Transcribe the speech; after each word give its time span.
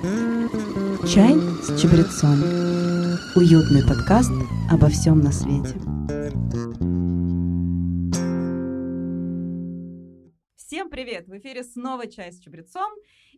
Чай 0.00 1.34
с 1.62 1.78
чабрецом. 1.78 2.40
Уютный 3.36 3.86
подкаст 3.86 4.30
обо 4.70 4.88
всем 4.88 5.20
на 5.20 5.30
свете. 5.30 5.74
Всем 10.56 10.88
привет! 10.88 11.28
В 11.28 11.36
эфире 11.36 11.64
снова 11.64 12.06
«Чай 12.06 12.32
с 12.32 12.40
чабрецом». 12.40 12.90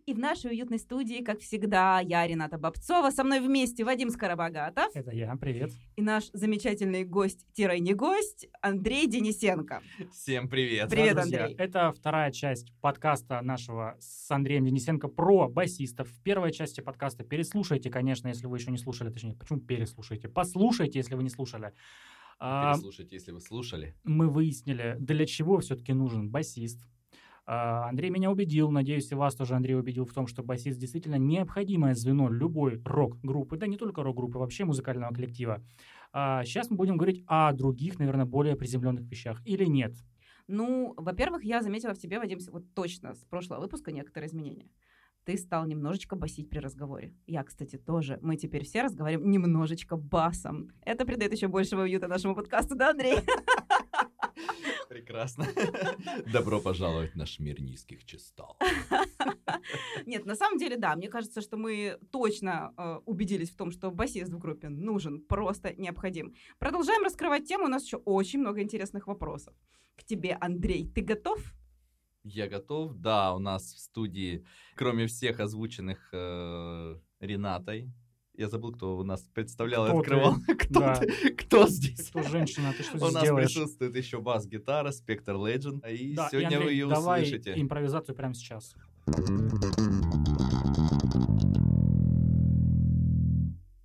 И 0.05 0.15
в 0.15 0.19
нашей 0.19 0.51
уютной 0.51 0.81
студии, 0.81 1.23
как 1.23 1.39
всегда, 1.39 2.01
я, 2.01 2.27
Рената 2.27 2.59
Бобцова. 2.59 3.11
Со 3.11 3.23
мной 3.23 3.39
вместе 3.41 3.85
Вадим 3.85 4.11
Скоробогатов. 4.11 4.91
Это 4.95 5.13
я, 5.13 5.37
привет. 5.37 5.71
И 5.95 6.03
наш 6.03 6.25
замечательный 6.33 7.05
гость-не 7.05 7.95
гость 7.95 8.49
Андрей 8.61 9.07
Денисенко. 9.07 9.81
Всем 10.13 10.49
привет. 10.49 10.91
Привет, 10.91 11.15
Да, 11.15 11.21
друзья, 11.23 11.45
Андрей. 11.45 11.57
Это 11.57 11.93
вторая 11.93 12.33
часть 12.33 12.73
подкаста 12.81 13.43
нашего 13.43 13.97
с 14.01 14.29
Андреем 14.29 14.65
Денисенко 14.65 15.07
про 15.07 15.49
басистов. 15.49 16.09
В 16.09 16.21
первой 16.25 16.51
части 16.51 16.81
подкаста 16.81 17.23
переслушайте, 17.23 17.89
конечно, 17.89 18.27
если 18.27 18.49
вы 18.49 18.57
еще 18.57 18.73
не 18.73 18.79
слушали. 18.79 19.09
Точнее, 19.09 19.37
почему 19.37 19.61
переслушайте? 19.61 20.29
Послушайте, 20.29 20.99
если 20.99 21.15
вы 21.15 21.23
не 21.23 21.31
слушали. 21.31 21.75
А, 22.41 22.73
Переслушайте, 22.75 23.15
если 23.15 23.31
вы 23.31 23.41
слушали. 23.41 23.95
мы 24.03 24.29
выяснили, 24.29 24.97
для 24.99 25.27
чего 25.27 25.61
все-таки 25.61 25.93
нужен 25.93 26.29
басист. 26.29 26.81
А, 27.45 27.89
Андрей 27.89 28.11
меня 28.11 28.31
убедил, 28.31 28.71
надеюсь, 28.71 29.11
и 29.11 29.15
вас 29.15 29.35
тоже 29.35 29.55
Андрей 29.55 29.75
убедил 29.75 30.05
в 30.05 30.13
том, 30.13 30.27
что 30.27 30.43
басист 30.43 30.79
действительно 30.79 31.17
необходимое 31.17 31.95
звено 31.95 32.29
любой 32.29 32.81
рок-группы, 32.85 33.57
да 33.57 33.67
не 33.67 33.77
только 33.77 34.03
рок-группы, 34.03 34.39
вообще 34.39 34.65
музыкального 34.65 35.13
коллектива. 35.13 35.63
А, 36.13 36.45
Сейчас 36.45 36.71
мы 36.71 36.77
будем 36.77 36.97
говорить 36.97 37.25
о 37.27 37.53
других, 37.53 37.99
наверное, 37.99 38.27
более 38.27 38.57
приземленных 38.57 39.11
вещах. 39.11 39.43
Или 39.45 39.65
нет? 39.65 39.93
Ну, 40.47 40.95
во-первых, 40.97 41.45
я 41.45 41.63
заметила 41.63 41.95
в 41.95 41.99
тебе, 41.99 42.19
Вадим, 42.19 42.39
вот 42.51 42.65
точно 42.75 43.15
с 43.15 43.25
прошлого 43.25 43.61
выпуска 43.61 43.93
некоторые 43.93 44.29
изменения. 44.29 44.69
Ты 45.25 45.37
стал 45.37 45.67
немножечко 45.67 46.17
басить 46.17 46.51
при 46.51 46.59
разговоре. 46.59 47.15
Я, 47.27 47.45
кстати, 47.45 47.77
тоже. 47.77 48.19
Мы 48.23 48.37
теперь 48.37 48.65
все 48.65 48.83
разговариваем 48.83 49.31
немножечко 49.31 49.97
басом. 49.97 50.73
Это 50.85 51.05
придает 51.07 51.33
еще 51.33 51.47
большего 51.47 51.83
уюта 51.83 52.09
нашему 52.09 52.35
подкасту, 52.35 52.75
да, 52.75 52.91
Андрей? 52.91 53.19
Прекрасно. 54.93 55.47
Добро 56.33 56.61
пожаловать 56.61 57.13
в 57.13 57.17
наш 57.17 57.39
мир 57.39 57.63
низких 57.63 58.05
частот. 58.05 58.57
Нет, 60.07 60.27
на 60.27 60.35
самом 60.35 60.59
деле, 60.59 60.77
да, 60.77 60.95
мне 60.97 61.09
кажется, 61.09 61.41
что 61.41 61.57
мы 61.57 61.99
точно 62.11 62.75
э, 62.77 63.01
убедились 63.07 63.51
в 63.51 63.57
том, 63.57 63.71
что 63.71 63.91
басист 63.91 64.31
в 64.31 64.39
группе 64.39 64.69
нужен, 64.69 65.23
просто 65.23 65.73
необходим. 65.75 66.35
Продолжаем 66.59 67.05
раскрывать 67.05 67.49
тему, 67.49 67.65
у 67.65 67.69
нас 67.69 67.87
еще 67.87 67.97
очень 68.05 68.41
много 68.41 68.61
интересных 68.61 69.07
вопросов. 69.07 69.55
К 69.97 70.05
тебе, 70.05 70.37
Андрей, 70.39 70.87
ты 70.95 71.01
готов? 71.01 71.41
Я 72.23 72.47
готов. 72.47 72.95
Да, 72.95 73.35
у 73.35 73.39
нас 73.39 73.73
в 73.73 73.79
студии, 73.79 74.45
кроме 74.75 75.07
всех 75.07 75.41
озвученных 75.41 76.11
э, 76.13 76.99
Ренатой, 77.21 77.91
я 78.43 78.49
забыл, 78.49 78.73
кто 78.73 78.99
у 78.99 79.05
нас 79.05 79.23
представлял 79.33 79.87
и 79.87 79.89
Кто 79.89 79.97
ты? 79.97 80.01
открывал. 80.03 80.35
Кто, 80.59 80.81
Да. 80.81 80.95
ты? 80.97 81.31
кто 81.35 81.67
здесь? 81.69 82.09
Кто 82.11 82.23
женщина, 82.23 82.73
ты 82.77 82.83
что 82.83 82.97
У 82.97 82.99
здесь 82.99 83.13
нас 83.15 83.23
делаешь? 83.23 83.47
присутствует 83.55 83.97
еще 83.97 84.21
бас-гитара, 84.21 84.91
Spectre 84.91 85.37
Legend. 85.37 85.89
И 85.91 86.15
Да, 86.15 86.27
и, 86.27 86.31
сегодня 86.31 86.51
вы 86.59 86.65
Андрей, 86.65 86.73
ее 86.79 86.89
давай 86.89 87.23
услышите. 87.23 87.55
импровизацию 87.61 88.15
прямо 88.15 88.35
сейчас. 88.35 88.75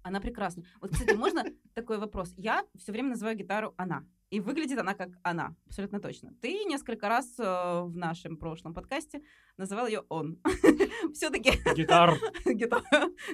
Она 0.03 0.21
прекрасна. 0.21 0.63
Вот, 0.81 0.91
кстати, 0.91 1.13
можно 1.15 1.43
такой 1.73 1.97
вопрос? 1.99 2.33
Я 2.37 2.63
все 2.77 2.91
время 2.93 3.09
называю 3.09 3.35
гитару 3.37 3.73
«она». 3.77 4.05
И 4.29 4.41
выглядит 4.41 4.77
она 4.77 4.93
как 4.93 5.09
«она», 5.23 5.55
абсолютно 5.65 6.01
точно. 6.01 6.33
Ты 6.41 6.65
несколько 6.65 7.07
раз 7.07 7.39
э, 7.39 7.43
в 7.43 7.95
нашем 7.95 8.35
прошлом 8.35 8.73
подкасте 8.73 9.21
называл 9.55 9.87
ее 9.87 10.03
«он». 10.09 10.37
Все-таки 11.13 11.51
Гитар. 11.75 12.15
гитар, 12.45 12.83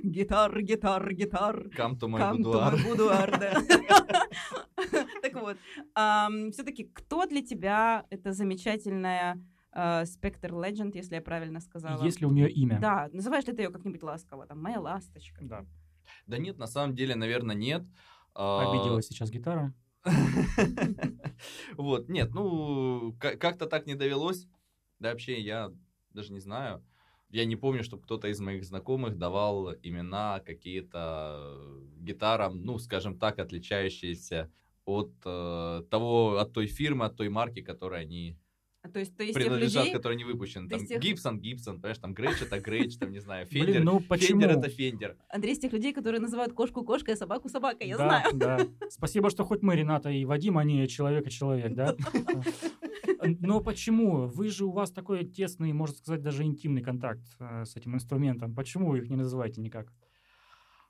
гитар, 0.04 0.62
гитар, 0.62 1.14
гитар. 1.14 1.68
Come 1.70 1.98
to 2.00 2.08
my 2.08 2.20
Come 2.20 2.38
to 2.38 2.44
boudoir. 2.44 2.74
my 2.74 2.86
boudoir, 2.86 3.40
да. 3.40 4.28
Так 5.24 5.34
вот, 5.34 5.58
все-таки 6.54 6.84
кто 6.84 7.26
для 7.26 7.42
тебя 7.42 8.06
эта 8.12 8.32
замечательная 8.32 9.44
э, 9.72 10.04
Spectre 10.04 10.52
Legend, 10.52 10.92
если 10.94 11.16
я 11.16 11.22
правильно 11.22 11.60
сказала? 11.60 12.04
Есть 12.04 12.22
ли 12.22 12.28
у 12.28 12.32
нее 12.32 12.52
имя? 12.52 12.80
Да, 12.80 13.10
называешь 13.12 13.46
ли 13.46 13.54
ты 13.54 13.64
ее 13.64 13.72
как-нибудь 13.72 14.04
ласково? 14.04 14.46
Там, 14.46 14.62
моя 14.62 14.80
ласточка. 14.80 15.40
Да. 15.42 15.66
Да 16.28 16.38
нет, 16.38 16.60
на 16.60 16.68
самом 16.68 16.94
деле, 16.94 17.16
наверное, 17.16 17.56
нет. 17.56 17.84
А, 18.36 18.70
Обиделась 18.70 19.08
сейчас 19.08 19.32
гитара. 19.32 19.74
Вот, 21.78 22.10
нет, 22.10 22.34
ну, 22.34 23.14
ка- 23.20 23.38
как-то 23.38 23.66
так 23.68 23.86
не 23.88 23.96
довелось. 23.96 24.48
Да 25.00 25.10
вообще, 25.12 25.40
я 25.40 25.72
даже 26.12 26.34
не 26.34 26.40
знаю. 26.40 26.86
Я 27.30 27.46
не 27.46 27.56
помню, 27.56 27.84
чтобы 27.84 28.04
кто-то 28.04 28.28
из 28.28 28.40
моих 28.40 28.64
знакомых 28.64 29.18
давал 29.18 29.74
имена 29.82 30.40
какие-то 30.46 31.56
э, 31.58 31.82
гитарам, 32.00 32.64
ну, 32.64 32.78
скажем 32.78 33.18
так, 33.18 33.40
отличающиеся 33.40 34.52
от 34.86 35.12
э, 35.26 35.84
того, 35.90 36.38
от 36.38 36.54
той 36.54 36.68
фирмы, 36.68 37.06
от 37.06 37.16
той 37.18 37.30
марки, 37.30 37.62
которой 37.62 38.02
они 38.02 38.38
То 38.92 39.00
есть 39.00 39.16
ты 39.16 39.28
из 39.28 39.34
тех 39.34 39.44
принадлежат, 39.44 39.86
людей, 39.86 39.96
которые 39.96 40.18
не 40.18 40.26
выпущены. 40.26 40.68
Там 40.68 40.86
тех- 40.86 41.02
Гибсон, 41.02 41.40
Гибсон, 41.40 41.80
понимаешь, 41.80 41.98
там 42.00 42.14
Gretsch 42.14 42.42
это 42.42 42.60
Gretsch, 42.60 42.98
там, 42.98 43.12
не 43.12 43.20
знаю, 43.20 43.48
Блин, 43.50 43.66
Fender. 43.66 43.84
ну 43.84 44.00
почему? 44.02 44.42
Fender 44.42 44.58
это 44.58 44.70
Fender. 44.70 45.18
Андрей 45.30 45.54
из 45.54 45.60
тех 45.60 45.72
людей, 45.72 45.94
которые 45.94 46.20
называют 46.20 46.54
кошку 46.54 46.84
кошкой, 46.84 47.14
а 47.14 47.18
собаку 47.18 47.48
собакой, 47.48 47.88
я 47.88 47.98
да, 47.98 48.06
знаю. 48.06 48.34
Да. 48.34 48.90
Спасибо, 48.90 49.30
что 49.30 49.46
хоть 49.46 49.62
мы, 49.62 49.76
Рената 49.76 50.10
и 50.10 50.26
Вадим, 50.26 50.58
а 50.58 50.64
не 50.66 50.88
человек 50.88 51.28
и 51.28 51.32
человек, 51.32 51.74
да? 51.74 51.96
Но 53.40 53.62
почему? 53.62 54.28
Вы 54.28 54.50
же 54.50 54.66
у 54.66 54.72
вас 54.72 54.92
такой 54.92 55.24
тесный, 55.26 55.72
можно 55.72 55.96
сказать, 55.96 56.22
даже 56.22 56.44
интимный 56.44 56.82
контакт 56.82 57.24
э, 57.40 57.64
с 57.66 57.76
этим 57.78 57.96
инструментом. 57.96 58.54
Почему 58.54 58.90
вы 58.90 59.00
их 59.00 59.10
не 59.10 59.16
называете 59.16 59.62
никак? 59.62 59.88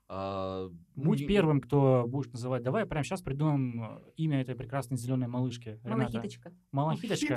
А, 0.06 0.68
Будь 0.96 1.20
не- 1.20 1.26
первым, 1.26 1.60
кто 1.60 2.04
будешь 2.06 2.30
называть. 2.30 2.62
Давай 2.62 2.84
прямо 2.86 3.04
сейчас 3.04 3.22
придумаем 3.22 3.82
э, 3.82 4.00
имя 4.16 4.40
этой 4.42 4.54
прекрасной 4.54 4.98
зеленой 4.98 5.28
малышки. 5.28 5.80
Рената. 5.82 5.96
Малахиточка. 6.12 6.52
Малахиточка. 6.72 7.36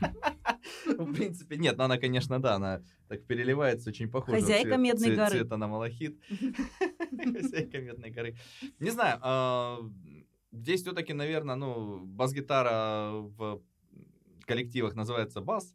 Ну, 0.86 1.04
В 1.04 1.14
принципе, 1.14 1.56
нет, 1.56 1.76
но 1.76 1.84
она, 1.84 1.98
конечно, 1.98 2.40
да, 2.40 2.54
она 2.54 2.82
так 3.08 3.24
переливается, 3.26 3.90
очень 3.90 4.10
похоже. 4.10 4.40
Хозяйка 4.40 4.76
Медной 4.76 5.14
горы. 5.14 5.30
Цвета 5.30 5.56
на 5.56 5.68
малахит. 5.68 6.18
Хозяйка 7.34 7.80
Медной 7.80 8.10
горы. 8.10 8.36
Не 8.80 8.90
знаю, 8.90 9.18
а, 9.22 9.78
здесь 10.52 10.82
все-таки, 10.82 11.12
наверное, 11.12 11.54
ну, 11.56 12.00
бас-гитара 12.04 13.12
в 13.12 13.62
коллективах 14.46 14.94
называется 14.94 15.40
бас, 15.40 15.74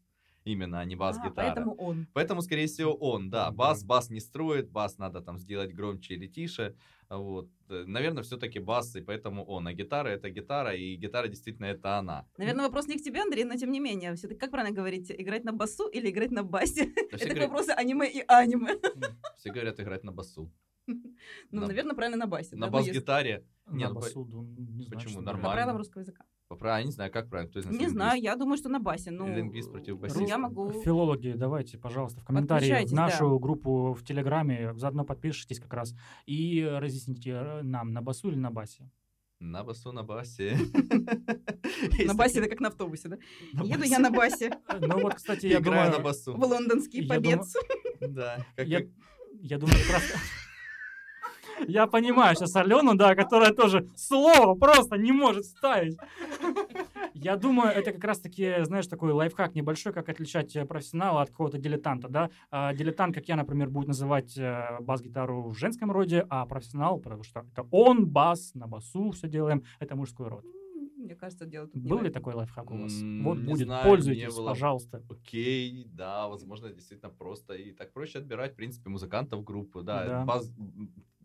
именно, 0.50 0.80
а 0.80 0.86
не 0.86 0.96
А, 0.96 0.98
бас-гитара. 0.98 1.34
поэтому 1.54 1.74
он. 1.76 2.08
Поэтому, 2.14 2.42
скорее 2.42 2.66
всего, 2.68 2.94
он, 2.94 3.30
да. 3.30 3.52
Бас, 3.52 3.84
бас 3.84 4.10
не 4.10 4.20
строит, 4.20 4.70
бас 4.72 4.98
надо 4.98 5.22
там 5.22 5.38
сделать 5.38 5.74
громче 5.74 6.16
или 6.16 6.28
тише. 6.28 6.76
Вот. 7.10 7.50
Э, 7.70 7.86
Наверное, 7.88 8.22
все-таки 8.24 8.60
бас, 8.60 8.96
и 8.96 9.02
поэтому 9.02 9.44
он. 9.46 9.68
А 9.68 9.74
гитара 9.74 10.10
это 10.10 10.30
гитара, 10.30 10.76
и 10.76 10.96
гитара 10.96 11.28
действительно 11.28 11.66
это 11.66 11.98
она. 11.98 12.26
Наверное, 12.38 12.66
вопрос 12.66 12.88
не 12.88 12.98
к 12.98 13.02
тебе, 13.04 13.22
Андрей, 13.22 13.46
но 13.46 13.56
тем 13.56 13.72
не 13.72 13.80
менее. 13.80 14.14
Все-таки 14.14 14.40
как 14.40 14.52
правильно 14.52 14.76
говорить? 14.76 15.12
Играть 15.12 15.44
на 15.44 15.52
басу 15.52 15.88
или 15.88 16.10
играть 16.12 16.32
на 16.32 16.44
басе? 16.44 16.86
Да 16.86 17.02
Это 17.18 17.26
говорят, 17.30 17.50
вопросы 17.50 17.70
аниме 17.72 18.08
и 18.12 18.24
аниме. 18.28 18.76
все 19.38 19.52
говорят 19.52 19.80
играть 19.80 20.04
на 20.04 20.12
басу. 20.12 20.52
Ну, 21.52 21.62
На- 21.62 21.68
наверное, 21.68 21.96
правильно 21.96 22.18
на 22.18 22.28
басе. 22.28 22.56
На 22.56 22.66
да, 22.68 22.72
бас-гитаре. 22.72 23.44
На 23.66 23.76
Нет, 23.78 23.90
ну, 23.90 23.96
басу, 23.96 24.26
ну, 24.26 24.44
не 24.44 24.84
знаю, 24.84 24.90
почему? 24.92 25.12
что 25.14 25.22
Нормально. 25.22 25.48
По 25.50 25.54
правилам 25.54 25.78
русского 25.78 26.02
языка. 26.02 26.26
По 26.50 26.56
правилам, 26.56 26.88
не 26.88 26.92
знаю, 26.92 27.12
как 27.12 27.30
правильно. 27.30 27.50
Кто 27.50 27.60
из 27.60 27.66
нас 27.66 27.74
Не 27.74 27.78
лингвист? 27.78 27.94
знаю, 27.94 28.22
я 28.22 28.36
думаю, 28.36 28.58
что 28.58 28.70
на 28.70 28.80
басе. 28.80 29.12
Ну, 29.12 29.28
Лингвист 29.28 29.72
против 29.72 30.00
басиста. 30.00 30.24
Я 30.24 30.40
могу... 30.40 30.72
Филологи, 30.82 31.34
давайте, 31.38 31.78
пожалуйста, 31.78 32.22
в 32.22 32.26
комментарии 32.26 32.88
в 32.88 32.92
нашу 32.92 33.38
группу 33.38 33.94
в 33.94 34.04
Телеграме, 34.04 34.74
заодно 34.74 35.06
подпишитесь 35.06 35.60
как 35.60 35.72
раз 35.74 35.94
и 36.26 36.68
разъясните 36.68 37.32
э, 37.32 37.62
нам, 37.62 37.94
на 37.94 38.02
басу 38.02 38.30
или 38.30 38.36
на 38.36 38.50
басе. 38.50 38.90
На 39.40 39.64
басу, 39.64 39.92
на 39.92 40.04
басе. 40.04 40.58
На 42.06 42.14
басе 42.14 42.40
это 42.40 42.50
как 42.50 42.60
на 42.60 42.68
автобусе, 42.70 43.08
да? 43.08 43.18
Еду 43.64 43.84
я 43.84 44.00
на 44.00 44.10
басе 44.10 44.52
Ну 44.82 45.00
вот, 45.02 45.14
кстати, 45.14 45.46
я 45.46 45.60
Играю 45.60 45.92
на 45.92 46.00
басу. 46.00 46.34
в 46.34 46.44
лондонский 46.44 47.08
побед. 47.08 47.42
Да. 48.02 48.46
я, 48.58 49.58
думаю, 49.58 49.78
раз... 49.92 50.04
Я 51.68 51.88
понимаю 51.88 52.36
сейчас 52.36 52.56
Алену, 52.56 52.96
да, 52.96 53.16
которая 53.16 53.52
тоже 53.52 53.90
слово 53.96 54.56
просто 54.56 54.98
не 54.98 55.12
может 55.12 55.46
ставить. 55.46 55.98
Я 57.22 57.36
думаю, 57.36 57.72
это 57.72 57.92
как 57.92 58.04
раз-таки, 58.04 58.64
знаешь, 58.64 58.88
такой 58.88 59.12
лайфхак 59.12 59.54
небольшой, 59.56 59.92
как 59.94 60.08
отличать 60.10 60.56
э, 60.56 60.66
профессионала 60.66 61.22
от 61.22 61.30
какого-то 61.30 61.58
дилетанта, 61.58 62.08
да. 62.08 62.30
А, 62.52 62.74
дилетант, 62.74 63.14
как 63.16 63.28
я, 63.28 63.36
например, 63.36 63.70
будет 63.70 63.88
называть 63.88 64.38
э, 64.38 64.78
бас-гитару 64.80 65.50
в 65.50 65.56
женском 65.58 65.92
роде, 65.92 66.26
а 66.30 66.46
профессионал, 66.46 67.00
потому 67.00 67.24
что 67.24 67.46
это 67.52 67.68
он, 67.72 68.08
бас, 68.08 68.54
на 68.54 68.68
басу 68.68 69.12
все 69.12 69.28
делаем, 69.28 69.64
это 69.80 69.96
мужской 69.96 70.28
род. 70.28 70.46
Мне 70.98 71.16
кажется, 71.16 71.46
дело 71.46 71.68
тут 71.68 71.82
Был 71.82 71.98
в 72.00 72.04
ли 72.04 72.10
такой 72.10 72.34
лайфхак 72.36 72.72
у 72.72 72.78
вас? 72.78 73.02
М, 73.02 73.24
Вот 73.24 73.40
будет, 73.40 73.66
знаю, 73.68 73.86
пользуйтесь, 73.86 74.36
было. 74.36 74.50
пожалуйста. 74.50 75.04
Окей, 75.10 75.86
да, 75.92 76.28
возможно, 76.28 76.70
действительно 76.70 77.10
просто. 77.10 77.54
И 77.54 77.72
так 77.72 77.92
проще 77.94 78.20
отбирать, 78.20 78.54
в 78.54 78.56
принципе, 78.56 78.90
музыкантов 78.90 79.44
группы. 79.44 79.82
Да, 79.82 80.06
Да. 80.06 80.26
бас- 80.26 80.52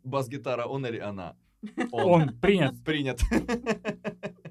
бас-гитара 0.02 0.66
он 0.66 0.86
или 0.86 0.98
она? 0.98 1.36
Он 1.92 2.28
принят. 2.40 2.74
Принят. 2.84 3.20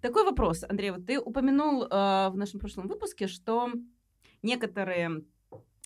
Такой 0.00 0.24
вопрос, 0.24 0.64
Андрей, 0.68 0.90
вот 0.92 1.06
ты 1.06 1.20
упомянул 1.20 1.84
э, 1.84 1.86
в 1.88 2.32
нашем 2.34 2.58
прошлом 2.58 2.88
выпуске, 2.88 3.26
что 3.26 3.70
некоторые 4.42 5.24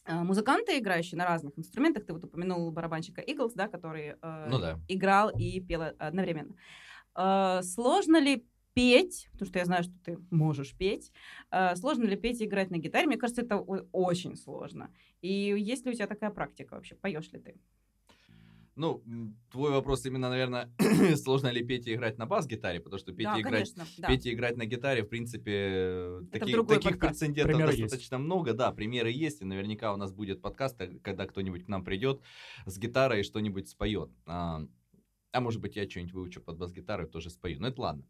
э, 0.06 0.22
музыканты, 0.22 0.78
играющие 0.78 1.18
на 1.18 1.24
разных 1.24 1.58
инструментах. 1.58 2.06
Ты 2.06 2.12
вот 2.12 2.24
упомянул 2.24 2.70
барабанщика 2.70 3.20
Eagles, 3.20 3.52
да, 3.56 3.66
который 3.66 4.14
э, 4.20 4.48
Ну 4.50 4.58
да. 4.60 4.78
играл 4.88 5.30
и 5.30 5.60
пел 5.60 5.82
одновременно. 5.98 6.54
Э, 7.16 7.62
сложно 7.62 8.20
ли 8.20 8.46
петь, 8.74 9.28
потому 9.32 9.48
что 9.48 9.58
я 9.58 9.64
знаю, 9.64 9.84
что 9.84 9.92
ты 10.04 10.18
можешь 10.30 10.76
петь, 10.76 11.12
э, 11.50 11.74
сложно 11.76 12.04
ли 12.04 12.16
петь 12.16 12.40
и 12.40 12.44
играть 12.44 12.70
на 12.70 12.78
гитаре? 12.78 13.06
Мне 13.06 13.16
кажется, 13.16 13.42
это 13.42 13.56
очень 13.56 14.36
сложно. 14.36 14.90
И 15.22 15.32
есть 15.58 15.86
ли 15.86 15.92
у 15.92 15.94
тебя 15.94 16.06
такая 16.06 16.30
практика 16.30 16.74
вообще? 16.74 16.94
Поешь 16.94 17.32
ли 17.32 17.40
ты? 17.40 17.56
Ну, 18.76 19.04
твой 19.50 19.70
вопрос 19.70 20.04
именно, 20.04 20.28
наверное, 20.28 20.68
сложно 21.16 21.48
ли 21.48 21.64
петь 21.64 21.86
и 21.86 21.94
играть 21.94 22.18
на 22.18 22.26
бас-гитаре, 22.26 22.80
потому 22.80 22.98
что 22.98 23.12
петь 23.12 23.26
да, 23.26 23.38
и 23.38 23.40
играть 23.40 23.72
конечно. 23.72 23.86
Да. 23.98 24.08
Петь 24.08 24.26
и 24.26 24.32
играть 24.32 24.56
на 24.56 24.66
гитаре, 24.66 25.04
в 25.04 25.08
принципе, 25.08 25.52
э, 25.52 26.20
Это 26.22 26.40
таких, 26.40 26.54
другой 26.54 26.76
таких 26.76 26.92
подкаст. 26.92 27.20
прецедентов 27.20 27.52
Примеры 27.52 27.70
есть. 27.70 27.82
достаточно 27.82 28.18
много. 28.18 28.52
Да, 28.52 28.72
примеры 28.72 29.12
есть, 29.12 29.42
и 29.42 29.44
наверняка 29.44 29.94
у 29.94 29.96
нас 29.96 30.12
будет 30.12 30.42
подкаст, 30.42 30.80
э, 30.80 30.98
когда 31.02 31.26
кто-нибудь 31.26 31.64
к 31.64 31.68
нам 31.68 31.84
придет 31.84 32.20
с 32.66 32.76
гитарой 32.76 33.20
и 33.20 33.22
что-нибудь 33.22 33.68
споет. 33.68 34.10
А, 34.26 34.66
а 35.30 35.40
может 35.40 35.60
быть, 35.60 35.76
я 35.76 35.88
что-нибудь 35.88 36.12
выучу 36.12 36.40
под 36.40 36.58
бас-гитару 36.58 37.06
и 37.06 37.10
тоже 37.10 37.30
спою. 37.30 37.60
Но 37.60 37.68
это 37.68 37.80
ладно. 37.80 38.04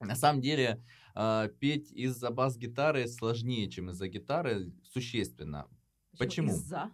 На 0.00 0.14
самом 0.14 0.42
деле, 0.42 0.84
а, 1.14 1.48
петь 1.48 1.90
из-за 1.92 2.30
бас-гитары 2.30 3.06
сложнее, 3.06 3.70
чем 3.70 3.90
из-за 3.90 4.08
гитары, 4.08 4.72
существенно. 4.92 5.68
Почему? 6.18 6.52
Из-за. 6.52 6.90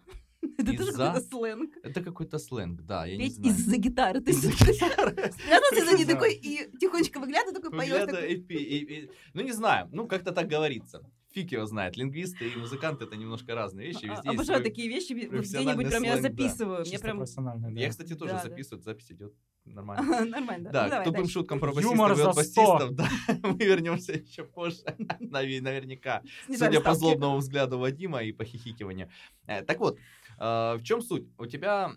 Это 0.59 0.77
тоже 0.77 0.93
какой-то 0.93 1.21
сленг. 1.21 1.71
Это 1.83 2.01
какой-то 2.03 2.39
сленг, 2.39 2.83
да, 2.83 3.07
я 3.07 3.17
не 3.17 3.25
Петь 3.25 3.35
знаю. 3.37 3.51
из-за 3.55 3.77
гитары. 3.77 4.21
Ты 4.21 4.31
Из-за 4.31 4.51
спрятался 4.53 5.85
за 5.85 5.97
ней 5.97 6.05
Да. 6.05 6.13
такой 6.15 6.35
и 6.35 6.69
тихонечко 6.79 7.19
выглядывай, 7.21 7.55
такой 7.55 7.71
поешь. 7.71 9.09
Ну, 9.35 9.43
не 9.43 9.53
знаю, 9.53 9.89
ну, 9.93 10.07
как-то 10.07 10.33
так 10.33 10.49
говорится. 10.49 11.03
Фиг 11.33 11.53
его 11.53 11.67
знает. 11.67 11.97
Лингвисты 11.99 12.49
и 12.49 12.57
музыканты 12.57 13.05
это 13.05 13.15
немножко 13.17 13.55
разные 13.55 13.89
вещи. 13.89 14.07
А- 14.07 14.15
Везде 14.15 14.29
есть 14.31 14.39
Обожаю 14.41 14.63
такие 14.63 14.89
вещи, 14.89 15.13
где-нибудь 15.13 15.89
прям 15.91 16.03
я 16.05 16.17
да. 16.17 16.23
записываю. 16.23 16.81
Мне 16.81 16.91
Чисто 16.91 17.05
прям 17.05 17.19
профессионально, 17.19 17.71
да. 17.75 17.81
Я, 17.81 17.91
кстати, 17.91 18.15
тоже 18.15 18.33
Да, 18.33 18.43
да. 18.43 18.49
записываю, 18.49 18.83
запись 18.83 19.11
идет 19.13 19.35
нормально. 19.67 20.25
нормально. 20.31 20.71
Да, 20.73 20.83
Ну, 20.85 20.89
к 20.89 20.91
давай 20.93 21.05
тупым 21.05 21.29
шуткам 21.29 21.61
про 21.61 21.73
басистов 21.75 22.11
и 22.11 22.15
за 22.17 22.31
от 22.31 22.37
100. 22.39 22.63
басистов, 22.63 22.95
да, 22.95 23.09
мы 23.43 23.59
вернемся 23.59 24.13
еще 24.15 24.45
позже, 24.45 24.79
наве- 25.21 25.61
наверняка. 25.61 26.23
Судя 26.49 26.81
по 26.81 26.95
злобному 26.95 27.37
взгляду 27.37 27.79
Вадима 27.79 28.23
и 28.23 28.33
по 28.33 28.45
хихикиванию. 28.45 29.11
Э, 29.47 29.61
Так 29.63 29.79
вот, 29.81 29.99
в 30.39 30.81
чем 30.83 31.01
суть? 31.01 31.29
У 31.39 31.47
тебя, 31.47 31.93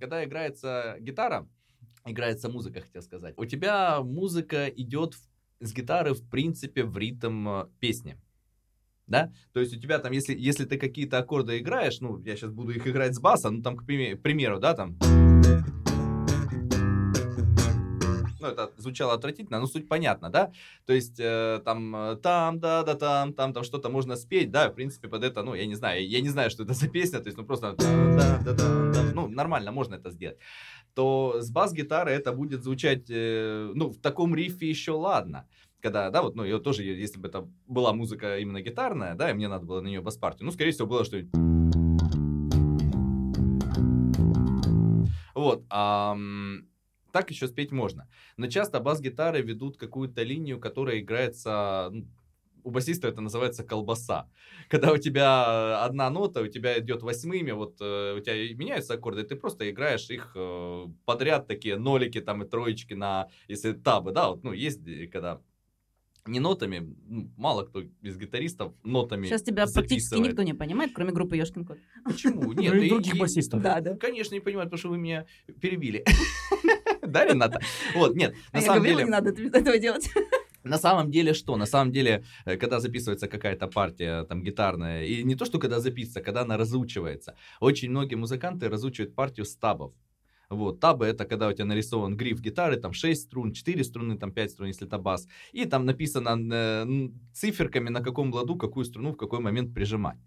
когда 0.00 0.24
играется 0.24 0.96
гитара, 1.00 1.48
играется 2.04 2.48
музыка, 2.48 2.80
хотел 2.80 3.02
сказать, 3.02 3.34
у 3.36 3.44
тебя 3.44 4.00
музыка 4.02 4.66
идет 4.68 5.14
с 5.60 5.72
гитары, 5.72 6.14
в 6.14 6.28
принципе, 6.28 6.84
в 6.84 6.96
ритм 6.96 7.48
э, 7.48 7.66
песни. 7.80 8.18
Да? 9.06 9.32
То 9.52 9.60
есть 9.60 9.76
у 9.76 9.80
тебя 9.80 9.98
там, 9.98 10.12
если, 10.12 10.36
если 10.36 10.64
ты 10.64 10.78
какие-то 10.78 11.18
аккорды 11.18 11.58
играешь, 11.58 12.00
ну, 12.00 12.18
я 12.24 12.36
сейчас 12.36 12.50
буду 12.50 12.72
их 12.72 12.86
играть 12.86 13.14
с 13.14 13.20
баса, 13.20 13.50
ну, 13.50 13.62
там, 13.62 13.76
к 13.76 13.86
примеру, 13.86 14.58
да, 14.58 14.74
там... 14.74 14.98
Ну, 18.46 18.52
это 18.52 18.70
звучало 18.76 19.14
отвратительно, 19.14 19.60
но 19.60 19.66
суть 19.66 19.88
понятна, 19.88 20.30
да? 20.30 20.52
То 20.86 20.92
есть 20.92 21.18
э, 21.18 21.60
там 21.64 21.96
э, 21.96 22.16
там, 22.16 22.60
да, 22.60 22.82
да, 22.84 22.94
там, 22.94 23.32
там, 23.32 23.52
там 23.52 23.64
что-то 23.64 23.88
можно 23.88 24.16
спеть, 24.16 24.50
да, 24.50 24.70
в 24.70 24.74
принципе, 24.74 25.08
под 25.08 25.24
это, 25.24 25.42
ну, 25.42 25.54
я 25.54 25.66
не 25.66 25.74
знаю, 25.74 26.08
я 26.08 26.20
не 26.20 26.28
знаю, 26.28 26.50
что 26.50 26.62
это 26.62 26.74
за 26.74 26.88
песня, 26.88 27.18
то 27.18 27.26
есть, 27.26 27.36
ну, 27.36 27.44
просто, 27.44 27.76
ну, 29.14 29.28
нормально, 29.28 29.72
можно 29.72 29.96
это 29.96 30.10
сделать. 30.10 30.38
То 30.94 31.40
с 31.40 31.50
бас-гитары 31.50 32.12
это 32.12 32.32
будет 32.32 32.62
звучать, 32.62 33.10
э, 33.10 33.72
ну, 33.74 33.90
в 33.90 33.98
таком 34.00 34.34
рифе 34.34 34.68
еще 34.68 34.92
ладно. 34.92 35.48
Когда, 35.80 36.10
да, 36.10 36.22
вот, 36.22 36.36
ну, 36.36 36.44
ее 36.44 36.58
тоже, 36.58 36.84
если 36.84 37.18
бы 37.18 37.28
это 37.28 37.48
была 37.66 37.92
музыка 37.92 38.38
именно 38.38 38.62
гитарная, 38.62 39.14
да, 39.14 39.30
и 39.30 39.34
мне 39.34 39.48
надо 39.48 39.66
было 39.66 39.80
на 39.80 39.88
нее 39.88 40.00
бас-партию, 40.00 40.46
ну, 40.46 40.52
скорее 40.52 40.70
всего, 40.70 40.86
было 40.86 41.04
что-нибудь 41.04 41.32
Вот. 45.34 45.64
ам, 45.68 46.66
так 47.16 47.30
еще 47.30 47.48
спеть 47.48 47.72
можно. 47.72 48.06
Но 48.36 48.46
часто 48.46 48.78
бас-гитары 48.78 49.40
ведут 49.40 49.78
какую-то 49.78 50.22
линию, 50.22 50.60
которая 50.60 50.98
играется... 50.98 51.88
ну, 51.90 52.06
у 52.62 52.70
басиста 52.70 53.08
это 53.08 53.22
называется 53.22 53.64
колбаса. 53.64 54.28
Когда 54.68 54.92
у 54.92 54.98
тебя 54.98 55.82
одна 55.82 56.10
нота, 56.10 56.42
у 56.42 56.48
тебя 56.48 56.78
идет 56.78 57.02
восьмыми, 57.02 57.52
вот 57.52 57.80
э, 57.80 58.16
у 58.18 58.20
тебя 58.20 58.54
меняются 58.54 58.94
аккорды, 58.94 59.22
и 59.22 59.24
ты 59.24 59.36
просто 59.36 59.70
играешь 59.70 60.10
их 60.10 60.32
э, 60.34 60.86
подряд, 61.06 61.46
такие 61.46 61.78
нолики 61.78 62.20
там 62.20 62.42
и 62.42 62.46
троечки 62.46 62.92
на, 62.92 63.28
если 63.48 63.72
табы, 63.72 64.12
да, 64.12 64.28
вот, 64.28 64.44
ну, 64.44 64.52
есть, 64.52 64.82
когда 65.10 65.40
не 66.28 66.40
нотами, 66.40 66.94
мало 67.36 67.64
кто 67.64 67.82
из 68.02 68.18
гитаристов 68.18 68.72
нотами 68.82 69.26
Сейчас 69.26 69.42
тебя 69.42 69.64
практически 69.66 70.00
записывает. 70.00 70.28
никто 70.28 70.42
не 70.42 70.54
понимает, 70.54 70.92
кроме 70.94 71.12
группы 71.12 71.36
Ёшкин 71.36 71.64
кот. 71.64 71.78
Почему? 72.04 72.52
Нет, 72.52 72.74
Ну 72.74 72.80
и 72.80 72.88
других 72.88 73.16
басистов. 73.16 73.62
Да, 73.62 73.80
да. 73.80 73.96
Конечно, 73.96 74.34
не 74.34 74.40
понимаю, 74.40 74.66
потому 74.66 74.78
что 74.78 74.88
вы 74.88 74.98
меня 74.98 75.26
перебили. 75.60 76.04
Да, 77.12 77.24
Рената? 77.24 77.60
Вот, 77.94 78.14
нет, 78.16 78.34
А 78.52 78.56
на 78.56 78.60
я 78.60 78.66
самом 78.66 78.78
говорила, 78.82 78.98
не 78.98 79.04
деле, 79.04 79.10
надо 79.10 79.30
это- 79.30 79.58
этого 79.58 79.78
делать. 79.78 80.10
на 80.64 80.78
самом 80.78 81.10
деле 81.10 81.32
что? 81.34 81.56
На 81.56 81.66
самом 81.66 81.92
деле, 81.92 82.24
э, 82.44 82.56
когда 82.56 82.80
записывается 82.80 83.28
какая-то 83.28 83.66
партия 83.68 84.24
там 84.24 84.42
гитарная, 84.42 85.04
и 85.04 85.22
не 85.24 85.34
то, 85.36 85.44
что 85.44 85.58
когда 85.58 85.80
записывается, 85.80 86.20
когда 86.20 86.42
она 86.42 86.56
разучивается, 86.56 87.34
очень 87.60 87.90
многие 87.90 88.16
музыканты 88.16 88.68
разучивают 88.68 89.14
партию 89.14 89.44
с 89.46 89.56
табов. 89.56 89.92
Вот, 90.48 90.78
табы 90.78 91.06
это 91.06 91.24
когда 91.24 91.48
у 91.48 91.52
тебя 91.52 91.64
нарисован 91.64 92.16
гриф 92.16 92.40
гитары, 92.40 92.76
там 92.76 92.92
6 92.92 93.22
струн, 93.22 93.52
4 93.52 93.82
струны, 93.82 94.16
там 94.16 94.30
5 94.32 94.50
струн, 94.50 94.68
если 94.68 94.86
это 94.86 94.98
бас. 94.98 95.26
И 95.52 95.64
там 95.64 95.84
написано 95.84 96.36
э, 96.54 97.08
циферками, 97.32 97.88
на 97.90 98.00
каком 98.00 98.32
ладу 98.32 98.54
какую 98.56 98.84
струну 98.84 99.10
в 99.12 99.16
какой 99.16 99.40
момент 99.40 99.74
прижимать. 99.74 100.18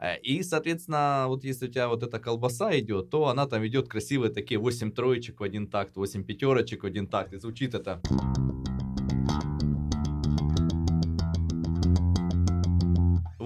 Э, 0.00 0.18
И, 0.22 0.42
соответственно, 0.42 1.26
вот 1.28 1.44
если 1.44 1.66
у 1.66 1.70
тебя 1.70 1.88
вот 1.88 2.02
эта 2.02 2.18
колбаса 2.18 2.78
идет, 2.78 3.10
то 3.10 3.28
она 3.28 3.46
там 3.46 3.66
идет 3.66 3.88
красивые 3.88 4.32
такие 4.32 4.58
8 4.58 4.92
троечек 4.92 5.40
в 5.40 5.42
один 5.42 5.66
такт, 5.66 5.96
8 5.96 6.24
пятерочек 6.24 6.82
в 6.82 6.86
один 6.86 7.06
такт. 7.06 7.34
И 7.34 7.38
звучит 7.38 7.74
это... 7.74 8.00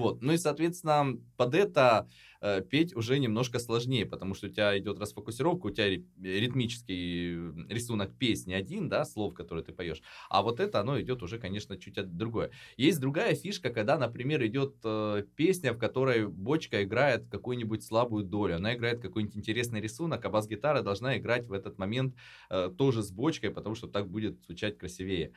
Вот. 0.05 0.21
Ну 0.21 0.33
и, 0.33 0.37
соответственно, 0.37 1.17
под 1.37 1.55
это 1.55 2.07
э, 2.41 2.61
петь 2.61 2.95
уже 2.95 3.17
немножко 3.19 3.59
сложнее, 3.59 4.05
потому 4.05 4.33
что 4.35 4.47
у 4.47 4.49
тебя 4.49 4.77
идет 4.77 4.99
расфокусировка, 4.99 5.67
у 5.67 5.69
тебя 5.71 5.89
ри- 5.89 6.05
ритмический 6.21 7.35
рисунок 7.69 8.17
песни 8.17 8.53
один, 8.53 8.87
да, 8.89 9.05
слов, 9.05 9.33
которые 9.33 9.63
ты 9.65 9.71
поешь, 9.73 10.01
а 10.29 10.41
вот 10.43 10.59
это, 10.59 10.79
оно 10.79 10.99
идет 11.01 11.23
уже, 11.23 11.39
конечно, 11.39 11.77
чуть 11.77 11.95
другое. 12.15 12.51
Есть 12.77 12.99
другая 12.99 13.35
фишка, 13.35 13.69
когда, 13.69 13.97
например, 13.97 14.45
идет 14.45 14.75
э, 14.83 15.23
песня, 15.35 15.73
в 15.73 15.77
которой 15.77 16.27
бочка 16.27 16.83
играет 16.83 17.27
какую-нибудь 17.29 17.83
слабую 17.83 18.23
долю, 18.25 18.57
она 18.57 18.75
играет 18.75 19.01
какой-нибудь 19.01 19.37
интересный 19.37 19.81
рисунок, 19.81 20.23
а 20.25 20.29
бас-гитара 20.29 20.81
должна 20.81 21.17
играть 21.17 21.47
в 21.47 21.53
этот 21.53 21.77
момент 21.77 22.15
э, 22.49 22.69
тоже 22.77 23.03
с 23.03 23.11
бочкой, 23.11 23.51
потому 23.51 23.75
что 23.75 23.87
так 23.87 24.09
будет 24.09 24.43
звучать 24.45 24.77
красивее. 24.77 25.33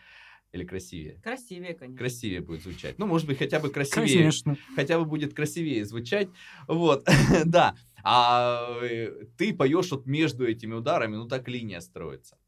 Или 0.52 0.64
красивее. 0.64 1.20
Красивее, 1.22 1.74
конечно. 1.74 1.98
Красивее 1.98 2.40
будет 2.40 2.62
звучать. 2.62 2.98
Ну, 2.98 3.06
может 3.06 3.26
быть, 3.26 3.38
хотя 3.38 3.60
бы 3.60 3.68
красивее 3.68 4.18
Конечно. 4.18 4.56
хотя 4.74 4.98
бы 4.98 5.04
будет 5.04 5.34
красивее 5.34 5.84
звучать. 5.84 6.28
Вот, 6.66 7.06
да. 7.44 7.74
А 8.02 8.78
э, 8.82 9.24
ты 9.36 9.54
поешь 9.54 9.90
вот 9.90 10.06
между 10.06 10.46
этими 10.46 10.72
ударами, 10.74 11.16
ну 11.16 11.26
так 11.28 11.48
линия 11.48 11.80
строится. 11.80 12.38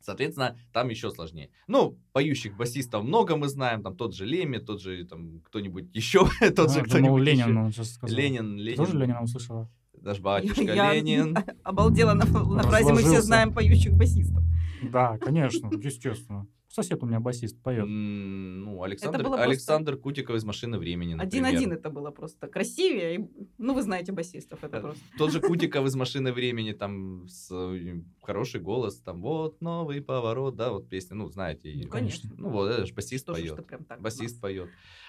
Соответственно, 0.00 0.56
там 0.72 0.88
еще 0.88 1.10
сложнее. 1.10 1.50
Ну, 1.66 1.98
поющих 2.12 2.56
басистов 2.56 3.02
много 3.02 3.34
мы 3.36 3.48
знаем, 3.48 3.82
там 3.82 3.96
тот 3.96 4.14
же 4.14 4.24
Леми, 4.24 4.58
тот 4.58 4.80
же 4.80 5.04
там 5.04 5.40
кто-нибудь 5.40 5.88
еще, 5.94 6.28
тот 6.54 6.70
же 6.72 6.80
А, 6.80 6.84
думал, 6.84 6.86
кто-нибудь 6.86 7.22
Ленин, 7.24 7.48
еще. 7.48 7.58
он 7.58 7.72
сейчас 7.72 7.90
сказал. 7.94 8.16
Ленин, 8.16 8.56
Ты 8.56 8.62
Ленин. 8.62 8.76
Тоже 8.76 8.98
Ленина 8.98 9.22
услышала? 9.22 9.68
Наш 10.06 10.20
батюшка 10.20 10.62
Я 10.62 10.94
Ленин. 10.94 11.36
обалдела 11.64 12.14
на, 12.14 12.24
на 12.24 12.62
фразе 12.62 12.92
«Мы 12.92 13.00
все 13.00 13.20
знаем 13.20 13.52
поющих 13.52 13.92
басистов». 13.94 14.44
Да, 14.80 15.18
конечно, 15.20 15.68
естественно. 15.82 16.46
Сосед 16.68 17.02
у 17.02 17.06
меня 17.06 17.18
басист 17.20 17.60
поет. 17.62 17.86
Ну, 17.88 18.82
Александр, 18.84 19.24
просто- 19.24 19.42
Александр 19.42 19.96
Кутиков 19.96 20.36
из 20.36 20.44
«Машины 20.44 20.78
времени», 20.78 21.14
например. 21.14 21.46
Один-один 21.46 21.72
это 21.72 21.90
было 21.90 22.10
просто 22.12 22.46
красивее. 22.46 23.28
Ну, 23.58 23.74
вы 23.74 23.82
знаете 23.82 24.12
басистов, 24.12 24.62
это 24.62 24.76
Э, 24.76 24.80
просто. 24.80 25.02
Тот 25.18 25.32
же 25.32 25.40
Кутиков 25.40 25.84
из 25.86 25.96
«Машины 25.96 26.32
времени», 26.32 26.72
там 26.72 27.26
с, 27.28 27.50
э, 27.50 28.00
хороший 28.22 28.60
голос, 28.60 29.00
там 29.00 29.22
вот 29.22 29.60
новый 29.60 30.02
поворот, 30.02 30.54
да, 30.54 30.70
вот 30.70 30.88
песня, 30.88 31.16
ну, 31.16 31.28
знаете. 31.30 31.72
Ну, 31.82 31.88
конечно. 31.88 32.30
Ну, 32.36 32.50
вот, 32.50 32.70
это 32.70 32.86
же 32.86 32.94
басист 32.94 33.26
Тоже 33.26 33.40
поет. 33.42 33.54
что 33.54 33.62
прям 33.62 33.84
так. 33.84 34.00
Басист 34.00 34.40
поет. 34.40 34.68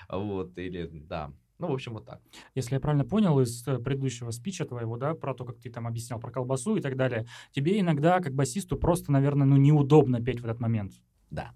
Вот, 0.10 0.58
или, 0.58 0.89
да. 0.92 1.34
Ну, 1.60 1.68
в 1.68 1.72
общем, 1.72 1.94
вот 1.94 2.06
так. 2.06 2.22
Если 2.54 2.76
я 2.76 2.80
правильно 2.80 3.04
понял 3.04 3.40
из 3.40 3.68
э, 3.68 3.80
предыдущего 3.80 4.30
спича 4.32 4.66
твоего, 4.66 4.98
да, 4.98 5.16
про 5.16 5.34
то, 5.34 5.44
как 5.44 5.58
ты 5.58 5.72
там 5.72 5.88
объяснял 5.88 6.20
про 6.20 6.32
колбасу 6.32 6.76
и 6.76 6.82
так 6.82 6.96
далее, 6.96 7.26
тебе 7.52 7.80
иногда, 7.80 8.20
как 8.20 8.34
басисту, 8.34 8.78
просто, 8.78 9.12
наверное, 9.12 9.48
ну, 9.48 9.58
неудобно 9.58 10.22
петь 10.22 10.40
в 10.40 10.46
этот 10.46 10.60
момент. 10.60 10.94
Да. 11.32 11.54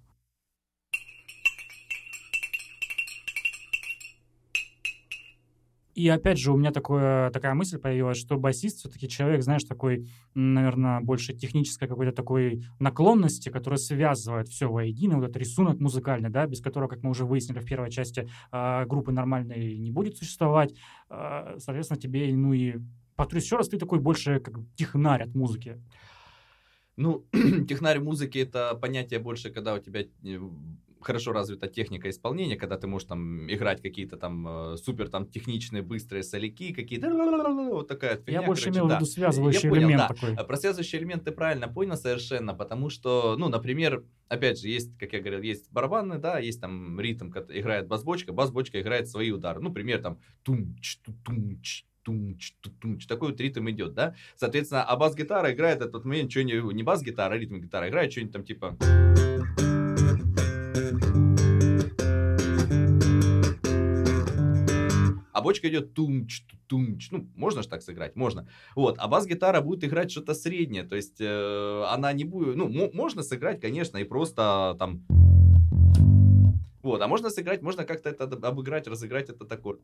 И 6.02 6.10
опять 6.10 6.40
же, 6.40 6.52
у 6.52 6.58
меня 6.58 6.72
такое, 6.72 7.30
такая 7.30 7.54
мысль 7.54 7.78
появилась, 7.78 8.18
что 8.18 8.36
басист 8.40 8.80
все-таки 8.80 9.08
человек, 9.08 9.44
знаешь, 9.44 9.64
такой, 9.66 10.10
наверное, 10.34 11.00
больше 11.00 11.32
технической 11.32 11.88
какой-то 11.88 12.12
такой 12.12 12.64
наклонности, 12.80 13.50
которая 13.50 13.78
связывает 13.78 14.48
все 14.48 14.68
воедино, 14.68 15.18
вот 15.18 15.26
этот 15.26 15.38
рисунок 15.38 15.80
музыкальный, 15.80 16.32
да, 16.32 16.48
без 16.48 16.60
которого, 16.60 16.90
как 16.90 17.04
мы 17.04 17.12
уже 17.12 17.24
выяснили 17.24 17.60
в 17.60 17.66
первой 17.66 17.92
части, 17.92 18.28
э, 18.52 18.86
группы 18.88 19.12
нормальной 19.12 19.78
не 19.78 19.92
будет 19.92 20.18
существовать. 20.18 20.74
Э, 21.12 21.58
соответственно, 21.60 22.02
тебе, 22.02 22.36
ну 22.36 22.54
и 22.54 22.78
повторюсь 23.16 23.44
еще 23.44 23.58
раз, 23.58 23.70
ты 23.70 23.78
такой 23.78 24.00
больше 24.00 24.40
как 24.40 24.56
технарь 24.74 25.22
от 25.22 25.36
музыки. 25.36 25.80
Ну, 26.98 27.28
технарь 27.70 28.00
музыки 28.00 28.40
это 28.40 28.74
понятие 28.74 29.20
больше, 29.20 29.52
когда 29.52 29.76
у 29.76 29.80
тебя 29.80 30.02
э, 30.02 30.40
хорошо 31.02 31.32
развита 31.32 31.68
техника 31.68 32.10
исполнения, 32.10 32.56
когда 32.56 32.78
ты 32.78 32.88
можешь 32.88 33.08
там 33.08 33.52
играть 33.52 33.82
какие-то 33.82 34.18
там 34.18 34.74
э, 34.74 34.78
супер 34.78 35.10
там 35.10 35.26
техничные 35.26 35.82
быстрые 35.82 36.24
соляки, 36.24 36.74
какие-то 36.74 37.10
вот 37.10 37.88
такая 37.88 38.18
фигня, 38.18 38.42
Я 38.42 38.42
больше 38.44 38.66
короче, 38.66 38.80
имел 38.80 38.86
в 38.86 38.90
да. 38.90 38.96
виду 38.96 39.06
связывающий 39.06 39.64
Я 39.64 39.70
понял, 39.70 39.84
элемент 39.84 40.02
да. 40.02 40.08
такой. 40.08 40.36
А 40.36 40.44
Про 40.44 40.58
связывающий 40.58 41.00
элемент 41.00 41.24
ты 41.24 41.32
правильно 41.32 41.68
понял 41.68 41.96
совершенно, 41.96 42.54
потому 42.54 42.90
что, 42.90 43.36
ну, 43.38 43.50
например, 43.50 44.04
опять 44.28 44.60
же, 44.60 44.68
есть, 44.68 44.98
как 44.98 45.14
я 45.14 45.20
говорил, 45.20 45.42
есть 45.42 45.72
барабаны, 45.72 46.18
да, 46.18 46.40
есть 46.40 46.62
там 46.62 47.00
ритм, 47.00 47.30
играет 47.50 47.88
бас-бочка, 47.88 48.34
бас-бочка 48.34 48.82
играет 48.82 49.08
свои 49.08 49.32
удары. 49.32 49.62
Ну, 49.62 49.74
пример 49.74 50.02
там 50.02 50.20
тум-ч, 50.44 51.00
ту-тум-ч, 51.04 51.86
тум-ч, 52.04 52.56
ту-тум-ч. 52.62 53.08
такой 53.08 53.32
вот 53.32 53.42
ритм 53.42 53.70
идет, 53.70 53.94
да. 53.94 54.16
Соответственно, 54.36 54.84
а 54.84 54.96
бас-гитара 54.96 55.54
играет 55.54 55.82
этот 55.82 56.06
момент, 56.06 56.32
что 56.32 56.44
не, 56.44 56.54
не 56.74 56.84
бас-гитара, 56.84 57.34
а 57.34 57.38
ритм-гитара 57.38 57.90
играет, 57.90 58.12
что-нибудь 58.12 58.34
там 58.34 58.44
типа... 58.44 58.78
А 65.42 65.44
бочка 65.44 65.68
идет 65.70 65.94
тумч, 65.94 66.44
тумч. 66.68 67.10
Ну, 67.12 67.28
можно 67.36 67.64
же 67.64 67.70
так 67.70 67.82
сыграть, 67.82 68.16
можно. 68.16 68.48
Вот, 68.76 68.96
а 69.00 69.08
бас-гитара 69.08 69.62
будет 69.62 69.84
играть 69.84 70.12
что-то 70.12 70.34
среднее, 70.34 70.84
то 70.84 70.96
есть 70.96 71.20
э, 71.20 71.84
она 71.90 72.14
не 72.14 72.24
будет, 72.26 72.56
ну, 72.56 72.70
мо- 72.70 72.92
можно 72.94 73.24
сыграть, 73.24 73.60
конечно, 73.60 73.98
и 73.98 74.04
просто 74.04 74.76
там... 74.80 75.06
Вот, 76.84 77.02
а 77.02 77.08
можно 77.08 77.30
сыграть, 77.30 77.62
можно 77.62 77.86
как-то 77.86 78.10
это 78.10 78.24
об- 78.24 78.46
обыграть, 78.46 78.88
разыграть 78.88 79.30
этот 79.30 79.52
аккорд. 79.52 79.82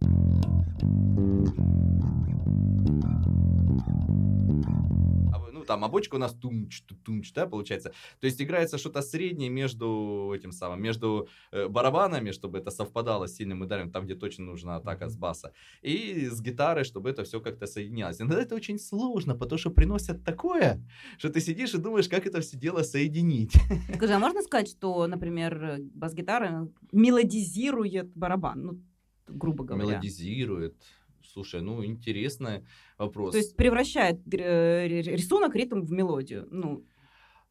Там, 5.67 5.83
а 5.83 5.87
бочка 5.87 6.15
у 6.15 6.17
нас 6.17 6.33
тумч, 6.33 6.81
ту- 6.81 6.95
тумч, 6.95 7.33
да, 7.33 7.45
получается. 7.45 7.91
То 8.19 8.27
есть 8.27 8.41
играется 8.41 8.77
что-то 8.77 9.01
среднее 9.01 9.49
между 9.49 10.33
этим 10.35 10.51
самым, 10.51 10.81
между 10.81 11.27
э, 11.51 11.67
барабанами, 11.67 12.31
чтобы 12.31 12.57
это 12.57 12.71
совпадало 12.71 13.27
с 13.27 13.35
сильным 13.35 13.61
ударом, 13.61 13.91
там, 13.91 14.05
где 14.05 14.15
точно 14.15 14.45
нужна 14.45 14.77
атака 14.77 15.09
с 15.09 15.17
баса, 15.17 15.51
и 15.81 16.27
с 16.31 16.41
гитарой, 16.41 16.83
чтобы 16.83 17.09
это 17.09 17.23
все 17.23 17.39
как-то 17.39 17.67
соединялось. 17.67 18.21
Иногда 18.21 18.41
это 18.41 18.55
очень 18.55 18.79
сложно, 18.79 19.35
потому 19.35 19.59
что 19.59 19.69
приносят 19.69 20.23
такое, 20.23 20.81
что 21.17 21.29
ты 21.29 21.41
сидишь 21.41 21.73
и 21.73 21.77
думаешь, 21.77 22.07
как 22.07 22.25
это 22.25 22.39
все 22.41 22.57
дело 22.57 22.83
соединить. 22.83 23.53
Скажи, 23.95 24.13
а 24.13 24.19
можно 24.19 24.41
сказать, 24.41 24.69
что, 24.69 25.07
например, 25.07 25.77
бас-гитара 25.93 26.69
мелодизирует 26.91 28.15
барабан? 28.15 28.61
Ну, 28.63 28.81
грубо 29.27 29.63
говоря. 29.63 29.85
Мелодизирует. 29.85 30.75
Слушай, 31.23 31.61
ну, 31.61 31.83
интересный 31.85 32.63
вопрос. 32.97 33.33
То 33.33 33.37
есть 33.37 33.55
превращает 33.55 34.19
э, 34.33 34.87
рисунок, 34.87 35.55
ритм 35.55 35.81
в 35.81 35.91
мелодию. 35.91 36.47
Ну, 36.51 36.83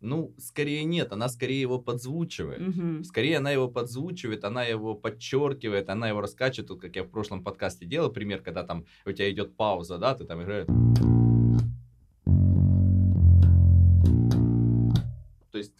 Ну, 0.01 0.35
скорее 0.39 0.85
нет, 0.85 1.13
она 1.13 1.29
скорее 1.29 1.61
его 1.61 1.79
подзвучивает. 1.79 2.61
мгм. 2.61 3.05
Скорее 3.05 3.39
она 3.39 3.51
его 3.51 3.67
подзвучивает, 3.69 4.45
она 4.45 4.63
его 4.65 4.95
подчеркивает, 4.95 5.89
она 5.89 6.09
его 6.09 6.21
раскачивает. 6.21 6.69
Тут, 6.69 6.81
как 6.81 6.97
я 6.97 7.03
в 7.03 7.09
прошлом 7.09 7.43
подкасте 7.43 7.87
делал, 7.87 8.11
пример, 8.13 8.43
когда 8.43 8.63
там 8.63 8.85
у 9.07 9.13
тебя 9.13 9.31
идет 9.31 9.57
пауза, 9.57 9.99
да, 9.99 10.15
ты 10.15 10.25
там 10.25 10.43
играешь. 10.43 10.67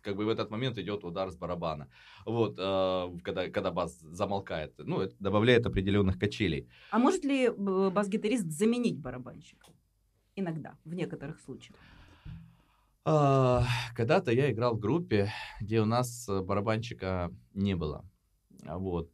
Как 0.07 0.17
бы 0.17 0.25
в 0.25 0.29
этот 0.29 0.51
момент 0.51 0.79
идет 0.79 1.05
удар 1.05 1.31
с 1.31 1.37
барабана. 1.37 1.89
Вот, 2.25 2.55
э, 2.59 3.19
когда, 3.25 3.51
когда 3.51 3.71
бас 3.71 4.01
замолкает. 4.01 4.73
Ну, 4.79 5.01
это 5.01 5.15
добавляет 5.19 5.67
определенных 5.67 6.17
качелей. 6.19 6.69
А 6.91 6.99
может 6.99 7.25
ли 7.25 7.51
бас-гитарист 7.91 8.47
заменить 8.47 8.99
барабанщика? 8.99 9.67
Иногда, 10.37 10.77
в 10.85 10.95
некоторых 10.95 11.41
случаях. 11.41 11.77
А, 13.05 13.65
Когда-то 13.97 14.31
я 14.31 14.51
играл 14.53 14.77
в 14.77 14.81
группе, 14.81 15.33
где 15.61 15.81
у 15.81 15.87
нас 15.87 16.29
э, 16.29 16.41
барабанщика 16.41 17.33
не 17.55 17.75
было. 17.75 18.05
А, 18.65 18.79
Вот. 18.79 19.11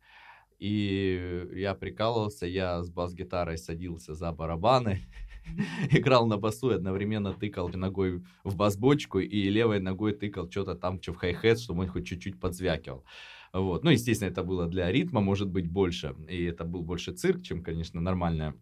И 0.59 1.49
я 1.55 1.75
прикалывался, 1.75 2.47
я 2.47 2.83
с 2.83 2.91
бас-гитарой 2.91 3.57
садился 3.57 4.15
за 4.15 4.31
барабаны, 4.33 5.01
играл 5.91 6.27
на 6.27 6.39
басу 6.39 6.71
и 6.71 6.75
одновременно 6.75 7.33
тыкал 7.33 7.69
ногой 7.69 8.23
в 8.45 8.57
бас-бочку 8.57 9.19
и 9.21 9.51
левой 9.51 9.81
ногой 9.81 10.13
тыкал 10.13 10.51
что-то 10.51 10.75
там, 10.75 11.01
что 11.03 11.13
в 11.13 11.17
хай-хет, 11.17 11.61
чтобы 11.61 11.83
он 11.83 11.89
хоть 11.89 12.07
чуть-чуть 12.07 12.41
подзвякивал. 12.41 13.05
Вот. 13.53 13.85
Ну, 13.85 13.91
естественно, 13.91 14.31
это 14.31 14.43
было 14.43 14.67
для 14.67 14.91
ритма, 14.91 15.21
может 15.21 15.49
быть, 15.51 15.71
больше. 15.71 16.15
И 16.29 16.45
это 16.45 16.65
был 16.65 16.83
больше 16.83 17.13
цирк, 17.13 17.43
чем, 17.43 17.63
конечно, 17.63 18.01
нормальная 18.01 18.55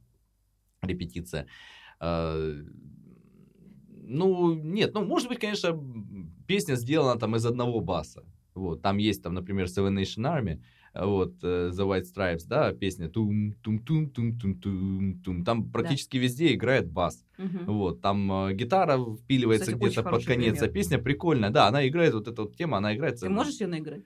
репетиция. 0.82 1.46
А, 2.00 2.52
Ну, 4.12 4.54
нет, 4.54 4.94
ну, 4.94 5.04
может 5.04 5.28
быть, 5.28 5.38
конечно, 5.38 5.78
песня 6.46 6.75
сделана 6.75 7.18
там 7.18 7.37
из 7.37 7.46
одного 7.46 7.80
баса. 7.80 8.25
Вот, 8.54 8.82
там 8.82 8.99
есть, 8.99 9.22
там, 9.22 9.34
например, 9.34 9.66
Seven 9.66 9.94
Nation 9.94 10.25
Army, 10.25 10.62
вот, 10.94 11.35
э, 11.42 11.70
The 11.73 11.87
White 11.87 12.04
Stripes, 12.14 12.44
да, 12.47 12.73
песня 12.73 13.09
тум 13.09 13.54
тум 13.62 13.78
тум 13.80 14.11
тум 14.11 14.38
тум 14.38 14.61
тум 14.61 15.20
тум 15.25 15.44
там 15.44 15.70
практически 15.70 16.16
везде 16.16 16.54
играет 16.54 16.90
бас. 16.90 17.25
Мгм. 17.38 17.64
Вот, 17.66 18.00
там 18.00 18.49
э, 18.49 18.54
гитара 18.54 18.99
впиливается 18.99 19.73
где-то 19.75 20.02
под 20.02 20.25
конец, 20.25 20.56
а 20.56 20.61
пример. 20.61 20.73
песня 20.73 20.99
прикольная, 20.99 21.50
да, 21.50 21.68
она 21.68 21.87
играет, 21.87 22.14
вот 22.14 22.28
эта 22.28 22.42
вот 22.42 22.56
тема, 22.56 22.78
она 22.78 22.94
играет. 22.94 23.20
Ты 23.20 23.28
можешь 23.28 23.61
ее 23.61 23.68
наиграть? 23.68 24.02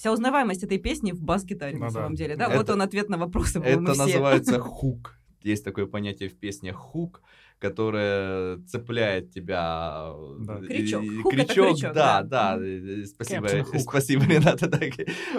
Вся 0.00 0.12
узнаваемость 0.12 0.62
этой 0.62 0.78
песни 0.78 1.12
в 1.12 1.20
бас-гитаре, 1.20 1.74
Ну 1.74 1.80
на 1.80 1.86
да. 1.88 1.92
самом 1.92 2.14
деле. 2.14 2.34
Да? 2.34 2.46
Это- 2.46 2.56
вот 2.56 2.70
он 2.70 2.80
ответ 2.80 3.10
на 3.10 3.18
вопросы. 3.18 3.58
Это 3.58 3.78
мы 3.78 3.92
все. 3.92 4.02
называется 4.06 4.58
хук. 4.58 5.18
Есть 5.42 5.62
такое 5.62 5.84
понятие 5.84 6.30
в 6.30 6.38
песне 6.38 6.72
хук, 6.72 7.20
которое 7.58 8.56
цепляет 8.66 9.30
тебя. 9.30 10.12
э, 10.14 10.36
Да. 10.40 10.56
Крючок. 10.60 11.04
Хук 11.22 11.34
это 11.34 11.52
крючок, 11.54 11.92
да, 11.92 12.22
да. 12.22 12.56
э, 12.58 13.04
Спасибо, 13.04 13.46
Captain 13.46 13.58
э, 13.58 13.76
Hook. 13.76 13.78
спасибо, 13.80 14.24
Рената. 14.24 14.68
да. 14.68 14.80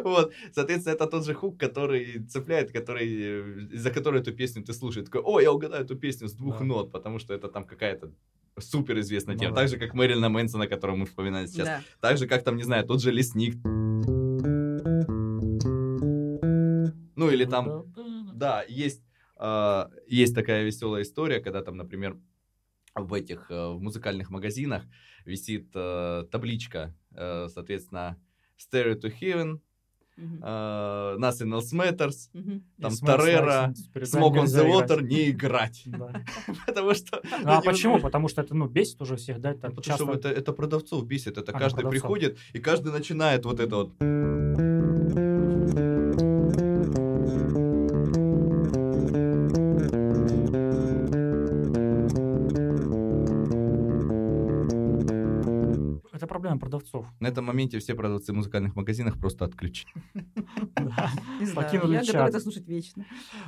Вот, 0.04 0.32
соответственно, 0.54 0.94
это 0.94 1.08
тот 1.08 1.26
же 1.26 1.34
хук, 1.34 1.58
который 1.60 2.20
цепляет, 2.30 2.72
который 2.72 3.08
из-за 3.74 3.90
которой 3.90 4.22
эту 4.22 4.32
песню 4.32 4.64
ты 4.64 4.74
слушаешь. 4.74 5.08
Такой, 5.08 5.22
о, 5.22 5.40
я 5.40 5.52
угадаю 5.52 5.86
эту 5.86 5.96
песню 5.96 6.28
с 6.28 6.34
двух 6.34 6.60
Да. 6.60 6.66
нот, 6.66 6.92
потому 6.92 7.18
что 7.18 7.34
это 7.34 7.48
там 7.48 7.64
какая-то 7.64 8.12
супер 8.60 9.00
известная 9.00 9.34
Ну 9.34 9.40
тема. 9.42 9.56
да. 9.56 9.62
Так 9.62 9.70
же, 9.70 9.78
как 9.78 9.96
Мэрилина 9.96 10.30
Мэнсона, 10.30 10.68
которого 10.68 10.98
мы 10.98 11.06
вспоминали 11.08 11.48
сейчас. 11.48 11.66
Да. 11.68 11.82
Так 12.00 12.20
же, 12.20 12.28
как 12.28 12.44
там, 12.44 12.58
не 12.58 12.64
знаю, 12.64 12.86
тот 12.86 13.02
же 13.02 13.12
лесник. 13.12 13.56
Ну, 17.22 17.30
или 17.30 17.46
там 17.46 17.86
да, 18.34 18.64
есть, 18.68 19.04
а, 19.36 19.92
есть 20.08 20.34
такая 20.34 20.64
веселая 20.64 21.04
история, 21.04 21.40
когда 21.40 21.62
там, 21.62 21.78
например, 21.78 22.18
в 22.96 23.14
этих 23.14 23.52
э, 23.52 23.68
в 23.70 23.80
музыкальных 23.80 24.32
магазинах 24.32 24.84
висит 25.24 25.70
э, 25.76 26.26
табличка, 26.32 26.96
э, 27.12 27.48
соответственно, 27.48 28.18
Stereo 28.58 29.00
to 29.00 29.14
Heaven, 29.22 29.60
э, 30.18 31.18
Nothing 31.20 31.60
Else 31.60 31.74
Matters, 31.74 32.30
Мгм. 32.34 32.64
там 32.82 32.94
Торрера, 32.98 33.74
Smoke 33.94 34.38
on 34.38 34.46
the 34.46 34.68
Water, 34.68 35.02
не 35.02 35.30
играть. 35.30 35.84
Потому 36.68 36.94
что... 36.96 37.22
А 37.46 37.58
ну, 37.58 37.62
почему? 37.62 37.94
невозможно. 37.94 38.00
Потому 38.02 38.28
что 38.28 38.42
это, 38.42 38.56
ну, 38.56 38.68
бесит 38.68 39.02
уже 39.02 39.16
всех, 39.16 39.40
да? 39.40 39.52
Это 39.52 39.70
Ну, 39.70 39.76
Потому 39.76 39.98
что 39.98 40.14
это, 40.14 40.30
это 40.30 40.54
продавцов 40.54 41.06
бесит, 41.06 41.38
это 41.38 41.52
А, 41.52 41.60
каждый 41.60 41.88
приходит, 41.88 42.38
и 42.54 42.60
каждый 42.60 42.92
начинает 42.92 43.46
вот 43.46 43.60
это 43.60 43.76
вот. 43.76 43.92
Проблема 56.52 56.60
продавцов. 56.60 57.06
На 57.20 57.28
этом 57.28 57.46
моменте 57.46 57.80
все 57.80 57.96
продавцы 57.96 58.34
в 58.34 58.36
музыкальных 58.36 58.76
магазинах 58.76 59.18
просто 59.20 59.46
отключили. 59.46 59.94
Покинули 61.56 61.94
Я 61.94 62.00
готова 62.00 62.04
чат. 62.04 62.30
это 62.30 62.40
слушать 62.40 62.68
вечно. 62.68 63.06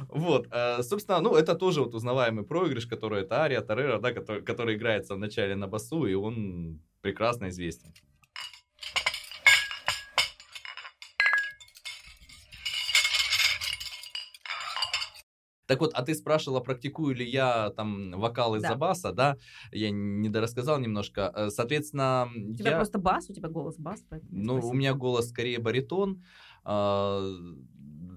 Вот, 0.09 0.47
э, 0.51 0.83
собственно, 0.83 1.19
ну, 1.21 1.35
это 1.35 1.55
тоже 1.55 1.81
вот 1.81 1.93
узнаваемый 1.93 2.43
проигрыш, 2.43 2.87
который 2.87 3.21
это 3.23 3.41
Ария 3.41 3.61
Торрера, 3.61 3.99
да, 3.99 4.13
который, 4.13 4.41
который 4.41 4.75
играется 4.75 5.15
в 5.15 5.19
начале 5.19 5.55
на 5.55 5.67
басу, 5.67 6.05
и 6.05 6.13
он 6.13 6.79
прекрасно 7.01 7.49
известен. 7.49 7.93
Так 15.65 15.79
вот, 15.79 15.91
а 15.93 16.01
ты 16.03 16.13
спрашивала, 16.13 16.59
практикую 16.59 17.15
ли 17.15 17.25
я 17.29 17.69
там 17.71 18.11
вокал 18.19 18.55
из-за 18.55 18.69
Да. 18.69 18.75
баса, 18.75 19.11
да? 19.13 19.37
Я 19.71 19.91
недорассказал 19.91 20.79
немножко. 20.79 21.31
Э, 21.35 21.49
Соответственно, 21.49 22.29
У 22.35 22.53
тебя 22.53 22.71
я... 22.71 22.75
просто 22.77 22.99
бас, 22.99 23.29
у 23.29 23.33
тебя 23.33 23.49
голос 23.49 23.77
бас, 23.77 24.03
поэтому 24.09 24.31
Ну, 24.33 24.53
у 24.55 24.57
спасибо. 24.57 24.75
меня 24.77 24.93
голос 24.93 25.29
скорее 25.29 25.59
баритон. 25.59 26.23
а, 26.65 27.21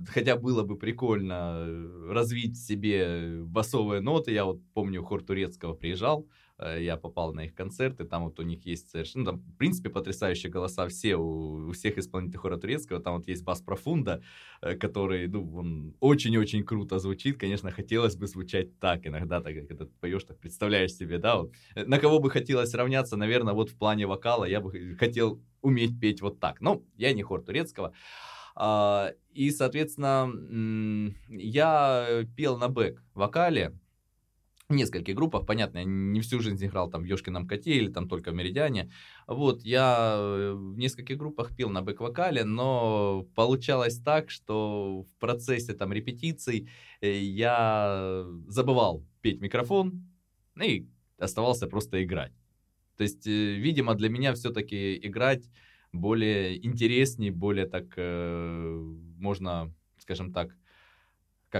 Хотя 0.08 0.36
было 0.36 0.62
бы 0.62 0.78
прикольно 0.78 1.64
э, 1.66 2.12
развить 2.12 2.56
себе 2.58 3.42
басовые 3.42 4.00
ноты. 4.00 4.32
Я 4.32 4.44
вот 4.44 4.60
помню, 4.72 5.02
хор 5.02 5.22
турецкого 5.22 5.74
приезжал, 5.74 6.28
я 6.58 6.96
попал 6.96 7.34
на 7.34 7.44
их 7.44 7.54
концерты, 7.54 8.04
там 8.04 8.24
вот 8.24 8.38
у 8.40 8.42
них 8.42 8.64
есть 8.66 8.90
совершенно, 8.90 9.24
там, 9.26 9.38
в 9.40 9.56
принципе, 9.56 9.90
потрясающие 9.90 10.50
голоса 10.50 10.88
все, 10.88 11.16
у, 11.16 11.68
у 11.68 11.72
всех 11.72 11.98
исполнителей 11.98 12.38
хора 12.38 12.56
турецкого, 12.56 13.00
там 13.00 13.16
вот 13.16 13.28
есть 13.28 13.44
бас 13.44 13.60
профунда, 13.60 14.22
э, 14.62 14.74
который, 14.76 15.28
ну, 15.28 15.54
он 15.54 15.94
очень-очень 16.00 16.64
круто 16.64 16.98
звучит, 16.98 17.38
конечно, 17.38 17.70
хотелось 17.70 18.16
бы 18.16 18.26
звучать 18.26 18.78
так 18.80 19.06
иногда, 19.06 19.40
так 19.40 19.54
как 19.54 19.70
это 19.70 19.86
поешь, 20.00 20.24
так 20.24 20.38
представляешь 20.38 20.94
себе, 20.94 21.18
да, 21.18 21.36
вот. 21.36 21.52
Э, 21.74 21.84
На 21.84 21.98
кого 21.98 22.18
бы 22.20 22.30
хотелось 22.30 22.74
равняться, 22.74 23.16
наверное, 23.16 23.54
вот 23.54 23.70
в 23.70 23.76
плане 23.78 24.06
вокала 24.06 24.44
я 24.44 24.60
бы 24.60 24.96
хотел 24.96 25.42
уметь 25.62 25.98
петь 26.00 26.22
вот 26.22 26.40
так, 26.40 26.60
но 26.60 26.82
я 26.96 27.12
не 27.12 27.22
хор 27.22 27.42
турецкого, 27.42 27.92
а, 28.54 29.12
и, 29.32 29.50
соответственно, 29.50 30.32
я 31.28 32.24
пел 32.36 32.56
на 32.58 32.68
бэк 32.68 33.02
вокале, 33.14 33.78
в 34.68 34.74
нескольких 34.74 35.14
группах, 35.14 35.46
понятно, 35.46 35.78
я 35.78 35.84
не 35.84 36.20
всю 36.20 36.40
жизнь 36.40 36.64
играл 36.64 36.90
там 36.90 37.02
в 37.02 37.04
Ёшкином 37.04 37.46
коте 37.46 37.72
или 37.72 37.88
там 37.90 38.08
только 38.08 38.30
в 38.32 38.34
Меридиане. 38.34 38.90
Вот, 39.26 39.62
я 39.62 40.16
э, 40.18 40.52
в 40.54 40.76
нескольких 40.76 41.16
группах 41.18 41.54
пел 41.56 41.70
на 41.70 41.82
бэк-вокале, 41.82 42.44
но 42.44 43.26
получалось 43.34 44.00
так, 44.00 44.30
что 44.30 45.02
в 45.02 45.18
процессе 45.20 45.74
там 45.74 45.92
репетиций 45.92 46.68
э, 47.00 47.20
я 47.20 48.24
забывал 48.48 49.04
петь 49.20 49.40
микрофон 49.40 50.04
и 50.60 50.88
оставался 51.18 51.68
просто 51.68 52.02
играть. 52.02 52.32
То 52.96 53.04
есть, 53.04 53.26
э, 53.26 53.30
видимо, 53.30 53.94
для 53.94 54.08
меня 54.08 54.34
все-таки 54.34 54.96
играть 54.96 55.48
более 55.92 56.64
интересней, 56.66 57.30
более 57.30 57.66
так 57.66 57.96
можно, 57.96 59.72
скажем 59.98 60.32
так, 60.32 60.50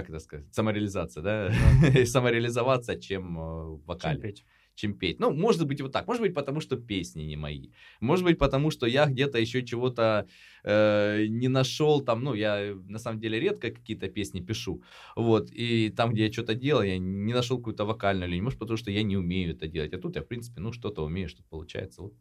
как 0.01 0.09
это 0.09 0.19
сказать, 0.19 0.53
самореализация, 0.53 1.23
да, 1.23 1.51
самореализоваться, 2.05 2.99
чем 2.99 3.37
э, 3.39 3.79
в 3.85 3.97
Чем 3.99 4.21
петь? 4.21 4.45
чем 4.77 4.93
петь. 4.93 5.19
Ну, 5.19 5.31
может 5.31 5.67
быть, 5.67 5.81
вот 5.81 5.91
так. 5.91 6.07
Может 6.07 6.21
быть, 6.21 6.33
потому 6.33 6.61
что 6.61 6.77
песни 6.77 7.23
не 7.23 7.35
мои. 7.35 7.69
Может 7.99 8.23
быть, 8.23 8.37
потому 8.37 8.71
что 8.71 8.85
я 8.85 9.05
где-то 9.05 9.39
еще 9.39 9.65
чего-то 9.65 10.27
э, 10.63 11.25
не 11.27 11.47
нашел. 11.47 12.01
Там, 12.01 12.23
ну, 12.23 12.35
я 12.35 12.75
на 12.87 12.99
самом 12.99 13.19
деле 13.19 13.39
редко 13.39 13.71
какие-то 13.71 14.07
песни 14.07 14.39
пишу. 14.39 14.83
Вот. 15.15 15.49
И 15.51 15.89
там, 15.89 16.11
где 16.13 16.27
я 16.27 16.31
что-то 16.31 16.53
делал, 16.53 16.83
я 16.83 16.97
не 16.99 17.33
нашел 17.33 17.57
какую-то 17.57 17.85
вокальную 17.85 18.29
линию. 18.29 18.43
Может, 18.43 18.59
потому 18.59 18.77
что 18.77 18.91
я 18.91 19.03
не 19.03 19.17
умею 19.17 19.55
это 19.55 19.67
делать. 19.67 19.93
А 19.93 19.97
тут 19.97 20.15
я, 20.15 20.21
в 20.21 20.27
принципе, 20.27 20.61
ну, 20.61 20.71
что-то 20.71 21.03
умею, 21.03 21.27
что-то 21.27 21.49
получается. 21.49 22.03
Вот. 22.03 22.13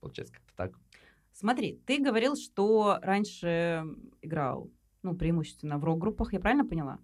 Получается 0.00 0.34
как-то 0.34 0.52
так. 0.56 0.78
Смотри, 1.32 1.80
ты 1.86 1.98
говорил, 1.98 2.36
что 2.36 2.98
раньше 3.00 3.84
играл, 4.22 4.70
ну, 5.02 5.16
преимущественно 5.16 5.78
в 5.78 5.84
рок-группах, 5.84 6.32
я 6.32 6.40
правильно 6.40 6.66
поняла? 6.66 6.98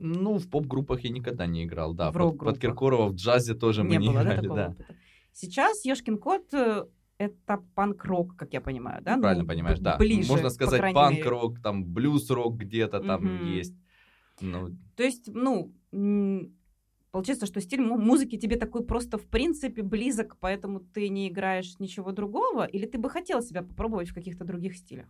Ну, 0.00 0.38
в 0.38 0.48
поп-группах 0.48 1.00
я 1.04 1.10
никогда 1.10 1.46
не 1.46 1.64
играл, 1.64 1.92
да. 1.94 2.10
В 2.10 2.14
Под- 2.14 2.38
под, 2.38 2.58
Киркорова 2.58 3.08
в 3.08 3.14
джазе 3.14 3.54
тоже 3.54 3.82
мы 3.82 3.90
не 3.96 3.98
не 3.98 4.06
было, 4.08 4.22
да, 4.24 4.32
играли, 4.34 4.46
да. 4.48 4.66
опыта? 4.68 4.94
Сейчас 5.32 5.84
Ёшкин 5.84 6.18
кот 6.18 6.54
э, 6.54 6.84
это 7.18 7.62
панк-рок, 7.74 8.36
как 8.36 8.52
я 8.52 8.60
понимаю, 8.60 9.02
да? 9.02 9.16
Ну, 9.16 9.22
Правильно 9.22 9.44
понимаешь, 9.44 9.78
б- 9.78 9.84
да. 9.84 9.96
Ближе, 9.96 10.28
Можно 10.30 10.50
сказать, 10.50 10.94
панк-рок, 10.94 11.60
там, 11.60 11.84
блюз-рок 11.84 12.56
где-то 12.56 13.00
там 13.00 13.24
Мгм. 13.24 13.44
есть. 13.56 13.74
Ну, 14.40 14.68
То 14.96 15.02
есть, 15.02 15.28
ну, 15.32 15.72
получается, 17.10 17.46
что 17.46 17.60
стиль 17.60 17.80
му- 17.80 17.98
музыки 17.98 18.36
тебе 18.36 18.56
такой 18.56 18.84
просто 18.84 19.18
в 19.18 19.26
принципе 19.26 19.82
близок, 19.82 20.36
поэтому 20.38 20.80
ты 20.80 21.08
не 21.08 21.28
играешь 21.28 21.78
ничего 21.80 22.12
другого, 22.12 22.64
или 22.64 22.86
ты 22.86 22.98
бы 22.98 23.10
хотел 23.10 23.42
себя 23.42 23.62
попробовать 23.62 24.10
в 24.10 24.14
каких-то 24.14 24.44
других 24.44 24.76
стилях? 24.76 25.06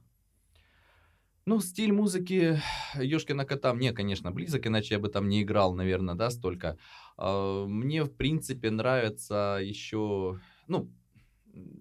Ну, 1.49 1.61
стиль 1.61 1.93
музыки 1.93 2.61
Ёшкина 2.95 3.47
кота 3.47 3.73
мне, 3.73 3.93
конечно, 3.93 4.31
близок, 4.31 4.67
иначе 4.67 4.97
я 4.97 5.01
бы 5.01 5.09
там 5.09 5.31
не 5.31 5.43
играл, 5.43 5.75
наверное, 5.75 6.15
да, 6.15 6.29
столько. 6.29 6.77
А, 7.17 7.65
Мне, 7.67 8.05
в 8.05 8.15
принципе, 8.15 8.71
нравится 8.71 9.59
еще, 9.63 10.41
ну, 10.67 10.91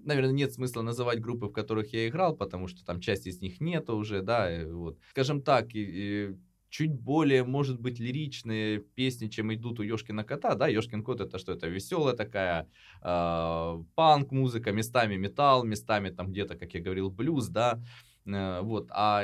наверное, 0.06 0.32
нет 0.32 0.54
смысла 0.54 0.84
называть 0.84 1.20
группы, 1.20 1.48
в 1.48 1.52
которых 1.52 1.92
я 1.92 2.08
играл, 2.08 2.34
потому 2.38 2.68
что 2.70 2.86
там 2.86 3.02
часть 3.02 3.28
из 3.28 3.42
них 3.42 3.60
нету 3.60 3.98
уже, 3.98 4.22
да, 4.22 4.50
вот. 4.72 5.00
Скажем 5.10 5.42
так, 5.42 5.76
и- 5.76 6.30
и 6.30 6.36
чуть 6.70 6.94
более, 6.94 7.44
может 7.44 7.82
быть, 7.82 8.00
лиричные 8.00 8.80
песни, 8.80 9.28
чем 9.28 9.54
идут 9.54 9.82
у 9.82 9.84
Ёшкина 9.84 10.24
кота, 10.24 10.56
да, 10.56 10.70
Ёшкин 10.70 11.04
кот 11.04 11.20
это 11.20 11.40
что, 11.40 11.52
это 11.52 11.68
веселая 11.68 12.16
такая 12.16 12.70
а, 13.02 13.84
панк-музыка, 13.96 14.72
местами 14.72 15.18
металл, 15.18 15.66
местами 15.66 16.10
там 16.10 16.32
где-то, 16.32 16.56
как 16.56 16.74
я 16.74 16.80
говорил, 16.80 17.10
блюз, 17.10 17.50
да, 17.50 17.74
Э, 17.74 18.07
Вот, 18.28 18.88
а 18.92 19.24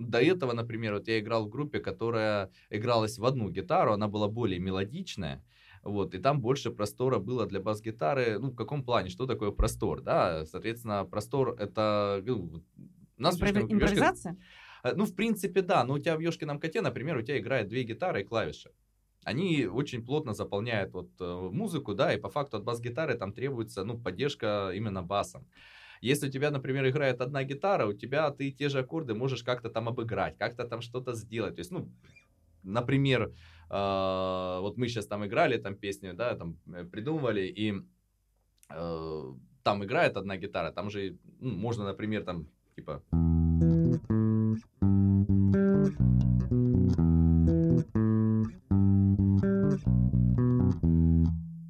до 0.00 0.20
этого, 0.20 0.52
например, 0.52 0.94
вот 0.94 1.08
я 1.08 1.18
играл 1.18 1.46
в 1.46 1.48
группе, 1.48 1.80
которая 1.80 2.50
игралась 2.70 3.18
в 3.18 3.24
одну 3.24 3.48
гитару, 3.50 3.92
она 3.92 4.08
была 4.08 4.28
более 4.28 4.60
мелодичная, 4.60 5.42
вот, 5.82 6.14
и 6.14 6.18
там 6.18 6.40
больше 6.40 6.70
простора 6.70 7.18
было 7.18 7.46
для 7.46 7.60
бас-гитары, 7.60 8.38
ну, 8.38 8.50
в 8.50 8.54
каком 8.54 8.84
плане, 8.84 9.08
что 9.10 9.26
такое 9.26 9.50
простор, 9.50 10.02
да, 10.02 10.44
соответственно, 10.46 11.04
простор 11.04 11.56
это, 11.58 12.22
ну, 12.26 12.62
у 13.18 13.22
нас 13.22 13.36
в 13.38 13.42
Импровизация? 13.72 14.32
Ёшкин- 14.32 14.38
Э, 14.84 14.94
Ну, 14.94 15.04
в 15.04 15.14
принципе, 15.14 15.62
да, 15.62 15.84
но 15.84 15.94
у 15.94 15.98
тебя 15.98 16.16
в 16.16 16.20
Ёшкином 16.20 16.60
коте, 16.60 16.80
например, 16.80 17.16
у 17.16 17.22
тебя 17.22 17.38
играет 17.38 17.68
две 17.68 17.82
гитары 17.82 18.20
и 18.20 18.24
клавиши. 18.24 18.70
Они 19.24 19.66
очень 19.66 20.04
плотно 20.04 20.34
заполняют 20.34 20.92
вот 20.94 21.10
э, 21.20 21.48
музыку, 21.52 21.94
да, 21.94 22.14
и 22.14 22.20
по 22.20 22.28
факту 22.28 22.56
от 22.56 22.64
бас-гитары 22.64 23.14
там 23.14 23.32
требуется, 23.32 23.84
ну, 23.84 23.98
поддержка 23.98 24.70
именно 24.74 25.02
басом. 25.02 25.46
Если 26.00 26.28
у 26.28 26.30
тебя, 26.30 26.50
например, 26.50 26.88
играет 26.88 27.20
одна 27.20 27.44
гитара, 27.44 27.86
у 27.86 27.92
тебя 27.92 28.30
ты 28.30 28.50
те 28.50 28.68
же 28.68 28.80
аккорды 28.80 29.14
можешь 29.14 29.42
как-то 29.42 29.70
там 29.70 29.88
обыграть, 29.88 30.38
как-то 30.38 30.64
там 30.64 30.80
что-то 30.80 31.14
сделать. 31.14 31.56
То 31.56 31.60
есть, 31.60 31.70
ну, 31.70 31.90
например, 32.62 33.32
э, 33.70 34.58
вот 34.60 34.76
мы 34.76 34.88
сейчас 34.88 35.06
там 35.06 35.24
играли 35.26 35.58
там 35.58 35.76
песню, 35.76 36.14
да, 36.14 36.34
там 36.36 36.56
э, 36.66 36.84
придумывали, 36.84 37.42
и 37.46 37.74
э, 38.70 39.34
там 39.62 39.84
играет 39.84 40.16
одна 40.16 40.36
гитара, 40.36 40.72
там 40.72 40.90
же 40.90 41.16
ну, 41.40 41.50
можно, 41.56 41.84
например, 41.84 42.24
там 42.24 42.46
типа 42.76 43.02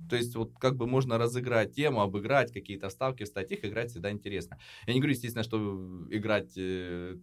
То 0.08 0.16
есть 0.16 0.34
вот 0.34 0.52
как 0.58 0.76
бы 0.76 0.86
можно 0.86 1.18
разыграть 1.18 1.74
тему, 1.74 2.00
обыграть 2.00 2.52
какие-то 2.52 2.88
вставки, 2.88 3.24
вставить 3.24 3.52
их, 3.52 3.64
играть 3.64 3.90
всегда 3.90 4.10
интересно. 4.10 4.58
Я 4.86 4.94
не 4.94 5.00
говорю, 5.00 5.14
естественно, 5.14 5.42
что 5.42 6.06
играть 6.10 6.52
э, 6.56 7.16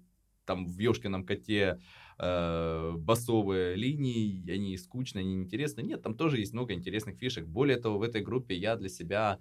там 0.46 0.68
в 0.68 0.80
Ёшкином 0.80 1.26
коте 1.26 1.80
э, 2.18 2.92
басовые 2.98 3.76
линии, 3.76 4.50
они 4.50 4.78
скучные, 4.78 5.22
они 5.22 5.36
неинтересны. 5.36 5.82
Нет, 5.82 6.02
там 6.02 6.16
тоже 6.16 6.40
есть 6.40 6.54
много 6.54 6.74
интересных 6.74 7.18
фишек. 7.18 7.46
Более 7.46 7.78
того, 7.78 7.98
в 7.98 8.04
этой 8.04 8.22
группе 8.22 8.56
я 8.56 8.76
для 8.76 8.90
себя 8.90 9.40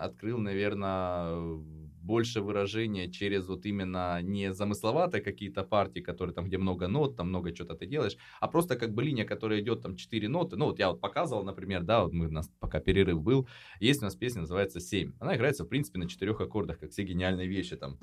открыл, 0.00 0.38
наверное, 0.38 1.58
больше 2.04 2.42
выражения 2.42 3.10
через 3.10 3.48
вот 3.48 3.64
именно 3.66 4.20
не 4.22 4.52
замысловатые 4.52 5.22
какие-то 5.22 5.64
партии, 5.64 6.00
которые 6.00 6.34
там, 6.34 6.46
где 6.46 6.58
много 6.58 6.86
нот, 6.86 7.16
там 7.16 7.28
много 7.28 7.52
чего-то 7.52 7.74
ты 7.74 7.86
делаешь, 7.86 8.16
а 8.40 8.48
просто 8.48 8.76
как 8.76 8.92
бы 8.92 9.02
линия, 9.02 9.24
которая 9.24 9.60
идет 9.60 9.82
там 9.82 9.96
4 9.96 10.28
ноты. 10.28 10.56
Ну 10.56 10.66
вот 10.66 10.78
я 10.78 10.90
вот 10.90 11.00
показывал, 11.00 11.44
например, 11.44 11.82
да, 11.82 12.04
вот 12.04 12.12
мы, 12.12 12.26
у 12.26 12.30
нас 12.30 12.50
пока 12.60 12.80
перерыв 12.80 13.22
был, 13.22 13.48
есть 13.80 14.02
у 14.02 14.04
нас 14.04 14.14
песня, 14.14 14.42
называется 14.42 14.80
7. 14.80 15.12
Она 15.18 15.36
играется, 15.36 15.64
в 15.64 15.68
принципе, 15.68 15.98
на 15.98 16.08
четырех 16.08 16.40
аккордах, 16.40 16.78
как 16.78 16.90
все 16.90 17.02
гениальные 17.02 17.48
вещи 17.48 17.76
там. 17.76 17.98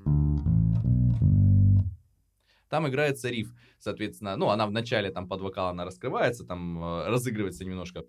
Там 2.69 2.87
играется 2.87 3.29
риф, 3.29 3.53
соответственно, 3.79 4.37
ну, 4.37 4.49
она 4.49 4.65
в 4.65 4.71
начале 4.71 5.11
там 5.11 5.27
под 5.27 5.41
вокал, 5.41 5.67
она 5.67 5.83
раскрывается, 5.83 6.45
там 6.45 6.81
э, 6.81 7.07
разыгрывается 7.09 7.65
немножко. 7.65 8.03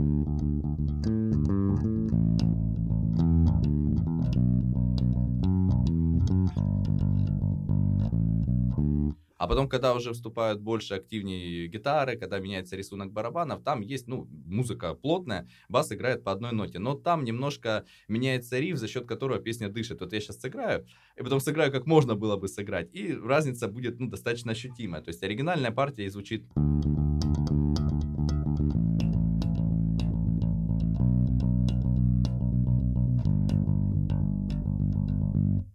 А 9.42 9.48
потом, 9.48 9.68
когда 9.68 9.92
уже 9.92 10.12
вступают 10.12 10.60
больше 10.60 10.94
активнее 10.94 11.66
гитары, 11.66 12.16
когда 12.16 12.38
меняется 12.38 12.76
рисунок 12.76 13.10
барабанов, 13.10 13.64
там 13.64 13.80
есть, 13.80 14.06
ну, 14.06 14.28
музыка 14.46 14.94
плотная, 14.94 15.48
бас 15.68 15.90
играет 15.90 16.22
по 16.22 16.30
одной 16.30 16.52
ноте. 16.52 16.78
Но 16.78 16.94
там 16.94 17.24
немножко 17.24 17.84
меняется 18.06 18.60
риф, 18.60 18.76
за 18.76 18.86
счет 18.86 19.04
которого 19.04 19.40
песня 19.40 19.68
дышит. 19.68 20.00
Вот 20.00 20.12
я 20.12 20.20
сейчас 20.20 20.38
сыграю, 20.38 20.86
и 21.16 21.24
потом 21.24 21.40
сыграю, 21.40 21.72
как 21.72 21.86
можно 21.86 22.14
было 22.14 22.36
бы 22.36 22.46
сыграть. 22.46 22.94
И 22.94 23.12
разница 23.14 23.66
будет, 23.66 23.98
ну, 23.98 24.08
достаточно 24.08 24.52
ощутимая. 24.52 25.02
То 25.02 25.08
есть 25.08 25.24
оригинальная 25.24 25.72
партия 25.72 26.04
и 26.04 26.08
звучит... 26.08 26.44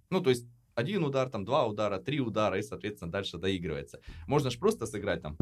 Ну, 0.10 0.22
то 0.22 0.30
есть 0.30 0.48
один 0.78 1.04
удар, 1.04 1.28
там 1.30 1.44
два 1.44 1.66
удара, 1.66 1.98
три 1.98 2.20
удара, 2.20 2.60
и, 2.60 2.62
соответственно, 2.62 3.12
дальше 3.12 3.38
доигрывается. 3.40 4.00
Можно 4.28 4.52
же 4.52 4.60
просто 4.60 4.86
сыграть 4.86 5.24
там... 5.24 5.36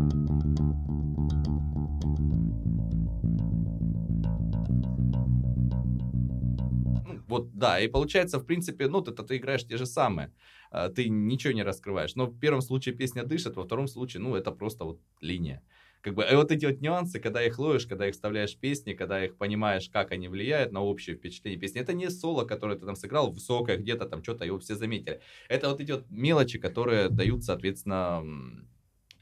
Ну, 7.05 7.19
вот 7.27 7.53
да, 7.53 7.81
и 7.81 7.89
получается, 7.89 8.39
в 8.39 8.45
принципе, 8.45 8.87
ну, 8.87 9.01
ты, 9.01 9.11
ты 9.11 9.35
играешь 9.35 9.67
те 9.67 9.75
же 9.75 9.85
самые, 9.85 10.31
а, 10.71 10.87
ты 10.87 11.09
ничего 11.09 11.51
не 11.51 11.63
раскрываешь. 11.63 12.15
Но 12.15 12.27
в 12.27 12.39
первом 12.39 12.61
случае 12.61 12.95
песня 12.95 13.23
дышит, 13.23 13.57
во 13.57 13.63
втором 13.65 13.87
случае, 13.87 14.23
ну, 14.23 14.35
это 14.35 14.51
просто 14.51 14.85
вот 14.85 15.01
линия. 15.19 15.61
Как 16.05 16.13
бы, 16.13 16.23
и 16.23 16.35
вот 16.35 16.51
эти 16.51 16.67
вот 16.67 16.81
нюансы, 16.81 17.19
когда 17.19 17.43
их 17.43 17.57
ловишь, 17.57 17.87
когда 17.87 18.07
их 18.07 18.13
вставляешь 18.13 18.55
в 18.55 18.59
песни, 18.59 18.93
когда 18.93 19.25
их 19.25 19.37
понимаешь, 19.37 19.89
как 19.89 20.11
они 20.11 20.27
влияют 20.27 20.71
на 20.71 20.81
общее 20.81 21.15
впечатление 21.15 21.59
песни. 21.59 21.81
Это 21.81 21.93
не 21.93 22.11
соло, 22.11 22.45
которое 22.45 22.77
ты 22.77 22.85
там 22.85 22.95
сыграл, 22.95 23.31
высокое 23.31 23.77
где-то 23.77 24.05
там 24.05 24.21
что-то, 24.21 24.45
его 24.45 24.59
все 24.59 24.75
заметили. 24.75 25.19
Это 25.49 25.67
вот 25.67 25.81
эти 25.81 25.93
вот 25.93 26.05
мелочи, 26.11 26.59
которые 26.59 27.09
дают, 27.09 27.43
соответственно, 27.43 28.23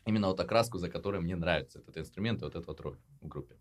именно 0.06 0.28
вот 0.28 0.42
окраску, 0.42 0.78
за 0.78 0.90
которой 0.90 1.22
мне 1.22 1.38
нравится 1.38 1.80
этот 1.80 2.00
инструмент 2.00 2.42
и 2.42 2.44
вот 2.44 2.56
эта 2.58 2.68
вот 2.68 2.82
роль 2.82 2.98
в 3.22 3.30
группе. 3.30 3.56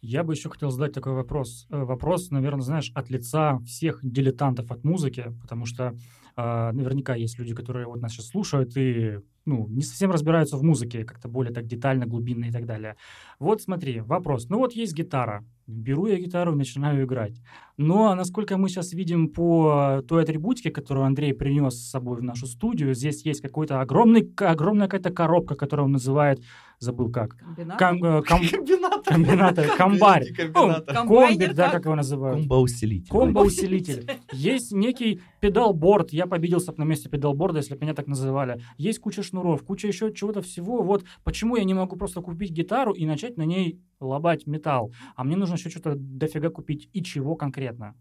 Я 0.00 0.24
бы 0.24 0.34
еще 0.34 0.50
хотел 0.50 0.70
задать 0.70 0.92
такой 0.92 1.12
вопрос. 1.12 1.68
Э, 1.70 1.84
вопрос, 1.84 2.30
наверное, 2.30 2.62
знаешь, 2.62 2.90
от 2.96 3.10
лица 3.10 3.60
всех 3.60 4.00
дилетантов 4.02 4.72
от 4.72 4.82
музыки, 4.82 5.32
потому 5.40 5.66
что 5.66 5.94
э, 6.36 6.72
наверняка 6.72 7.14
есть 7.14 7.38
люди, 7.38 7.54
которые 7.54 7.86
вот 7.86 8.00
нас 8.00 8.12
сейчас 8.12 8.28
слушают 8.28 8.76
и 8.76 9.18
ну, 9.46 9.66
не 9.68 9.82
совсем 9.82 10.10
разбираются 10.10 10.56
в 10.56 10.62
музыке, 10.62 11.04
как-то 11.04 11.28
более 11.28 11.52
так 11.52 11.66
детально, 11.66 12.06
глубинно 12.06 12.46
и 12.46 12.50
так 12.50 12.66
далее. 12.66 12.96
Вот 13.38 13.60
смотри, 13.60 14.00
вопрос. 14.00 14.48
Ну 14.48 14.58
вот 14.58 14.72
есть 14.72 14.94
гитара. 14.94 15.44
Беру 15.66 16.06
я 16.06 16.18
гитару 16.18 16.52
и 16.52 16.56
начинаю 16.56 17.04
играть. 17.04 17.40
Но, 17.76 18.08
а 18.08 18.14
насколько 18.14 18.56
мы 18.56 18.68
сейчас 18.68 18.92
видим 18.92 19.28
по 19.28 20.02
той 20.08 20.22
атрибутике, 20.22 20.70
которую 20.70 21.06
Андрей 21.06 21.34
принес 21.34 21.74
с 21.74 21.90
собой 21.90 22.18
в 22.18 22.22
нашу 22.22 22.46
студию, 22.46 22.94
здесь 22.94 23.24
есть 23.24 23.40
какой-то 23.40 23.80
огромный, 23.80 24.30
огромная 24.36 24.88
какая-то 24.88 25.10
коробка, 25.10 25.56
которую 25.56 25.86
он 25.86 25.92
называет 25.92 26.42
забыл 26.78 27.10
как. 27.10 27.36
Комбинатор? 27.36 27.78
Ком, 27.78 28.04
э, 28.04 28.22
ком- 28.22 28.48
Комбинатор. 28.48 29.14
комбинатор, 29.14 29.76
комбарь. 29.76 30.32
Комбинатор. 30.32 30.94
Ну, 30.94 31.08
комбик, 31.08 31.54
да, 31.54 31.64
как? 31.64 31.72
как 31.72 31.84
его 31.84 31.94
называют. 31.94 32.38
Комбоусилитель. 32.40 33.08
Комбо-усилитель. 33.08 34.10
Есть 34.32 34.72
некий 34.72 35.22
педалборд. 35.40 36.12
Я 36.12 36.26
победился 36.26 36.72
бы 36.72 36.78
на 36.78 36.84
месте 36.84 37.08
педалборда, 37.08 37.58
если 37.58 37.74
бы 37.74 37.82
меня 37.82 37.94
так 37.94 38.06
называли. 38.06 38.62
Есть 38.76 38.98
куча 39.00 39.22
шнуров, 39.22 39.64
куча 39.64 39.88
еще 39.88 40.12
чего-то 40.12 40.42
всего. 40.42 40.82
Вот 40.82 41.04
почему 41.24 41.56
я 41.56 41.64
не 41.64 41.74
могу 41.74 41.96
просто 41.96 42.20
купить 42.20 42.50
гитару 42.50 42.92
и 42.92 43.06
начать 43.06 43.36
на 43.36 43.42
ней 43.42 43.80
лобать 44.00 44.46
металл. 44.46 44.92
А 45.16 45.24
мне 45.24 45.36
нужно 45.36 45.54
еще 45.54 45.70
что-то 45.70 45.94
дофига 45.96 46.50
купить. 46.50 46.88
И 46.92 47.02
чего 47.02 47.36
конкретно? 47.36 47.94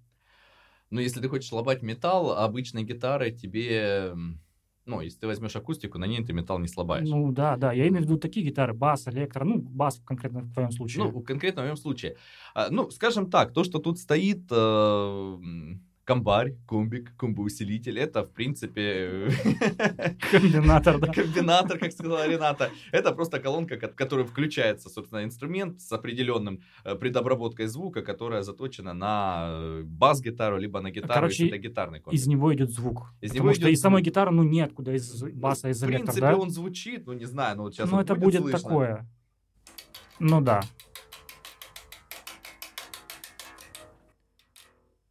Ну, 0.89 0.99
если 0.99 1.21
ты 1.21 1.27
хочешь 1.29 1.51
лобать 1.51 1.81
металл, 1.81 2.33
обычной 2.33 2.83
гитары 2.83 3.31
тебе... 3.31 4.13
Ну, 4.85 4.99
если 4.99 5.19
ты 5.19 5.27
возьмешь 5.27 5.55
акустику, 5.55 5.97
на 5.97 6.05
ней 6.05 6.23
ты 6.23 6.33
металл 6.33 6.59
не 6.59 6.67
слабаешь. 6.67 7.07
Ну 7.07 7.31
да, 7.31 7.55
да. 7.55 7.71
Я 7.71 7.87
имею 7.87 8.03
в 8.03 8.05
виду 8.05 8.17
такие 8.17 8.45
гитары. 8.45 8.73
Бас, 8.73 9.07
электро. 9.07 9.45
Ну, 9.45 9.59
бас 9.61 10.01
конкретно 10.05 10.41
в 10.41 10.53
твоем 10.53 10.71
случае. 10.71 11.05
Ну, 11.05 11.21
конкретно 11.21 11.61
в 11.61 11.65
моем 11.65 11.77
случае. 11.77 12.17
А, 12.53 12.69
Ну, 12.69 12.89
скажем 12.91 13.29
так, 13.29 13.53
то, 13.53 13.63
что 13.63 13.79
тут 13.79 13.97
стоит 13.97 14.43
э, 14.51 15.37
комбарь, 16.05 16.55
комбик, 16.67 17.15
комбоусилитель, 17.17 17.97
это, 17.99 18.23
в 18.23 18.31
принципе, 18.33 19.29
Комбинатор, 20.31 20.99
да. 20.99 21.07
комбинатор, 21.13 21.77
как 21.79 21.91
сказала 21.91 22.27
Рената. 22.27 22.69
Это 22.91 23.11
просто 23.13 23.39
колонка, 23.39 23.77
ко- 23.77 23.87
в 23.87 23.95
которой 23.95 24.25
включается, 24.25 24.89
собственно, 24.89 25.23
инструмент 25.23 25.81
с 25.81 25.91
определенным 25.91 26.59
э, 26.83 26.95
предобработкой 26.95 27.67
звука, 27.67 28.01
которая 28.01 28.41
заточена 28.43 28.93
на 28.93 29.47
э, 29.49 29.81
бас-гитару, 29.85 30.57
либо 30.57 30.81
на 30.81 30.91
гитару, 30.91 31.13
Короче, 31.13 31.43
если 31.45 31.57
это 31.57 31.67
гитарный 31.69 31.99
комбик. 32.01 32.19
Из 32.19 32.27
него 32.27 32.53
идет 32.53 32.69
звук. 32.69 33.13
Из 33.21 33.29
Потому 33.29 33.45
него 33.49 33.53
что 33.53 33.63
идет 33.63 33.73
из 33.73 33.81
самой 33.81 34.01
гитары, 34.01 34.31
ну, 34.31 34.43
нет, 34.43 34.73
куда 34.73 34.93
из 34.95 35.23
баса, 35.33 35.69
из 35.69 35.81
В 35.81 35.85
электро, 35.85 36.03
принципе, 36.05 36.21
да? 36.21 36.37
он 36.37 36.49
звучит, 36.49 37.05
ну, 37.07 37.13
не 37.13 37.25
знаю, 37.25 37.57
ну, 37.57 37.63
вот 37.63 37.75
сейчас 37.75 37.89
Ну, 37.89 37.99
это 37.99 38.15
будет 38.15 38.41
слышно. 38.41 38.59
такое. 38.59 39.07
Ну 40.19 40.41
да. 40.41 40.61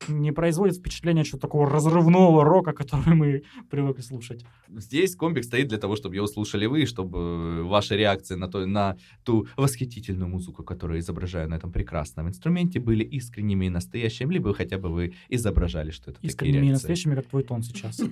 Не 0.09 0.33
производит 0.33 0.77
впечатление 0.77 1.25
что 1.25 1.39
такого 1.39 1.69
разрывного 1.69 2.45
рока, 2.45 2.73
который 2.73 3.15
мы 3.15 3.43
привыкли 3.71 4.03
слушать. 4.03 4.45
Здесь 4.69 5.17
комбик 5.17 5.45
стоит 5.45 5.69
для 5.69 5.79
того, 5.79 5.97
чтобы 5.97 6.17
его 6.17 6.27
слушали 6.27 6.67
вы, 6.67 6.87
чтобы 6.87 7.65
ваши 7.65 7.97
реакции 7.97 8.35
на, 8.35 8.49
то, 8.49 8.67
на 8.67 8.97
ту 9.25 9.47
восхитительную 9.57 10.29
музыку, 10.29 10.65
которую 10.65 10.97
я 10.97 11.01
изображаю 11.01 11.49
на 11.49 11.55
этом 11.55 11.73
прекрасном 11.73 12.29
инструменте, 12.29 12.81
были 12.81 13.05
искренними 13.05 13.67
и 13.67 13.71
настоящими, 13.71 14.35
либо 14.35 14.55
хотя 14.55 14.79
бы 14.79 14.89
вы 14.89 15.15
изображали, 15.29 15.91
что 15.91 16.11
это 16.11 16.21
Искренними 16.23 16.67
и 16.67 16.73
настоящими, 16.73 17.15
как 17.15 17.27
твой 17.27 17.43
тон 17.43 17.63
сейчас. 17.63 18.01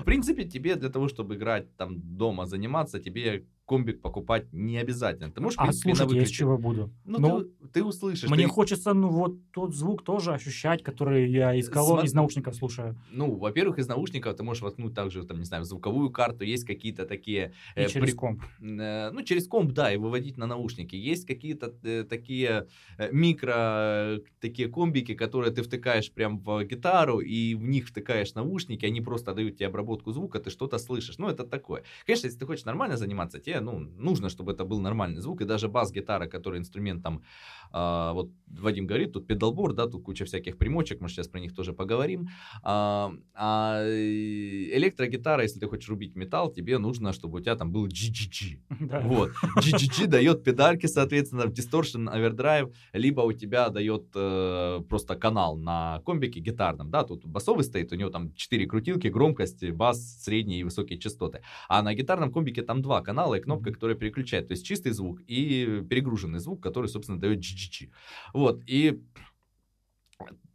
В 0.00 0.04
принципе, 0.04 0.44
тебе 0.44 0.76
для 0.76 0.88
того, 0.88 1.08
чтобы 1.08 1.34
играть 1.36 1.76
там 1.76 2.00
дома, 2.00 2.46
заниматься, 2.46 2.98
тебе 2.98 3.44
комбик 3.70 4.00
покупать 4.02 4.52
не 4.52 4.78
обязательно. 4.82 5.30
Ты 5.30 5.40
можешь, 5.40 5.58
А 5.58 5.62
принципе, 5.62 5.94
слушать 5.94 6.12
я 6.12 6.22
выключи- 6.22 6.32
чего 6.38 6.58
буду? 6.58 6.90
Ну, 7.04 7.18
Ну, 7.18 7.40
ты, 7.40 7.68
ты 7.74 7.84
услышишь. 7.84 8.28
Мне 8.28 8.44
ты- 8.44 8.50
хочется, 8.50 8.94
ну, 8.94 9.08
вот 9.10 9.36
тот 9.52 9.74
звук 9.74 10.02
тоже 10.04 10.32
ощущать, 10.32 10.82
который 10.82 11.30
я 11.30 11.54
из, 11.54 11.70
коло- 11.70 12.00
Сма- 12.00 12.04
из 12.04 12.12
наушников 12.14 12.54
слушаю. 12.56 12.96
Ну, 13.12 13.36
во-первых, 13.36 13.78
из 13.78 13.86
наушников 13.88 14.34
ты 14.36 14.42
можешь 14.42 14.62
воткнуть 14.62 14.94
также, 14.94 15.22
там, 15.24 15.38
не 15.38 15.44
знаю, 15.44 15.64
звуковую 15.64 16.10
карту, 16.10 16.44
есть 16.44 16.64
какие-то 16.66 17.04
такие... 17.06 17.52
И 17.76 17.80
э, 17.82 17.88
через 17.88 18.10
при- 18.10 18.16
комп. 18.16 18.42
Э, 18.60 19.10
ну, 19.12 19.22
через 19.22 19.46
комп, 19.46 19.72
да, 19.72 19.92
и 19.92 19.96
выводить 19.98 20.36
на 20.38 20.46
наушники. 20.46 20.96
Есть 20.96 21.26
какие-то 21.26 21.72
э, 21.84 22.04
такие 22.10 22.66
э, 22.98 23.08
микро, 23.12 23.54
э, 23.56 24.20
такие 24.40 24.68
комбики, 24.68 25.14
которые 25.14 25.52
ты 25.52 25.62
втыкаешь 25.62 26.10
прям 26.10 26.38
в 26.38 26.64
гитару, 26.64 27.20
и 27.20 27.54
в 27.54 27.62
них 27.62 27.86
втыкаешь 27.88 28.34
наушники, 28.34 28.84
они 28.86 29.00
просто 29.00 29.32
дают 29.34 29.56
тебе 29.56 29.68
обработку 29.68 30.12
звука, 30.12 30.38
ты 30.40 30.50
что-то 30.50 30.78
слышишь. 30.78 31.18
Ну, 31.18 31.28
это 31.28 31.44
такое. 31.44 31.82
Конечно, 32.06 32.26
если 32.26 32.38
ты 32.40 32.46
хочешь 32.46 32.64
нормально 32.64 32.96
заниматься, 32.96 33.38
тебе, 33.38 33.59
ну, 33.60 33.78
нужно, 33.98 34.28
чтобы 34.28 34.52
это 34.52 34.64
был 34.64 34.80
нормальный 34.80 35.20
звук, 35.20 35.40
и 35.40 35.44
даже 35.44 35.68
бас-гитара, 35.68 36.26
который 36.26 36.58
инструмент 36.58 37.02
там, 37.02 37.22
а, 37.72 38.12
вот 38.12 38.30
Вадим 38.46 38.86
говорит, 38.86 39.12
тут 39.12 39.26
педалборд, 39.26 39.76
да, 39.76 39.86
тут 39.86 40.02
куча 40.02 40.24
всяких 40.24 40.58
примочек, 40.58 41.00
мы 41.00 41.08
сейчас 41.08 41.28
про 41.28 41.40
них 41.40 41.54
тоже 41.54 41.72
поговорим. 41.72 42.28
А, 42.62 43.12
а 43.34 43.82
э, 43.84 44.39
электрогитара, 44.70 45.42
если 45.42 45.60
ты 45.60 45.66
хочешь 45.66 45.88
рубить 45.88 46.16
металл, 46.16 46.52
тебе 46.52 46.78
нужно, 46.78 47.12
чтобы 47.12 47.38
у 47.38 47.40
тебя 47.40 47.56
там 47.56 47.72
был 47.72 47.86
GGG. 47.86 48.58
Да. 48.80 49.00
Вот. 49.00 49.30
GGG 49.58 50.06
дает 50.06 50.42
педальки, 50.42 50.86
соответственно, 50.86 51.46
в 51.46 51.52
distortion, 51.52 52.08
overdrive, 52.12 52.72
либо 52.92 53.20
у 53.20 53.32
тебя 53.32 53.68
дает 53.68 54.06
э, 54.14 54.80
просто 54.88 55.16
канал 55.16 55.56
на 55.56 56.02
комбике 56.06 56.40
гитарном, 56.40 56.90
да, 56.90 57.04
тут 57.04 57.24
басовый 57.26 57.64
стоит, 57.64 57.92
у 57.92 57.96
него 57.96 58.10
там 58.10 58.34
4 58.34 58.66
крутилки, 58.66 59.08
громкость, 59.08 59.70
бас, 59.70 60.22
средние 60.22 60.60
и 60.60 60.64
высокие 60.64 60.98
частоты. 60.98 61.42
А 61.68 61.82
на 61.82 61.94
гитарном 61.94 62.32
комбике 62.32 62.62
там 62.62 62.82
два 62.82 63.02
канала 63.02 63.34
и 63.34 63.40
кнопка, 63.40 63.72
которая 63.72 63.96
переключает, 63.96 64.48
то 64.48 64.52
есть 64.52 64.64
чистый 64.64 64.92
звук 64.92 65.20
и 65.26 65.82
перегруженный 65.88 66.38
звук, 66.38 66.62
который, 66.62 66.86
собственно, 66.86 67.20
дает 67.20 67.38
GGG. 67.38 67.90
Вот, 68.32 68.62
и 68.66 69.00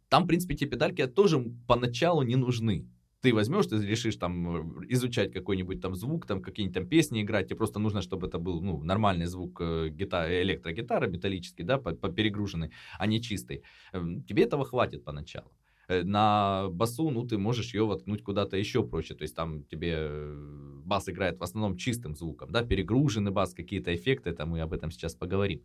там, 0.08 0.24
в 0.24 0.26
принципе, 0.26 0.54
эти 0.54 0.64
педальки 0.64 1.06
тоже 1.06 1.44
поначалу 1.66 2.22
не 2.22 2.36
нужны 2.36 2.86
ты 3.26 3.34
возьмешь, 3.34 3.66
ты 3.66 3.76
решишь 3.86 4.16
там 4.16 4.82
э, 4.82 4.86
изучать 4.94 5.32
какой-нибудь 5.32 5.80
там 5.80 5.96
звук, 5.96 6.26
там 6.26 6.40
какие-нибудь 6.42 6.74
там 6.74 6.86
песни 6.88 7.22
играть, 7.22 7.46
тебе 7.48 7.56
просто 7.56 7.80
нужно, 7.80 8.00
чтобы 8.00 8.28
это 8.28 8.38
был 8.38 8.62
ну, 8.62 8.82
нормальный 8.84 9.26
звук 9.26 9.60
э, 9.60 9.88
гитары, 9.88 10.42
электрогитары 10.42 11.08
металлический, 11.08 11.64
да, 11.64 11.78
перегруженный, 11.78 12.70
а 12.98 13.06
не 13.06 13.20
чистый. 13.20 13.62
Эм, 13.92 14.22
Тебе 14.22 14.44
этого 14.44 14.64
хватит 14.64 15.04
поначалу. 15.04 15.50
Э, 15.88 16.04
На 16.04 16.68
басу, 16.70 17.10
ну, 17.10 17.26
ты 17.26 17.36
можешь 17.36 17.74
ее 17.74 17.84
воткнуть 17.84 18.22
куда-то 18.22 18.56
еще 18.56 18.82
проще. 18.82 19.14
То 19.14 19.22
есть 19.24 19.34
там 19.34 19.64
тебе 19.64 19.94
э, 19.98 20.82
бас 20.84 21.08
играет 21.08 21.38
в 21.40 21.42
основном 21.42 21.76
чистым 21.76 22.14
звуком, 22.14 22.50
да, 22.52 22.62
перегруженный 22.62 23.32
бас, 23.32 23.54
какие-то 23.54 23.90
эффекты, 23.90 24.30
это 24.30 24.46
мы 24.46 24.60
об 24.60 24.72
этом 24.72 24.92
сейчас 24.92 25.16
поговорим. 25.16 25.62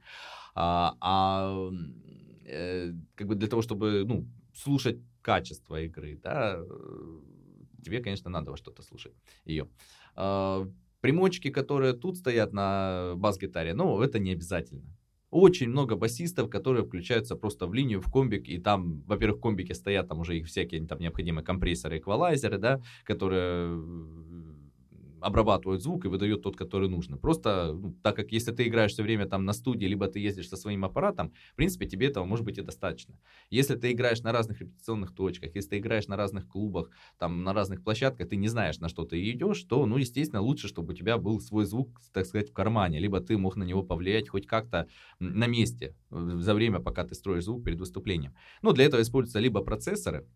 А, 0.56 0.96
а, 1.00 1.70
э, 2.46 2.92
как 3.16 3.28
бы 3.28 3.36
для 3.36 3.48
того, 3.48 3.62
чтобы, 3.62 4.04
ну, 4.08 4.26
слушать 4.56 4.98
качество 5.22 5.80
игры, 5.82 6.20
да, 6.24 6.58
э, 6.58 7.20
тебе, 7.82 8.02
конечно, 8.02 8.30
надо 8.30 8.52
во 8.52 8.58
что-то 8.58 8.82
слушать 8.84 9.14
ее. 9.46 9.68
А, 10.16 10.68
примочки, 11.02 11.50
которые 11.50 11.94
тут 11.94 12.18
стоят 12.18 12.54
на 12.54 13.14
бас-гитаре, 13.16 13.74
ну, 13.74 14.02
это 14.02 14.20
не 14.20 14.32
обязательно. 14.32 14.96
Очень 15.32 15.70
много 15.70 15.96
басистов, 15.96 16.50
которые 16.50 16.84
включаются 16.84 17.36
просто 17.36 17.66
в 17.66 17.74
линию, 17.74 18.02
в 18.02 18.12
комбик, 18.12 18.50
и 18.50 18.58
там, 18.58 19.02
во-первых, 19.08 19.38
в 19.38 19.42
комбике 19.42 19.74
стоят 19.74 20.10
там 20.10 20.20
уже 20.20 20.38
их 20.38 20.48
всякие 20.48 20.86
там 20.86 21.00
необходимые 21.00 21.46
компрессоры, 21.46 22.00
эквалайзеры, 22.00 22.58
да, 22.58 22.82
которые 23.06 23.82
обрабатывают 25.22 25.82
звук 25.82 26.06
и 26.06 26.08
выдают 26.08 26.42
тот, 26.44 26.58
который 26.58 26.90
нужно. 26.90 27.18
Просто, 27.18 27.74
ну, 27.74 27.96
так 28.04 28.16
как 28.16 28.32
если 28.32 28.52
ты 28.52 28.68
играешь 28.68 28.92
все 28.92 29.04
время 29.04 29.26
там 29.26 29.46
на 29.46 29.54
студии, 29.54 29.86
либо 29.86 30.08
ты 30.08 30.20
ездишь 30.20 30.50
со 30.50 30.58
своим 30.58 30.84
аппаратом, 30.86 31.34
в 31.54 31.56
принципе, 31.56 31.86
тебе 31.86 32.08
этого 32.08 32.26
может 32.26 32.46
быть 32.46 32.58
и 32.58 32.62
достаточно. 32.62 33.20
Если 33.50 33.76
ты 33.76 33.92
играешь 33.92 34.22
на 34.22 34.32
разных 34.32 34.62
репетиционных 34.62 35.14
точках, 35.14 35.56
если 35.56 35.70
ты 35.72 35.78
играешь 35.78 36.08
на 36.08 36.18
разных 36.18 36.48
клубах, 36.48 36.90
там, 37.18 37.44
на 37.44 37.54
разных 37.54 37.84
площадках, 37.84 38.30
ты 38.30 38.36
не 38.36 38.48
знаешь, 38.48 38.80
на 38.80 38.90
что 38.90 39.06
ты 39.06 39.30
идешь, 39.32 39.64
то, 39.64 39.86
ну, 39.86 39.98
естественно, 39.98 40.42
лучше, 40.42 40.68
чтобы 40.68 40.94
у 40.94 40.96
тебя 40.96 41.18
был 41.18 41.40
свой 41.40 41.66
звук, 41.66 42.02
так 42.14 42.26
сказать, 42.26 42.50
в 42.50 42.54
кармане, 42.54 43.00
либо 43.00 43.20
ты 43.22 43.38
мог 43.38 43.56
на 43.56 43.64
него 43.64 43.84
повлиять 43.84 44.30
хоть 44.30 44.48
как-то 44.48 44.88
на 45.20 45.48
месте 45.48 45.96
э, 46.12 46.38
за 46.40 46.54
время, 46.54 46.80
пока 46.80 47.04
ты 47.04 47.16
строишь 47.16 47.44
звук 47.46 47.64
перед 47.64 47.80
выступлением. 47.80 48.34
Ну, 48.62 48.72
для 48.74 48.86
этого 48.86 49.02
используются 49.02 49.40
либо 49.40 49.62
процессоры, 49.62 50.28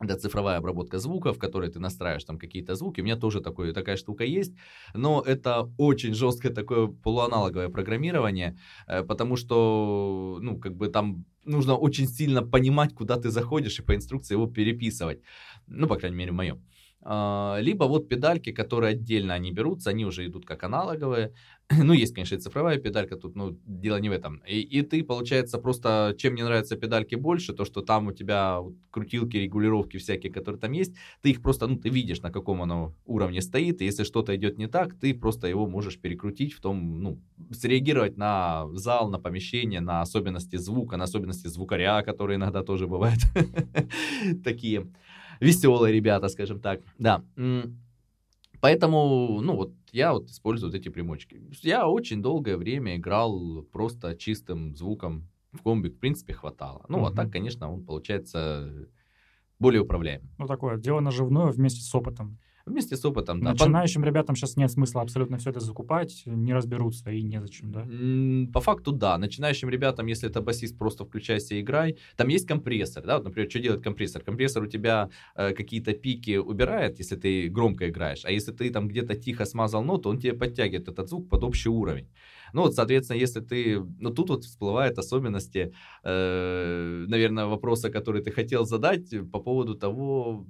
это 0.00 0.16
цифровая 0.16 0.58
обработка 0.58 0.98
звука, 0.98 1.32
в 1.32 1.38
которой 1.38 1.70
ты 1.70 1.80
настраиваешь 1.80 2.24
там 2.24 2.38
какие-то 2.38 2.74
звуки. 2.74 3.00
У 3.00 3.04
меня 3.04 3.16
тоже 3.16 3.40
такое, 3.40 3.72
такая 3.72 3.96
штука 3.96 4.24
есть, 4.24 4.54
но 4.94 5.22
это 5.26 5.72
очень 5.78 6.14
жесткое 6.14 6.52
такое 6.52 6.86
полуаналоговое 6.86 7.68
программирование, 7.68 8.56
э, 8.86 9.02
потому 9.02 9.36
что, 9.36 10.38
ну, 10.40 10.58
как 10.58 10.76
бы 10.76 10.88
там 10.88 11.24
нужно 11.44 11.76
очень 11.76 12.06
сильно 12.06 12.42
понимать, 12.42 12.94
куда 12.94 13.16
ты 13.16 13.30
заходишь 13.30 13.78
и 13.78 13.82
по 13.82 13.94
инструкции 13.94 14.34
его 14.34 14.46
переписывать. 14.46 15.22
Ну, 15.66 15.88
по 15.88 15.96
крайней 15.96 16.16
мере, 16.16 16.32
в 16.32 16.34
моем. 16.34 16.62
А, 17.00 17.58
либо 17.60 17.84
вот 17.84 18.08
педальки, 18.08 18.52
которые 18.52 18.90
отдельно 18.90 19.34
они 19.34 19.52
берутся, 19.52 19.90
они 19.90 20.04
уже 20.04 20.26
идут 20.26 20.46
как 20.46 20.64
аналоговые. 20.64 21.32
Ну, 21.84 21.92
есть, 21.92 22.14
конечно, 22.14 22.36
и 22.36 22.38
цифровая 22.38 22.78
педалька, 22.78 23.16
тут, 23.16 23.36
ну, 23.36 23.58
дело 23.66 23.98
не 23.98 24.08
в 24.08 24.12
этом. 24.12 24.42
И, 24.46 24.60
и 24.60 24.82
ты, 24.82 25.02
получается, 25.02 25.58
просто, 25.58 26.14
чем 26.18 26.32
мне 26.32 26.44
нравятся 26.44 26.76
педальки 26.76 27.14
больше, 27.14 27.52
то, 27.52 27.64
что 27.64 27.82
там 27.82 28.06
у 28.06 28.12
тебя 28.12 28.60
крутилки, 28.90 29.36
регулировки 29.36 29.98
всякие, 29.98 30.32
которые 30.32 30.60
там 30.60 30.72
есть, 30.72 30.94
ты 31.22 31.30
их 31.30 31.42
просто, 31.42 31.66
ну, 31.66 31.76
ты 31.76 31.90
видишь, 31.90 32.22
на 32.22 32.30
каком 32.30 32.62
оно 32.62 32.94
уровне 33.04 33.42
стоит, 33.42 33.82
и 33.82 33.84
если 33.84 34.04
что-то 34.04 34.34
идет 34.34 34.58
не 34.58 34.66
так, 34.66 34.94
ты 34.98 35.14
просто 35.14 35.46
его 35.46 35.66
можешь 35.66 35.98
перекрутить 36.00 36.54
в 36.54 36.60
том, 36.60 37.02
ну, 37.02 37.20
среагировать 37.50 38.16
на 38.16 38.66
зал, 38.72 39.10
на 39.10 39.18
помещение, 39.18 39.80
на 39.80 40.00
особенности 40.00 40.56
звука, 40.56 40.96
на 40.96 41.04
особенности 41.04 41.48
звукаря, 41.48 42.02
которые 42.02 42.36
иногда 42.36 42.62
тоже 42.62 42.86
бывают 42.86 43.20
такие 44.44 44.86
веселые 45.40 45.92
ребята, 45.92 46.28
скажем 46.28 46.60
так. 46.60 46.80
Да. 46.98 47.22
Поэтому, 48.60 49.40
ну 49.40 49.56
вот, 49.56 49.72
я 49.92 50.12
вот 50.12 50.30
использую 50.30 50.72
вот 50.72 50.78
эти 50.78 50.88
примочки. 50.88 51.40
Я 51.62 51.88
очень 51.88 52.22
долгое 52.22 52.56
время 52.56 52.96
играл 52.96 53.62
просто 53.72 54.16
чистым 54.16 54.74
звуком 54.74 55.28
в 55.52 55.62
комбик, 55.62 55.96
в 55.96 55.98
принципе, 55.98 56.34
хватало. 56.34 56.84
Ну, 56.88 57.04
а 57.04 57.12
так, 57.12 57.30
конечно, 57.30 57.72
он 57.72 57.84
получается 57.84 58.88
более 59.58 59.82
управляемый. 59.82 60.30
Ну, 60.38 60.46
такое 60.46 60.76
дело 60.78 61.00
наживное 61.00 61.46
вместе 61.46 61.80
с 61.80 61.94
опытом. 61.94 62.38
Вместе 62.68 62.96
с 62.96 63.04
опытом, 63.04 63.40
да. 63.40 63.52
Начинающим 63.52 64.04
ребятам 64.04 64.36
сейчас 64.36 64.56
нет 64.56 64.70
смысла 64.70 65.02
абсолютно 65.02 65.38
все 65.38 65.50
это 65.50 65.60
закупать, 65.60 66.22
не 66.26 66.54
разберутся 66.54 67.10
и 67.10 67.22
незачем, 67.22 67.72
да? 67.72 67.86
По 68.52 68.60
факту, 68.60 68.92
да. 68.92 69.18
Начинающим 69.18 69.68
ребятам, 69.68 70.06
если 70.06 70.28
это 70.28 70.40
басист, 70.40 70.78
просто 70.78 71.04
включайся 71.04 71.54
и 71.54 71.60
играй. 71.60 71.96
Там 72.16 72.28
есть 72.28 72.46
компрессор, 72.46 73.04
да, 73.04 73.16
вот, 73.16 73.24
например, 73.24 73.50
что 73.50 73.58
делает 73.58 73.82
компрессор? 73.82 74.22
Компрессор 74.22 74.62
у 74.62 74.66
тебя 74.66 75.10
э, 75.34 75.52
какие-то 75.52 75.92
пики 75.92 76.36
убирает, 76.36 76.98
если 76.98 77.16
ты 77.16 77.48
громко 77.48 77.88
играешь, 77.88 78.24
а 78.24 78.30
если 78.30 78.52
ты 78.52 78.70
там 78.70 78.88
где-то 78.88 79.14
тихо 79.14 79.44
смазал 79.44 79.84
ноту, 79.84 80.10
он 80.10 80.18
тебе 80.18 80.34
подтягивает 80.34 80.88
этот 80.88 81.08
звук 81.08 81.28
под 81.28 81.44
общий 81.44 81.68
уровень. 81.68 82.08
Ну 82.52 82.62
вот, 82.62 82.74
соответственно, 82.74 83.18
если 83.18 83.40
ты... 83.40 83.80
Ну 84.00 84.10
тут 84.10 84.30
вот 84.30 84.44
всплывают 84.44 84.98
особенности, 84.98 85.72
э, 86.02 87.04
наверное, 87.08 87.46
вопроса, 87.46 87.90
который 87.90 88.22
ты 88.22 88.30
хотел 88.30 88.64
задать 88.64 89.10
по 89.30 89.40
поводу 89.40 89.74
того, 89.74 90.46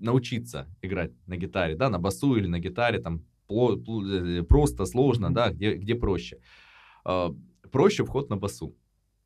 научиться 0.00 0.66
играть 0.82 1.12
на 1.26 1.36
гитаре, 1.36 1.76
да, 1.76 1.88
на 1.88 1.98
басу 1.98 2.36
или 2.36 2.46
на 2.46 2.58
гитаре, 2.58 2.98
там, 2.98 3.24
э, 3.48 4.42
просто, 4.48 4.86
сложно, 4.86 5.32
да, 5.32 5.50
где, 5.50 5.74
где 5.74 5.94
проще. 5.94 6.38
А, 7.04 7.34
проще 7.70 8.04
вход 8.04 8.30
на 8.30 8.36
басу. 8.36 8.74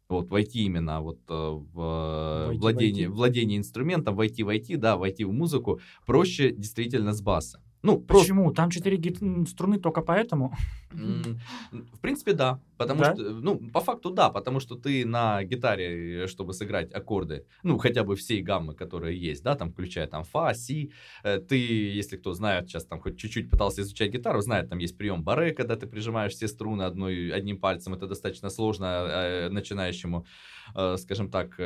Вот, 0.09 0.29
войти 0.29 0.65
именно 0.65 1.01
вот 1.01 1.19
э, 1.29 1.33
в 1.33 2.45
войти, 2.47 2.61
владение, 2.61 3.09
войти. 3.09 3.17
владение 3.17 3.59
инструментом, 3.59 4.15
войти, 4.15 4.43
войти, 4.43 4.77
да, 4.77 4.97
войти 4.97 5.25
в 5.25 5.33
музыку 5.33 5.81
проще 6.07 6.53
действительно 6.53 7.15
с 7.15 7.23
баса. 7.23 7.63
Ну, 7.85 7.99
Почему? 7.99 8.45
Просто... 8.45 8.57
Там 8.57 8.71
четыре 8.71 8.97
гит... 8.97 9.19
струны 9.47 9.79
только 9.79 10.01
поэтому? 10.01 10.57
В 10.91 12.01
принципе, 12.01 12.33
да. 12.33 12.59
Потому 12.79 13.01
да? 13.01 13.15
что, 13.15 13.23
ну, 13.23 13.59
по 13.59 13.81
факту, 13.81 14.11
да, 14.11 14.31
потому 14.31 14.59
что 14.59 14.75
ты 14.75 15.05
на 15.05 15.45
гитаре, 15.45 16.27
чтобы 16.27 16.55
сыграть 16.55 16.95
аккорды, 16.95 17.45
ну, 17.63 17.77
хотя 17.77 18.03
бы 18.03 18.17
всей 18.17 18.41
гаммы, 18.43 18.75
которые 18.75 19.31
есть, 19.31 19.43
да, 19.43 19.55
там, 19.55 19.71
включая 19.71 20.07
там 20.07 20.25
фа, 20.25 20.55
си, 20.55 20.93
э, 21.25 21.41
ты, 21.41 21.57
если 21.57 22.17
кто 22.17 22.33
знает, 22.33 22.69
сейчас 22.69 22.87
там 22.87 23.01
хоть 23.01 23.19
чуть-чуть 23.19 23.51
пытался 23.51 23.83
изучать 23.83 24.13
гитару, 24.13 24.41
знает, 24.41 24.71
там 24.71 24.79
есть 24.79 24.97
прием 24.97 25.23
баре, 25.23 25.53
когда 25.53 25.77
ты 25.77 25.87
прижимаешь 25.87 26.33
все 26.33 26.49
струны 26.49 26.85
одной, 26.85 27.31
одним 27.33 27.61
пальцем, 27.61 27.93
это 27.93 28.07
достаточно 28.07 28.49
сложно 28.49 28.87
э, 28.87 29.49
начинающему, 29.51 30.25
э, 30.75 30.97
скажем 30.97 31.31
так, 31.31 31.61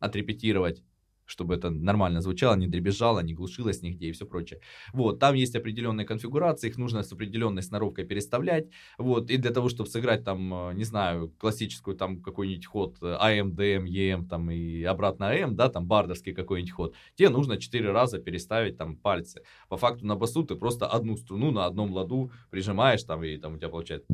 отрепетировать 0.00 0.82
чтобы 1.28 1.54
это 1.54 1.70
нормально 1.70 2.20
звучало, 2.20 2.56
не 2.56 2.66
дребезжало, 2.66 3.20
не 3.20 3.34
глушилось 3.34 3.82
нигде 3.82 4.08
и 4.08 4.12
все 4.12 4.26
прочее. 4.26 4.60
Вот, 4.92 5.18
там 5.18 5.34
есть 5.34 5.54
определенные 5.54 6.06
конфигурации, 6.06 6.68
их 6.68 6.78
нужно 6.78 7.02
с 7.02 7.12
определенной 7.12 7.62
сноровкой 7.62 8.04
переставлять, 8.04 8.68
вот, 8.96 9.30
и 9.30 9.36
для 9.36 9.50
того, 9.50 9.68
чтобы 9.68 9.88
сыграть 9.88 10.24
там, 10.24 10.70
э, 10.70 10.74
не 10.74 10.84
знаю, 10.84 11.32
классическую 11.38 11.96
там 11.96 12.22
какой-нибудь 12.22 12.66
ход 12.66 12.98
AM, 13.00 13.54
DM, 13.54 13.86
EM, 13.86 14.28
там 14.28 14.50
и 14.50 14.82
обратно 14.82 15.24
AM, 15.24 15.52
да, 15.52 15.68
там 15.68 15.86
бардовский 15.86 16.32
какой-нибудь 16.32 16.72
ход, 16.72 16.94
тебе 17.14 17.28
нужно 17.28 17.58
4 17.58 17.92
раза 17.92 18.18
переставить 18.18 18.76
там 18.78 18.96
пальцы. 18.96 19.42
По 19.68 19.76
факту 19.76 20.06
на 20.06 20.16
басу 20.16 20.44
ты 20.44 20.56
просто 20.56 20.86
одну 20.86 21.16
струну 21.16 21.50
на 21.50 21.66
одном 21.66 21.92
ладу 21.92 22.32
прижимаешь 22.50 23.02
там, 23.02 23.22
и 23.22 23.36
там 23.36 23.54
у 23.54 23.56
тебя 23.58 23.68
получается 23.68 24.06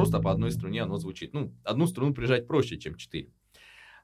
просто 0.00 0.20
по 0.20 0.30
одной 0.30 0.50
струне 0.50 0.82
оно 0.82 0.96
звучит. 0.96 1.34
Ну, 1.34 1.52
одну 1.62 1.86
струну 1.86 2.14
прижать 2.14 2.46
проще, 2.46 2.78
чем 2.78 2.94
4. 2.94 3.28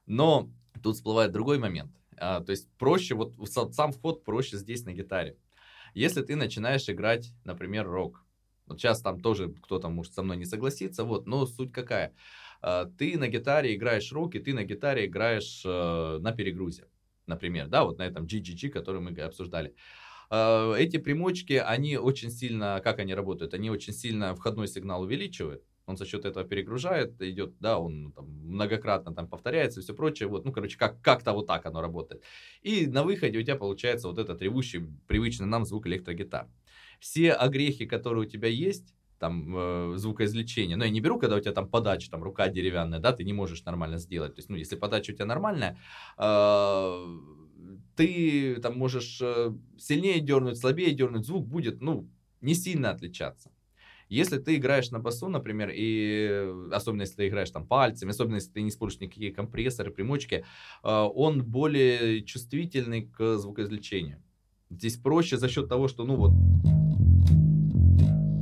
Но 0.07 0.49
тут 0.81 0.95
всплывает 0.95 1.31
другой 1.31 1.59
момент. 1.59 1.91
А, 2.17 2.41
то 2.41 2.51
есть 2.51 2.69
проще, 2.77 3.13
вот 3.13 3.33
сам 3.73 3.91
вход 3.91 4.23
проще 4.23 4.57
здесь 4.57 4.83
на 4.85 4.93
гитаре. 4.93 5.37
Если 5.93 6.21
ты 6.21 6.35
начинаешь 6.35 6.89
играть, 6.89 7.31
например, 7.43 7.87
рок, 7.87 8.25
вот 8.65 8.79
сейчас 8.79 9.01
там 9.01 9.19
тоже 9.19 9.53
кто-то 9.63 9.89
может 9.89 10.13
со 10.13 10.23
мной 10.23 10.37
не 10.37 10.45
согласиться, 10.45 11.03
вот, 11.03 11.27
но 11.27 11.45
суть 11.45 11.71
какая? 11.71 12.13
А, 12.61 12.85
ты 12.85 13.17
на 13.17 13.27
гитаре 13.27 13.75
играешь 13.75 14.11
рок, 14.11 14.35
и 14.35 14.39
ты 14.39 14.53
на 14.53 14.63
гитаре 14.63 15.05
играешь 15.05 15.61
э, 15.65 16.17
на 16.19 16.31
перегрузе, 16.33 16.87
например, 17.27 17.67
да, 17.67 17.83
вот 17.83 17.97
на 17.99 18.03
этом 18.03 18.25
GGG, 18.25 18.69
который 18.69 19.01
мы 19.01 19.11
обсуждали. 19.21 19.75
Э, 20.29 20.73
эти 20.77 20.97
примочки, 20.97 21.53
они 21.53 21.97
очень 21.97 22.31
сильно, 22.31 22.81
как 22.83 22.99
они 22.99 23.13
работают? 23.13 23.53
Они 23.53 23.69
очень 23.69 23.93
сильно 23.93 24.35
входной 24.35 24.67
сигнал 24.67 25.01
увеличивают, 25.01 25.63
он 25.87 25.97
за 25.97 26.05
счет 26.05 26.25
этого 26.25 26.45
перегружает, 26.45 27.19
идет, 27.21 27.55
да, 27.59 27.79
он 27.79 28.03
ну, 28.03 28.11
там, 28.11 28.25
многократно 28.25 29.15
там 29.15 29.27
повторяется 29.27 29.79
и 29.79 29.83
все 29.83 29.93
прочее, 29.93 30.27
вот, 30.27 30.45
ну, 30.45 30.51
короче, 30.51 30.77
как, 30.77 31.01
как-то 31.01 31.31
вот 31.33 31.47
так 31.47 31.65
оно 31.65 31.81
работает. 31.81 32.23
И 32.61 32.87
на 32.87 33.03
выходе 33.03 33.39
у 33.39 33.41
тебя 33.41 33.55
получается 33.55 34.09
вот 34.09 34.17
этот 34.17 34.41
ревущий, 34.41 34.85
привычный 35.07 35.47
нам 35.47 35.65
звук 35.65 35.87
электрогитар. 35.87 36.47
Все 36.99 37.31
огрехи, 37.31 37.85
которые 37.85 38.27
у 38.27 38.29
тебя 38.29 38.49
есть, 38.49 38.93
там 39.17 39.55
э, 39.55 39.93
звукоизвлечение. 39.95 40.77
Но 40.77 40.85
я 40.85 40.91
не 40.91 41.01
беру, 41.01 41.17
когда 41.17 41.37
у 41.37 41.39
тебя 41.39 41.53
там 41.53 41.67
подача, 41.69 42.11
там 42.11 42.21
рука 42.21 42.49
деревянная, 42.49 42.99
да, 42.99 43.13
ты 43.13 43.23
не 43.23 43.33
можешь 43.33 43.63
нормально 43.65 43.97
сделать. 43.97 44.35
То 44.35 44.39
есть, 44.39 44.49
ну, 44.49 44.57
если 44.57 44.75
подача 44.75 45.11
у 45.11 45.15
тебя 45.15 45.25
нормальная, 45.25 45.79
э, 46.17 47.17
ты 47.95 48.57
там 48.61 48.77
можешь 48.77 49.19
э, 49.21 49.53
сильнее 49.79 50.19
дернуть, 50.19 50.57
слабее 50.57 50.91
дернуть, 50.91 51.25
звук 51.25 51.47
будет, 51.47 51.81
ну, 51.81 52.09
не 52.41 52.53
сильно 52.53 52.91
отличаться. 52.91 53.51
Если 54.09 54.37
ты 54.37 54.55
играешь 54.55 54.91
на 54.91 54.99
басу, 54.99 55.27
например, 55.27 55.71
и 55.73 56.53
особенно 56.71 57.01
если 57.01 57.15
ты 57.15 57.27
играешь 57.27 57.51
там 57.51 57.67
пальцами, 57.67 58.11
особенно 58.11 58.35
если 58.35 58.51
ты 58.51 58.61
не 58.61 58.69
используешь 58.69 59.01
никакие 59.01 59.33
компрессоры, 59.33 59.91
примочки, 59.91 60.45
а, 60.83 61.07
он 61.07 61.43
более 61.43 62.23
чувствительный 62.23 63.03
к 63.03 63.37
звукоизвлечению. 63.37 64.23
Здесь 64.69 64.97
проще 64.97 65.37
за 65.37 65.49
счет 65.49 65.69
того, 65.69 65.87
что, 65.87 66.03
ну 66.03 66.15
вот, 66.15 66.31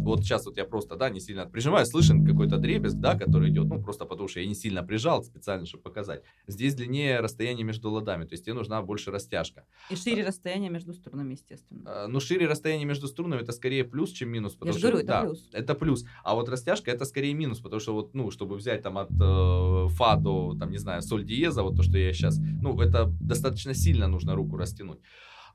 вот 0.06 0.22
сейчас 0.22 0.46
вот 0.46 0.58
я 0.58 0.66
просто, 0.66 0.96
да, 0.96 1.10
не 1.10 1.20
сильно 1.20 1.46
прижимаю, 1.46 1.86
слышен 1.86 2.26
какой-то 2.26 2.58
дребезг, 2.58 2.98
да, 2.98 3.18
который 3.18 3.50
идет, 3.50 3.66
ну, 3.66 3.82
просто 3.82 4.06
потому 4.06 4.28
что 4.28 4.40
я 4.40 4.46
не 4.46 4.56
сильно 4.56 4.84
прижал 4.84 5.24
специально, 5.24 5.66
чтобы 5.66 5.84
показать. 5.84 6.24
Здесь 6.48 6.76
длиннее 6.76 7.20
расстояние 7.20 7.66
между 7.66 7.90
ладами, 7.92 8.26
то 8.26 8.34
есть 8.34 8.46
тебе 8.46 8.54
нужна 8.54 8.82
больше 8.82 9.12
растяжка. 9.12 9.66
И 9.90 9.96
шире 9.96 10.24
а, 10.24 10.28
расстояние 10.28 10.70
между 10.70 10.94
струнами, 10.94 11.34
естественно. 11.34 11.84
А, 11.86 12.08
ну, 12.08 12.20
шире 12.20 12.48
расстояние 12.48 12.86
между 12.86 13.08
струнами 13.08 13.42
это 13.42 13.52
скорее 13.52 13.84
плюс, 13.84 14.12
чем 14.12 14.30
минус. 14.30 14.54
Потому 14.54 14.74
я 14.74 14.80
что, 14.80 14.88
говорю, 14.88 14.98
это 15.00 15.08
да, 15.08 15.22
плюс. 15.22 15.50
Это 15.52 15.76
плюс. 15.76 16.06
А 16.24 16.36
вот 16.36 16.50
растяжка 16.50 16.92
это 16.92 17.06
скорее 17.06 17.34
минус, 17.34 17.60
потому 17.60 17.80
что 17.80 17.94
вот, 17.94 18.14
ну, 18.14 18.32
чтобы 18.32 18.56
взять 18.56 18.84
там 18.84 18.98
от 18.98 19.10
э, 19.10 19.88
фа 19.90 20.16
до, 20.16 20.56
там, 20.60 20.72
не 20.72 20.78
знаю, 20.78 21.02
соль 21.02 21.26
диеза, 21.26 21.64
вот 21.64 21.76
то, 21.76 21.84
что 21.84 21.98
я 21.98 22.14
сейчас, 22.14 22.40
ну, 22.62 22.80
это 22.80 23.12
достаточно 23.20 23.74
сильно 23.74 24.08
нужно 24.08 24.36
руку 24.36 24.58
растянуть. 24.58 25.00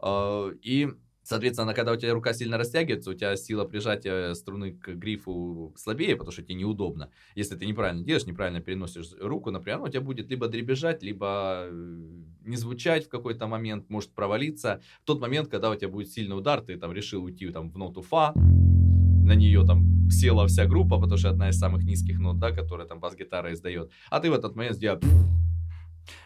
Э, 0.03 0.53
и 0.63 0.89
Соответственно, 1.31 1.75
когда 1.75 1.93
у 1.93 1.97
тебя 1.97 2.13
рука 2.13 2.33
сильно 2.33 2.59
растягивается, 2.59 3.13
у 3.13 3.15
тебя 3.15 3.37
сила 3.37 3.65
прижатия 3.65 4.35
струны 4.35 4.73
к 4.73 4.89
грифу 4.95 5.73
слабее, 5.77 6.17
потому 6.17 6.33
что 6.33 6.43
тебе 6.43 6.57
неудобно. 6.57 7.09
Если 7.37 7.55
ты 7.55 7.67
неправильно 7.67 8.03
делаешь, 8.03 8.27
неправильно 8.27 8.61
переносишь 8.61 9.13
руку, 9.21 9.53
например, 9.53 9.81
у 9.81 9.87
тебя 9.87 10.01
будет 10.01 10.29
либо 10.29 10.49
дребезжать, 10.49 11.05
либо 11.05 11.69
э, 11.71 12.01
не 12.47 12.57
звучать 12.57 13.07
в 13.07 13.09
какой-то 13.09 13.47
момент, 13.47 13.89
может 13.89 14.11
провалиться. 14.11 14.81
В 15.05 15.07
тот 15.07 15.21
момент, 15.21 15.47
когда 15.47 15.71
у 15.71 15.77
тебя 15.77 15.89
будет 15.89 16.11
сильный 16.11 16.37
удар, 16.37 16.63
ты 16.63 16.77
там 16.77 16.93
решил 16.93 17.23
уйти 17.23 17.49
там, 17.51 17.71
в 17.71 17.79
ноту 17.79 18.03
фа, 18.03 18.33
на 18.35 19.37
нее 19.37 19.65
там 19.65 20.11
села 20.11 20.49
вся 20.49 20.67
группа, 20.67 20.99
потому 20.99 21.17
что 21.17 21.31
одна 21.31 21.51
из 21.51 21.59
самых 21.61 21.85
низких 21.85 22.19
нот, 22.19 22.41
да, 22.41 22.51
которая 22.51 22.89
там 22.89 22.99
бас-гитара 22.99 23.53
издает. 23.53 23.93
А 24.11 24.19
ты 24.19 24.33
в 24.33 24.35
этот 24.35 24.57
момент 24.57 24.75
сделал 24.75 24.99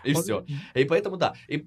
и 0.02 0.14
все. 0.14 0.46
И 0.74 0.84
поэтому 0.84 1.18
да. 1.18 1.34
И, 1.46 1.58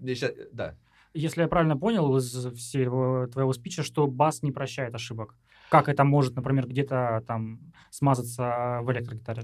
да 0.52 0.76
если 1.18 1.42
я 1.42 1.48
правильно 1.48 1.78
понял 1.78 2.16
из 2.18 2.32
всего 2.56 3.28
твоего 3.28 3.54
спича, 3.54 3.84
что 3.84 4.08
бас 4.08 4.44
не 4.44 4.52
прощает 4.52 4.96
ошибок. 4.96 5.36
Как 5.70 5.90
это 5.90 6.04
может, 6.04 6.36
например, 6.36 6.68
где-то 6.68 7.24
там 7.28 7.60
смазаться 7.90 8.80
в 8.84 8.92
электрогитаре? 8.92 9.44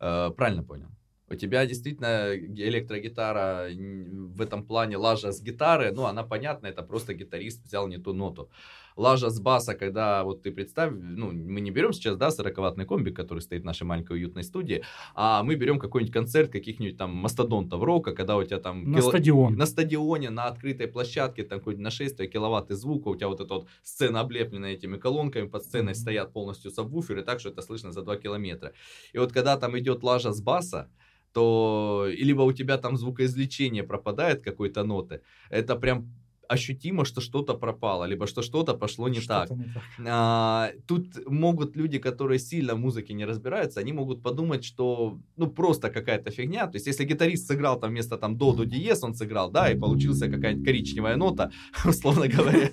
Э, 0.00 0.30
правильно 0.36 0.62
понял. 0.62 0.88
У 1.28 1.34
тебя 1.34 1.64
действительно 1.64 2.34
электрогитара 2.34 3.68
в 3.70 4.40
этом 4.42 4.66
плане 4.66 4.98
лажа 4.98 5.32
с 5.32 5.40
гитары, 5.40 5.90
ну, 5.92 6.04
она 6.04 6.24
понятна, 6.24 6.66
это 6.66 6.82
просто 6.82 7.14
гитарист 7.14 7.64
взял 7.64 7.88
не 7.88 7.96
ту 7.96 8.12
ноту 8.12 8.50
лажа 8.96 9.30
с 9.30 9.40
баса, 9.40 9.74
когда 9.74 10.24
вот 10.24 10.42
ты 10.42 10.50
представь, 10.50 10.92
ну, 10.92 11.32
мы 11.32 11.60
не 11.60 11.70
берем 11.70 11.92
сейчас, 11.92 12.16
да, 12.16 12.28
40-ваттный 12.28 12.84
комбик, 12.84 13.16
который 13.16 13.40
стоит 13.40 13.62
в 13.62 13.64
нашей 13.64 13.84
маленькой 13.84 14.18
уютной 14.18 14.44
студии, 14.44 14.82
а 15.14 15.42
мы 15.42 15.54
берем 15.54 15.78
какой-нибудь 15.78 16.12
концерт 16.12 16.50
каких-нибудь 16.50 16.96
там 16.96 17.14
мастодонтов 17.14 17.82
рока, 17.82 18.12
когда 18.12 18.36
у 18.36 18.44
тебя 18.44 18.58
там... 18.58 18.90
На 18.90 18.98
кило... 18.98 19.10
стадион. 19.10 19.54
На 19.54 19.66
стадионе, 19.66 20.30
на 20.30 20.44
открытой 20.46 20.88
площадке, 20.88 21.42
там 21.44 21.58
какое-нибудь 21.58 21.84
нашествие, 21.84 22.28
киловатты 22.28 22.74
звука, 22.74 23.08
у 23.08 23.16
тебя 23.16 23.28
вот 23.28 23.40
эта 23.40 23.54
вот 23.54 23.68
сцена 23.82 24.20
облеплена 24.20 24.66
этими 24.66 24.96
колонками, 24.96 25.48
под 25.48 25.64
сценой 25.64 25.92
mm-hmm. 25.92 25.96
стоят 25.96 26.32
полностью 26.32 26.70
сабвуферы, 26.70 27.22
так 27.22 27.40
что 27.40 27.50
это 27.50 27.62
слышно 27.62 27.92
за 27.92 28.02
2 28.02 28.16
километра. 28.16 28.72
И 29.12 29.18
вот 29.18 29.32
когда 29.32 29.56
там 29.56 29.78
идет 29.78 30.02
лажа 30.02 30.32
с 30.32 30.40
баса, 30.40 30.90
то 31.32 32.06
либо 32.08 32.42
у 32.42 32.52
тебя 32.52 32.78
там 32.78 32.96
звукоизвлечение 32.96 33.82
пропадает 33.82 34.42
какой-то 34.42 34.84
ноты, 34.84 35.22
это 35.50 35.76
прям 35.76 36.12
ощутимо, 36.52 37.04
что 37.04 37.20
что-то 37.20 37.54
пропало, 37.54 38.04
либо 38.04 38.26
что 38.26 38.42
что-то 38.42 38.74
пошло 38.74 39.08
не 39.08 39.20
что 39.20 39.28
так. 39.28 39.50
Не 39.50 39.64
так. 39.64 39.82
А, 40.06 40.70
тут 40.86 41.26
могут 41.26 41.76
люди, 41.76 41.98
которые 41.98 42.38
сильно 42.38 42.74
в 42.74 42.78
музыке 42.78 43.14
не 43.14 43.24
разбираются, 43.24 43.80
они 43.80 43.92
могут 43.92 44.22
подумать, 44.22 44.64
что 44.64 45.18
ну 45.36 45.46
просто 45.46 45.90
какая-то 45.90 46.30
фигня. 46.30 46.66
То 46.66 46.76
есть, 46.76 46.86
если 46.86 47.04
гитарист 47.04 47.46
сыграл 47.46 47.80
там 47.80 47.90
вместо 47.90 48.16
там 48.18 48.36
до 48.36 48.52
до 48.52 48.64
диез, 48.64 49.02
он 49.02 49.14
сыграл, 49.14 49.50
да, 49.50 49.70
и 49.70 49.78
получился 49.78 50.28
какая-нибудь 50.28 50.66
коричневая 50.66 51.16
нота, 51.16 51.50
условно 51.84 52.28
говоря, 52.28 52.70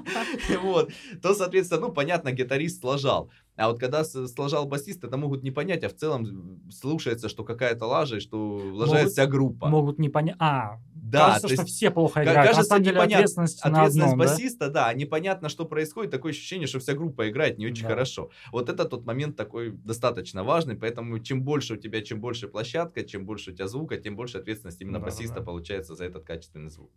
вот, 0.62 0.90
то, 1.22 1.34
соответственно, 1.34 1.82
ну, 1.82 1.92
понятно, 1.92 2.32
гитарист 2.32 2.80
сложал. 2.80 3.30
А 3.56 3.68
вот 3.68 3.78
когда 3.78 4.02
сложал 4.04 4.66
басист, 4.66 5.04
это 5.04 5.16
могут 5.16 5.42
не 5.42 5.50
понять, 5.50 5.84
а 5.84 5.88
в 5.88 5.94
целом 5.94 6.70
слушается, 6.70 7.28
что 7.28 7.44
какая-то 7.44 7.86
лажа, 7.86 8.16
и 8.16 8.20
что 8.20 8.56
лажает 8.72 9.10
вся 9.10 9.26
группа. 9.26 9.68
Могут 9.68 9.98
не 9.98 10.08
понять. 10.08 10.36
А, 10.38 10.78
да, 11.12 11.26
кажется, 11.26 11.48
что 11.48 11.64
все 11.64 11.90
плохо 11.90 12.22
играют. 12.22 12.50
Кажется, 12.50 12.60
на 12.60 12.64
самом 12.64 12.82
деле 12.84 12.96
непонят... 12.96 13.14
ответственность, 13.14 13.60
ответственность 13.60 13.96
на 13.96 14.04
одном, 14.04 14.18
басиста, 14.18 14.68
да? 14.68 14.86
да, 14.86 14.94
непонятно, 14.94 15.48
что 15.48 15.64
происходит, 15.64 16.10
такое 16.10 16.32
ощущение, 16.32 16.66
что 16.66 16.78
вся 16.80 16.94
группа 16.94 17.28
играет 17.28 17.58
не 17.58 17.66
очень 17.66 17.82
да. 17.82 17.90
хорошо. 17.90 18.30
Вот 18.50 18.68
это 18.68 18.86
тот 18.86 19.04
момент 19.04 19.36
такой 19.36 19.72
достаточно 19.72 20.42
важный, 20.42 20.74
поэтому 20.74 21.18
чем 21.18 21.42
больше 21.42 21.74
у 21.74 21.76
тебя, 21.76 22.02
чем 22.02 22.20
больше 22.20 22.48
площадка, 22.48 23.04
чем 23.04 23.26
больше 23.26 23.50
у 23.50 23.54
тебя 23.54 23.68
звука, 23.68 23.96
тем 23.98 24.16
больше 24.16 24.38
ответственности 24.38 24.82
именно 24.82 24.98
да, 24.98 25.04
басиста 25.04 25.40
да. 25.40 25.42
получается 25.42 25.94
за 25.94 26.04
этот 26.04 26.24
качественный 26.24 26.70
звук. 26.70 26.90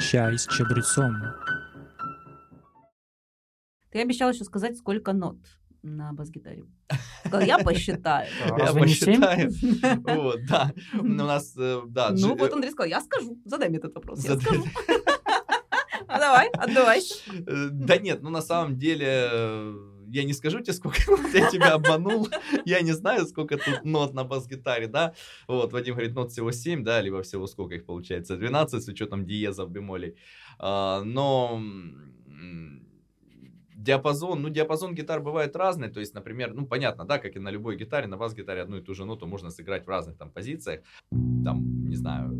Чай 0.00 0.38
с 0.38 0.46
чабрецом. 0.46 1.14
Ты 3.90 4.00
обещал 4.00 4.30
еще 4.30 4.44
сказать, 4.44 4.76
сколько 4.76 5.12
нот 5.12 5.38
на 5.82 6.12
бас-гитаре. 6.12 6.64
Я 7.40 7.58
посчитаю. 7.58 8.28
Я 8.58 8.72
посчитаю. 8.72 9.50
Вот, 10.18 10.40
да. 10.48 10.72
У 10.94 11.04
нас, 11.04 11.54
э, 11.56 11.82
да. 11.86 12.10
Ну, 12.10 12.36
вот 12.36 12.52
Андрей 12.52 12.70
сказал, 12.70 12.90
я 12.90 13.00
скажу. 13.00 13.38
Задай 13.44 13.68
мне 13.68 13.78
этот 13.78 13.94
вопрос. 13.94 14.24
Я 14.24 14.38
скажу. 14.38 14.64
А 16.08 16.18
давай, 16.18 16.48
отдавайся. 16.48 17.14
Э, 17.46 17.68
да 17.70 17.98
нет, 17.98 18.22
ну 18.22 18.30
на 18.30 18.40
самом 18.40 18.78
деле 18.78 19.28
э, 19.30 19.74
я 20.10 20.24
не 20.24 20.32
скажу 20.32 20.60
тебе, 20.60 20.72
сколько 20.72 20.98
я 21.34 21.50
тебя 21.50 21.74
обманул, 21.74 22.28
я 22.64 22.80
не 22.80 22.92
знаю, 22.92 23.26
сколько 23.26 23.58
тут 23.58 23.84
нот 23.84 24.14
на 24.14 24.24
бас-гитаре, 24.24 24.86
да, 24.86 25.14
вот, 25.46 25.72
Вадим 25.72 25.94
говорит, 25.94 26.14
нот 26.14 26.32
всего 26.32 26.50
7, 26.50 26.82
да, 26.82 27.02
либо 27.02 27.22
всего 27.22 27.46
сколько 27.46 27.74
их 27.74 27.84
получается, 27.84 28.36
12 28.36 28.82
с 28.82 28.88
учетом 28.88 29.26
диезов, 29.26 29.70
бемолей, 29.70 30.16
а, 30.58 31.02
но 31.04 31.60
диапазон, 33.78 34.42
ну, 34.42 34.48
диапазон 34.48 34.94
гитар 34.94 35.22
бывает 35.22 35.56
разный, 35.56 35.88
то 35.88 36.00
есть, 36.00 36.14
например, 36.14 36.52
ну, 36.52 36.66
понятно, 36.66 37.04
да, 37.04 37.18
как 37.18 37.36
и 37.36 37.38
на 37.38 37.50
любой 37.50 37.76
гитаре, 37.76 38.08
на 38.08 38.16
бас-гитаре 38.16 38.62
одну 38.62 38.78
и 38.78 38.82
ту 38.82 38.94
же 38.94 39.04
ноту 39.04 39.26
можно 39.26 39.50
сыграть 39.50 39.86
в 39.86 39.88
разных 39.88 40.16
там 40.16 40.30
позициях, 40.30 40.82
там, 41.44 41.88
не 41.88 41.96
знаю, 41.96 42.32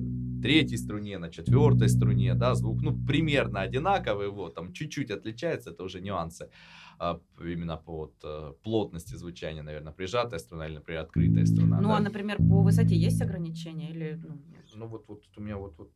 третьей 0.42 0.79
струне, 0.79 1.18
на 1.18 1.31
четвертой 1.31 1.88
струне, 1.88 2.35
да, 2.35 2.55
звук, 2.55 2.83
ну, 2.83 3.07
примерно 3.07 3.61
одинаковый, 3.61 4.31
вот, 4.31 4.55
там, 4.55 4.72
чуть-чуть 4.72 5.12
отличается, 5.12 5.70
это 5.70 5.85
уже 5.85 6.01
нюансы, 6.01 6.51
а, 6.98 7.20
именно 7.40 7.77
по 7.77 7.92
вот, 7.92 8.14
а, 8.24 8.53
плотности 8.64 9.14
звучания, 9.14 9.62
наверное, 9.62 9.92
прижатая 9.92 10.40
струна 10.40 10.66
или, 10.66 10.74
например, 10.74 11.03
открытая 11.03 11.46
струна. 11.46 11.81
Ну, 11.81 11.88
да? 11.88 11.96
а, 11.96 12.01
например, 12.01 12.38
по 12.38 12.62
высоте 12.62 12.96
есть 12.96 13.22
ограничения 13.22 13.90
или, 13.90 14.20
ну, 14.24 14.42
Ну, 14.74 14.87
вот, 14.88 15.09
вот 15.09 15.22
у 15.37 15.40
меня 15.40 15.57
вот, 15.57 15.79
вот. 15.79 15.90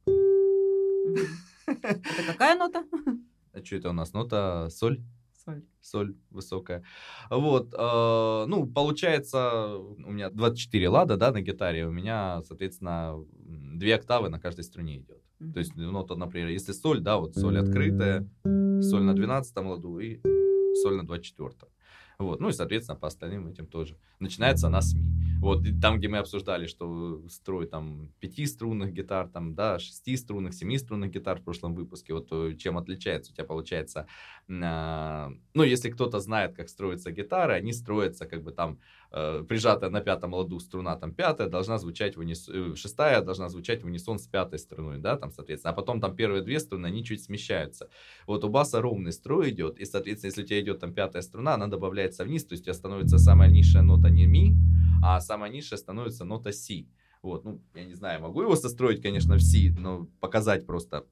Это 1.66 2.22
какая 2.26 2.57
нота? 2.57 2.85
А 3.52 3.64
что 3.64 3.76
это 3.76 3.90
у 3.90 3.92
нас? 3.92 4.12
Нота 4.12 4.70
соль? 4.70 5.02
Соль. 5.44 5.64
Соль 5.81 6.16
высокая. 6.31 6.85
Вот, 7.31 7.74
э, 7.74 8.44
ну, 8.46 8.66
получается, 8.66 9.76
у 9.76 10.11
меня 10.11 10.31
24 10.31 10.88
лада, 10.88 11.16
да, 11.16 11.33
на 11.33 11.40
гитаре, 11.40 11.87
у 11.87 11.90
меня, 11.90 12.42
соответственно, 12.44 13.16
две 13.35 13.96
октавы 13.96 14.28
на 14.28 14.38
каждой 14.38 14.64
струне 14.64 14.98
идет. 14.98 15.20
Mm-hmm. 15.40 15.52
То 15.52 15.59
есть, 15.59 15.76
ну, 15.76 16.05
то, 16.05 16.14
например, 16.14 16.48
если 16.48 16.72
соль, 16.72 17.00
да, 17.00 17.16
вот 17.18 17.35
соль 17.35 17.59
открытая, 17.59 18.28
соль 18.44 19.02
на 19.02 19.14
12 19.14 19.57
ладу 19.57 19.98
и 19.98 20.20
соль 20.83 20.96
на 20.96 21.07
24. 21.07 21.50
Вот. 22.18 22.40
Ну 22.40 22.48
и, 22.48 22.52
соответственно, 22.52 22.98
по 22.98 23.09
остальным 23.09 23.48
этим 23.48 23.66
тоже. 23.66 23.98
Начинается 24.20 24.68
она 24.68 24.81
с 24.81 24.94
ми. 24.94 25.12
Вот 25.42 25.64
там, 25.81 25.98
где 25.98 26.07
мы 26.07 26.18
обсуждали, 26.18 26.68
что 26.68 27.20
строй 27.28 27.66
там 27.66 28.12
пятиструнных 28.20 28.92
гитар, 28.92 29.28
там, 29.28 29.57
да, 29.57 29.81
шестиструнных, 29.81 30.55
семиструнных 30.55 31.11
гитар 31.11 31.40
в 31.40 31.42
прошлом 31.42 31.74
выпуске, 31.74 32.14
вот 32.14 32.28
э, 32.31 32.55
чем 32.57 32.78
отличается? 32.78 33.33
У 33.33 33.35
тебя 33.35 33.44
получается, 33.44 34.07
э, 34.48 35.28
ну, 35.55 35.62
если 35.64 35.90
кто-то 35.90 36.20
знает, 36.20 36.55
как 36.55 36.68
строятся 36.68 37.11
гитары, 37.11 37.55
они 37.55 37.72
строятся 37.72 38.26
как 38.26 38.44
бы 38.44 38.52
там 38.52 38.78
э, 39.11 39.42
прижатая 39.48 39.90
на 39.90 40.00
пятом 40.00 40.33
ладу 40.33 40.61
струна, 40.61 40.94
там 40.94 41.12
пятая 41.12 41.48
должна 41.48 41.78
звучать 41.78 42.16
в 42.16 42.20
унисон, 42.20 42.72
э, 42.72 42.76
шестая 42.76 43.20
должна 43.20 43.48
звучать 43.48 43.83
в 43.83 43.87
унисон 43.87 44.20
с 44.20 44.28
пятой 44.28 44.61
струной, 44.61 44.98
да, 44.98 45.16
там, 45.16 45.33
соответственно, 45.33 45.72
а 45.72 45.74
потом 45.74 46.00
там 46.00 46.14
первые 46.14 46.44
две 46.44 46.61
струны, 46.61 46.87
они 46.87 47.05
чуть 47.05 47.24
смещаются. 47.24 47.90
Вот 48.28 48.44
у 48.44 48.48
баса 48.48 48.81
ровный 48.81 49.12
строй 49.12 49.50
идет, 49.50 49.81
и, 49.81 49.87
соответственно, 49.87 50.28
если 50.28 50.44
у 50.44 50.46
тебя 50.46 50.61
идет 50.61 50.78
там 50.78 50.94
пятая 50.94 51.22
струна, 51.22 51.55
она 51.55 51.66
добавляется 51.66 52.22
вниз, 52.22 52.44
то 52.44 52.52
есть 52.52 52.62
у 52.62 52.66
тебя 52.66 52.74
становится 52.74 53.18
самая 53.18 53.50
низшая 53.50 53.83
нота 53.83 54.09
не 54.09 54.26
ми, 54.26 54.57
а 55.02 55.20
самая 55.20 55.50
низшая 55.50 55.78
становится 55.78 56.24
нота 56.24 56.52
си. 56.52 56.88
Вот, 57.22 57.44
ну, 57.44 57.60
я 57.74 57.84
не 57.84 57.94
знаю, 57.94 58.22
могу 58.22 58.42
его 58.42 58.56
состроить, 58.56 59.02
конечно, 59.02 59.36
в 59.36 59.42
си, 59.42 59.70
но 59.70 60.06
показать 60.20 60.66
просто 60.66 61.04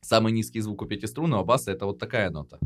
самый 0.00 0.32
низкий 0.32 0.60
звук 0.60 0.82
у 0.82 0.86
пятиструнного 0.86 1.44
баса 1.44 1.72
это 1.72 1.86
вот 1.86 1.98
такая 1.98 2.30
нота. 2.30 2.58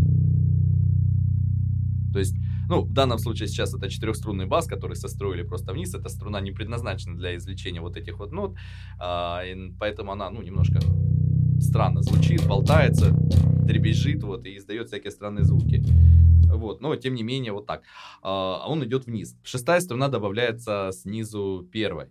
То 2.12 2.18
есть, 2.18 2.34
ну, 2.68 2.82
в 2.82 2.92
данном 2.92 3.18
случае 3.18 3.48
сейчас 3.48 3.74
это 3.74 3.88
четырехструнный 3.88 4.46
бас, 4.46 4.66
который 4.66 4.96
состроили 4.96 5.42
просто 5.42 5.72
вниз. 5.72 5.94
Эта 5.94 6.08
струна 6.08 6.40
не 6.40 6.50
предназначена 6.50 7.16
для 7.16 7.36
извлечения 7.36 7.80
вот 7.80 7.96
этих 7.96 8.18
вот 8.18 8.32
нот, 8.32 8.56
а, 8.98 9.42
и 9.44 9.72
поэтому 9.78 10.12
она, 10.12 10.28
ну, 10.30 10.42
немножко 10.42 10.80
странно 11.60 12.02
звучит, 12.02 12.46
болтается, 12.46 13.10
дребезжит, 13.12 14.22
вот, 14.22 14.46
и 14.46 14.56
издает 14.56 14.88
всякие 14.88 15.10
странные 15.10 15.44
звуки. 15.44 15.84
Вот, 16.52 16.80
но 16.80 16.94
тем 16.96 17.14
не 17.14 17.22
менее 17.22 17.52
вот 17.52 17.66
так. 17.66 17.82
А 18.22 18.66
он 18.68 18.84
идет 18.84 19.06
вниз. 19.06 19.36
Шестая 19.42 19.80
струна 19.80 20.08
добавляется 20.08 20.90
снизу 20.92 21.68
первой. 21.72 22.10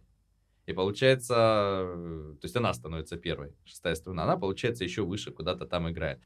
И 0.65 0.73
получается, 0.73 1.33
то 1.35 2.43
есть 2.43 2.55
она 2.55 2.73
становится 2.75 3.17
первой, 3.17 3.55
шестая 3.65 3.95
струна, 3.95 4.23
она 4.23 4.37
получается 4.37 4.83
еще 4.83 5.03
выше, 5.03 5.31
куда-то 5.31 5.65
там 5.65 5.89
играет. 5.89 6.21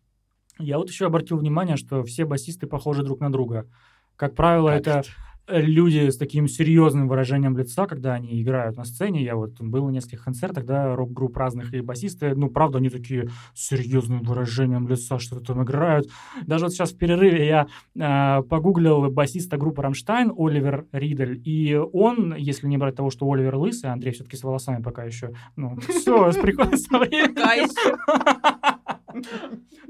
Я 0.59 0.77
вот 0.79 0.89
еще 0.89 1.05
обратил 1.05 1.37
внимание, 1.37 1.77
что 1.77 2.03
все 2.03 2.25
басисты 2.25 2.67
похожи 2.67 3.03
друг 3.03 3.21
на 3.21 3.31
друга. 3.31 3.69
Как 4.17 4.35
правило, 4.35 4.71
как 4.71 4.79
это, 4.81 4.91
это 4.91 5.09
люди 5.47 6.09
с 6.09 6.17
таким 6.17 6.47
серьезным 6.47 7.07
выражением 7.07 7.57
лица, 7.57 7.85
когда 7.85 8.13
они 8.13 8.41
играют 8.41 8.77
на 8.77 8.85
сцене. 8.85 9.23
Я 9.23 9.35
вот 9.35 9.59
был 9.59 9.87
на 9.87 9.91
нескольких 9.91 10.23
концертах, 10.23 10.65
да, 10.65 10.95
рок-групп 10.95 11.35
разных, 11.37 11.73
и 11.73 11.81
басисты, 11.81 12.33
ну, 12.35 12.49
правда, 12.49 12.77
они 12.77 12.89
такие 12.89 13.29
с 13.53 13.67
серьезным 13.67 14.21
выражением 14.21 14.87
лица 14.87 15.19
что-то 15.19 15.53
там 15.53 15.63
играют. 15.63 16.09
Даже 16.45 16.65
вот 16.65 16.73
сейчас 16.73 16.91
в 16.91 16.97
перерыве 16.97 17.45
я 17.45 17.67
э, 17.95 18.43
погуглил 18.43 19.09
басиста 19.11 19.57
группы 19.57 19.81
«Рамштайн» 19.81 20.31
Оливер 20.35 20.85
Ридель, 20.91 21.41
и 21.43 21.75
он, 21.75 22.35
если 22.35 22.67
не 22.67 22.77
брать 22.77 22.95
того, 22.95 23.09
что 23.09 23.29
Оливер 23.29 23.55
лысый, 23.55 23.89
а 23.89 23.93
Андрей 23.93 24.13
все-таки 24.13 24.37
с 24.37 24.43
волосами 24.43 24.81
пока 24.81 25.03
еще, 25.03 25.33
ну, 25.55 25.77
все, 25.79 26.31
с 26.31 26.37
приходом 26.41 26.77
со 26.77 26.97
временем. 26.97 28.72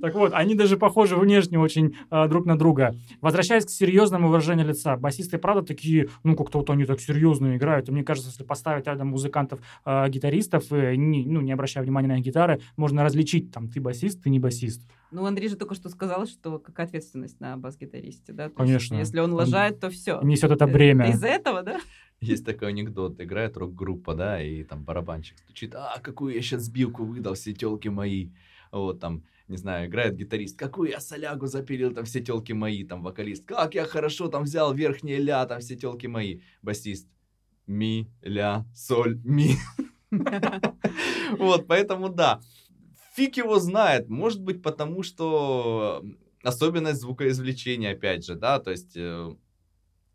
Так 0.02 0.16
вот, 0.16 0.34
они 0.34 0.56
даже 0.56 0.78
похожи 0.78 1.16
внешне 1.16 1.60
очень 1.60 1.96
э, 2.10 2.28
друг 2.28 2.46
на 2.46 2.58
друга. 2.58 2.96
Возвращаясь 3.22 3.66
к 3.66 3.70
серьезному 3.70 4.30
выражению 4.30 4.68
лица, 4.68 4.98
басисты, 4.98 5.38
правда, 5.38 5.64
такие, 5.64 6.10
ну, 6.24 6.36
как-то 6.36 6.60
вот 6.60 6.70
они 6.70 6.86
так 6.86 7.00
серьезно 7.00 7.56
играют. 7.56 7.90
И 7.90 7.92
мне 7.92 8.04
кажется, 8.04 8.30
если 8.30 8.44
поставить 8.44 8.88
рядом 8.88 9.10
музыкантов, 9.10 9.60
э, 9.86 10.10
гитаристов, 10.10 10.72
э, 10.72 10.96
не, 10.96 11.26
ну, 11.26 11.42
не 11.42 11.52
обращая 11.52 11.84
внимания 11.84 12.08
на 12.08 12.18
их 12.18 12.26
гитары, 12.26 12.60
можно 12.76 13.04
различить, 13.04 13.52
там, 13.52 13.70
ты 13.70 13.80
басист, 13.80 14.24
ты 14.24 14.30
не 14.30 14.40
басист. 14.40 14.82
Ну, 15.12 15.26
Андрей 15.26 15.48
же 15.48 15.56
только 15.56 15.76
что 15.76 15.90
сказал, 15.90 16.26
что 16.26 16.58
какая 16.58 16.88
ответственность 16.88 17.40
на 17.40 17.56
бас-гитаристе, 17.56 18.34
да? 18.34 18.50
То 18.50 18.56
Конечно. 18.56 18.96
Есть, 18.96 19.10
если 19.10 19.20
он 19.20 19.34
лажает, 19.34 19.80
то 19.80 19.90
все. 19.90 20.20
Несет 20.24 20.50
это 20.50 20.66
бремя. 20.66 21.10
Из-за 21.12 21.28
этого, 21.28 21.62
да? 21.62 21.80
Есть 22.20 22.46
такой 22.46 22.70
анекдот, 22.70 23.20
играет 23.20 23.58
рок-группа, 23.58 24.16
да, 24.16 24.42
и 24.42 24.64
там 24.64 24.84
барабанщик 24.84 25.38
стучит, 25.40 25.76
а, 25.76 26.00
какую 26.02 26.34
я 26.34 26.42
сейчас 26.42 26.64
сбилку 26.64 27.04
выдал, 27.04 27.34
все 27.34 27.54
телки 27.54 27.90
мои 27.90 28.30
вот 28.80 29.00
там, 29.00 29.24
не 29.48 29.58
знаю, 29.58 29.88
играет 29.88 30.16
гитарист, 30.16 30.58
какую 30.58 30.90
я 30.90 31.00
солягу 31.00 31.48
запилил, 31.48 31.94
там 31.94 32.06
все 32.06 32.22
телки 32.22 32.54
мои, 32.54 32.84
там 32.84 33.04
вокалист, 33.04 33.46
как 33.46 33.76
я 33.76 33.86
хорошо 33.86 34.28
там 34.28 34.44
взял 34.44 34.74
верхние 34.74 35.20
ля, 35.20 35.46
там 35.46 35.60
все 35.60 35.76
телки 35.76 36.08
мои, 36.08 36.40
басист, 36.62 37.08
ми, 37.68 38.08
ля, 38.22 38.66
соль, 38.76 39.20
ми. 39.24 39.56
Вот, 41.40 41.68
поэтому 41.68 42.10
да. 42.10 42.42
Фиг 43.16 43.38
его 43.38 43.60
знает. 43.60 44.10
Может 44.10 44.42
быть, 44.42 44.62
потому 44.62 45.04
что 45.04 46.04
особенность 46.44 47.02
звукоизвлечения, 47.02 47.94
опять 47.94 48.26
же, 48.26 48.36
да, 48.36 48.60
то 48.60 48.72
есть 48.72 48.96
э, 48.96 49.36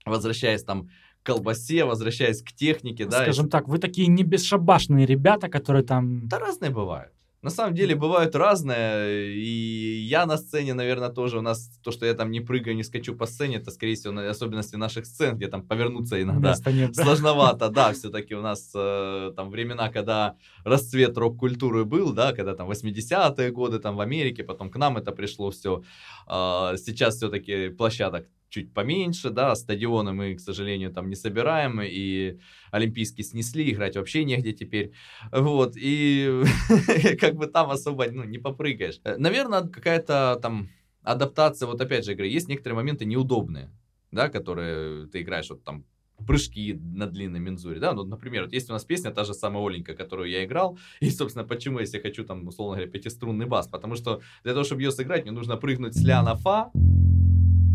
возвращаясь 0.04 0.64
там 0.64 0.90
к 1.22 1.26
колбасе, 1.26 1.84
возвращаясь 1.84 2.42
к 2.42 2.52
технике, 2.52 3.06
да. 3.06 3.22
Скажем 3.22 3.48
так, 3.48 3.68
вы 3.68 3.78
такие 3.78 4.08
не 4.08 4.24
бесшабашные 4.24 5.06
ребята, 5.06 5.48
которые 5.48 5.84
там... 5.84 6.28
Да 6.28 6.38
разные 6.38 6.70
бывают. 6.70 7.12
На 7.40 7.50
самом 7.50 7.74
деле 7.74 7.94
бывают 7.94 8.34
разные, 8.34 9.32
и 9.32 10.00
я 10.00 10.26
на 10.26 10.36
сцене, 10.36 10.74
наверное, 10.74 11.08
тоже. 11.08 11.38
У 11.38 11.40
нас 11.40 11.70
то, 11.84 11.92
что 11.92 12.04
я 12.04 12.14
там 12.14 12.32
не 12.32 12.40
прыгаю, 12.40 12.74
не 12.74 12.82
скачу 12.82 13.14
по 13.14 13.26
сцене, 13.26 13.56
это, 13.56 13.70
скорее 13.70 13.94
всего, 13.94 14.18
особенности 14.28 14.74
наших 14.74 15.06
сцен, 15.06 15.36
где 15.36 15.46
там 15.46 15.62
повернуться 15.62 16.20
иногда. 16.20 16.50
Нет, 16.50 16.96
сложновато, 16.96 17.68
да, 17.70 17.92
все-таки 17.92 18.34
у 18.34 18.42
нас 18.42 18.72
э, 18.74 19.32
там 19.36 19.50
времена, 19.50 19.88
когда 19.88 20.34
расцвет 20.64 21.16
рок-культуры 21.16 21.84
был, 21.84 22.12
да, 22.12 22.32
когда 22.32 22.54
там 22.54 22.68
80-е 22.68 23.52
годы 23.52 23.78
там 23.78 23.96
в 23.96 24.00
Америке, 24.00 24.42
потом 24.42 24.68
к 24.68 24.76
нам 24.76 24.96
это 24.96 25.12
пришло 25.12 25.50
все. 25.50 25.82
сейчас 26.26 27.16
все-таки 27.16 27.68
площадок 27.68 28.26
чуть 28.48 28.72
поменьше, 28.72 29.30
да, 29.30 29.54
стадионы 29.54 30.12
мы, 30.12 30.34
к 30.34 30.40
сожалению, 30.40 30.92
там 30.92 31.08
не 31.08 31.16
собираем, 31.16 31.80
и 31.82 32.38
Олимпийский 32.70 33.22
снесли, 33.22 33.70
играть 33.70 33.96
вообще 33.96 34.24
негде 34.24 34.52
теперь, 34.52 34.92
вот, 35.32 35.74
и 35.76 36.42
как 37.20 37.34
бы 37.34 37.46
там 37.46 37.70
особо, 37.70 38.10
ну, 38.10 38.24
не 38.24 38.38
попрыгаешь. 38.38 39.00
Наверное, 39.04 39.62
какая-то 39.62 40.38
там 40.42 40.68
адаптация, 41.02 41.66
вот 41.66 41.80
опять 41.80 42.04
же, 42.04 42.14
говорю, 42.14 42.30
есть 42.30 42.48
некоторые 42.48 42.76
моменты 42.76 43.04
неудобные, 43.04 43.70
да, 44.10 44.28
которые 44.28 45.06
ты 45.08 45.22
играешь, 45.22 45.50
вот 45.50 45.64
там 45.64 45.84
прыжки 46.26 46.74
на 46.74 47.06
длинной 47.06 47.38
мензуре, 47.38 47.80
да, 47.80 47.92
ну, 47.92 48.04
например, 48.04 48.44
вот 48.44 48.52
есть 48.52 48.68
у 48.70 48.72
нас 48.72 48.84
песня, 48.84 49.10
та 49.10 49.24
же 49.24 49.34
самая 49.34 49.64
Оленька, 49.64 49.94
которую 49.94 50.30
я 50.30 50.44
играл, 50.44 50.78
и, 51.00 51.10
собственно, 51.10 51.46
почему, 51.46 51.78
если 51.78 51.98
хочу, 51.98 52.24
там, 52.24 52.46
условно 52.46 52.76
говоря, 52.76 52.90
пятиструнный 52.90 53.46
бас, 53.46 53.68
потому 53.68 53.94
что 53.94 54.20
для 54.42 54.52
того, 54.52 54.64
чтобы 54.64 54.82
ее 54.82 54.90
сыграть, 54.90 55.24
мне 55.24 55.32
нужно 55.32 55.56
прыгнуть 55.56 55.94
с 55.94 56.02
ля 56.02 56.22
на 56.22 56.34
фа, 56.34 56.70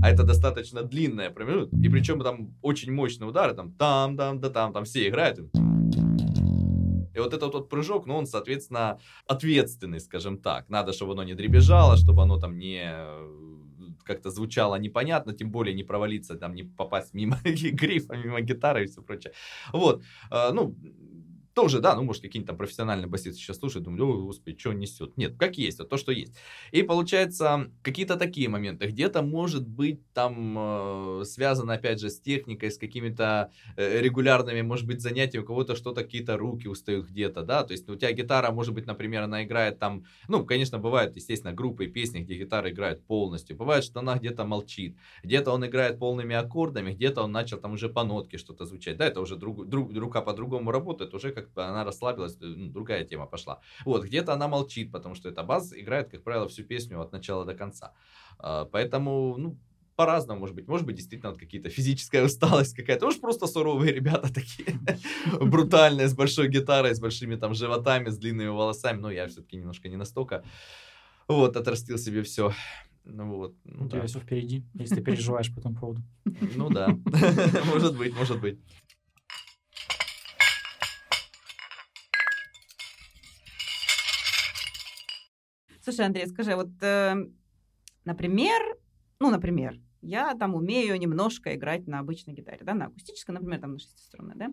а 0.04 0.10
это 0.10 0.24
достаточно 0.24 0.84
длинная 0.84 1.30
промежуток, 1.30 1.80
и 1.80 1.90
причем 1.90 2.20
там 2.22 2.54
очень 2.62 2.92
мощные 2.92 3.30
удары, 3.30 3.54
там, 3.54 3.72
там, 3.72 4.18
там, 4.18 4.40
да, 4.40 4.50
там, 4.50 4.74
там 4.74 4.84
все 4.84 5.08
играют, 5.08 5.40
и 5.40 7.20
вот 7.20 7.34
этот 7.34 7.54
вот 7.54 7.70
прыжок, 7.70 8.06
ну, 8.06 8.16
он, 8.16 8.26
соответственно, 8.26 8.98
ответственный, 9.28 10.00
скажем 10.00 10.38
так. 10.38 10.68
Надо, 10.70 10.94
чтобы 10.94 11.14
оно 11.14 11.24
не 11.24 11.36
дребезжало, 11.36 11.96
чтобы 11.96 12.24
оно 12.24 12.40
там 12.40 12.58
не 12.58 12.82
э, 12.84 13.28
как-то 14.04 14.32
звучало 14.32 14.76
непонятно, 14.76 15.34
тем 15.34 15.52
более 15.52 15.76
не 15.76 15.84
провалиться, 15.84 16.36
там, 16.36 16.56
не 16.56 16.64
попасть 16.64 17.14
мимо 17.14 17.38
грифа, 17.44 18.16
мимо 18.16 18.42
гитары 18.42 18.84
и 18.84 18.88
все 18.88 19.02
прочее. 19.02 19.34
Вот, 19.72 20.04
Э, 20.32 20.52
ну, 20.52 20.76
тоже, 21.54 21.80
да, 21.80 21.96
ну, 21.96 22.04
может, 22.04 22.22
какие-нибудь 22.22 22.48
там 22.48 22.58
профессиональные 22.58 23.08
басисты 23.08 23.40
сейчас 23.40 23.58
слушают, 23.58 23.86
думают, 23.86 24.02
ой, 24.04 24.24
господи, 24.24 24.58
что 24.58 24.74
несет. 24.74 25.18
Нет, 25.18 25.36
как 25.38 25.58
есть, 25.58 25.80
вот 25.80 25.90
то, 25.90 25.98
что 25.98 26.12
есть. 26.12 26.36
И 26.72 26.82
получается, 26.84 27.72
какие-то 27.82 28.16
такие 28.16 28.50
моменты. 28.50 28.88
Где-то, 28.88 29.22
может 29.22 29.68
быть, 29.68 30.02
там 30.14 30.56
э, 31.22 31.24
связано, 31.26 31.74
опять 31.74 32.00
же, 32.00 32.10
с 32.10 32.20
техникой, 32.20 32.72
с 32.72 32.78
какими-то 32.78 33.52
э, 33.78 34.02
регулярными, 34.02 34.62
может 34.62 34.88
быть, 34.88 35.02
занятиями, 35.02 35.44
у 35.44 35.48
кого-то 35.48 35.76
что-то, 35.76 36.04
какие-то 36.04 36.38
руки 36.38 36.68
устают 36.68 37.08
где-то, 37.08 37.44
да, 37.44 37.64
то 37.64 37.74
есть 37.74 37.90
у 37.90 37.96
тебя 37.96 38.12
гитара, 38.12 38.52
может 38.52 38.74
быть, 38.74 38.86
например, 38.86 39.24
она 39.24 39.44
играет 39.44 39.80
там, 39.80 40.06
ну, 40.28 40.46
конечно, 40.46 40.80
бывают, 40.80 41.16
естественно, 41.16 41.54
группы 41.54 41.86
и 41.86 41.88
песни, 41.88 42.22
где 42.22 42.36
гитара 42.36 42.70
играет 42.72 43.06
полностью, 43.06 43.56
бывает, 43.56 43.84
что 43.84 44.00
она 44.00 44.16
где-то 44.16 44.46
молчит, 44.46 44.98
где-то 45.24 45.52
он 45.52 45.66
играет 45.66 46.00
полными 46.00 46.36
аккордами, 46.36 46.94
где-то 46.94 47.24
он 47.24 47.32
начал 47.32 47.60
там 47.60 47.74
уже 47.74 47.90
по 47.90 48.04
нотке 48.04 48.38
что-то 48.38 48.66
звучать, 48.66 48.98
да, 48.98 49.06
это 49.06 49.22
уже 49.22 49.36
друг, 49.36 49.68
друг, 49.68 49.94
рука 49.94 50.22
по-другому 50.22 50.72
работает, 50.72 51.14
уже 51.14 51.32
как 51.32 51.43
бы 51.52 51.64
она 51.64 51.84
расслабилась, 51.84 52.36
э, 52.42 52.46
ну, 52.46 52.70
другая 52.70 53.04
тема 53.04 53.26
пошла. 53.26 53.60
Вот, 53.86 54.04
где-то 54.04 54.34
она 54.34 54.48
молчит, 54.48 54.92
потому 54.92 55.16
что 55.16 55.30
эта 55.30 55.44
бас 55.44 55.74
играет, 55.74 56.10
как 56.10 56.24
правило, 56.24 56.48
всю 56.48 56.64
песню 56.64 57.02
от 57.02 57.12
начала 57.12 57.46
до 57.46 57.54
конца. 57.54 57.94
А, 58.40 58.66
Поэтому, 58.66 59.38
ну, 59.38 59.58
по-разному, 59.96 60.40
может 60.40 60.56
быть. 60.56 60.68
Может 60.68 60.86
быть, 60.86 60.96
действительно, 60.96 61.32
вот 61.32 61.40
какие-то 61.40 61.70
физическая 61.70 62.24
усталость 62.26 62.76
какая-то. 62.76 63.06
Может, 63.06 63.22
просто 63.22 63.48
суровые 63.48 63.94
ребята 63.94 64.34
такие, 64.34 64.78
брутальные, 65.42 66.08
с 66.08 66.16
большой 66.16 66.50
гитарой, 66.50 66.96
с 66.96 67.00
большими 67.00 67.36
там 67.36 67.54
животами, 67.54 68.10
с 68.10 68.18
длинными 68.18 68.50
волосами. 68.50 69.00
Но 69.00 69.12
я 69.12 69.28
все-таки 69.28 69.58
немножко 69.58 69.90
не 69.90 69.98
настолько. 69.98 70.44
Вот, 71.28 71.56
отрастил 71.56 71.98
себе 71.98 72.24
все. 72.24 72.54
Ну 73.06 73.36
вот, 73.36 73.56
ну 73.66 73.86
У 73.86 73.90
тебя 73.90 74.06
все 74.06 74.20
впереди, 74.20 74.64
если 74.76 74.96
ты 74.96 75.02
переживаешь 75.02 75.54
по 75.54 75.60
этому 75.60 75.76
поводу. 75.76 76.02
Ну 76.56 76.70
да. 76.70 76.88
Может 77.66 77.98
быть, 77.98 78.16
может 78.16 78.40
быть. 78.40 78.60
Слушай, 85.84 86.06
Андрей, 86.06 86.28
скажи, 86.28 86.56
вот, 86.56 86.70
э, 86.82 87.14
например, 88.06 88.62
ну, 89.20 89.30
например, 89.30 89.80
я 90.02 90.34
там 90.34 90.56
умею 90.56 90.98
немножко 90.98 91.54
играть 91.56 91.88
на 91.88 92.00
обычной 92.00 92.34
гитаре, 92.34 92.60
да, 92.62 92.74
на 92.74 92.86
акустической, 92.86 93.36
например, 93.36 93.60
там 93.60 93.74
на 93.74 93.80
шестиструнной, 93.80 94.36
да, 94.36 94.48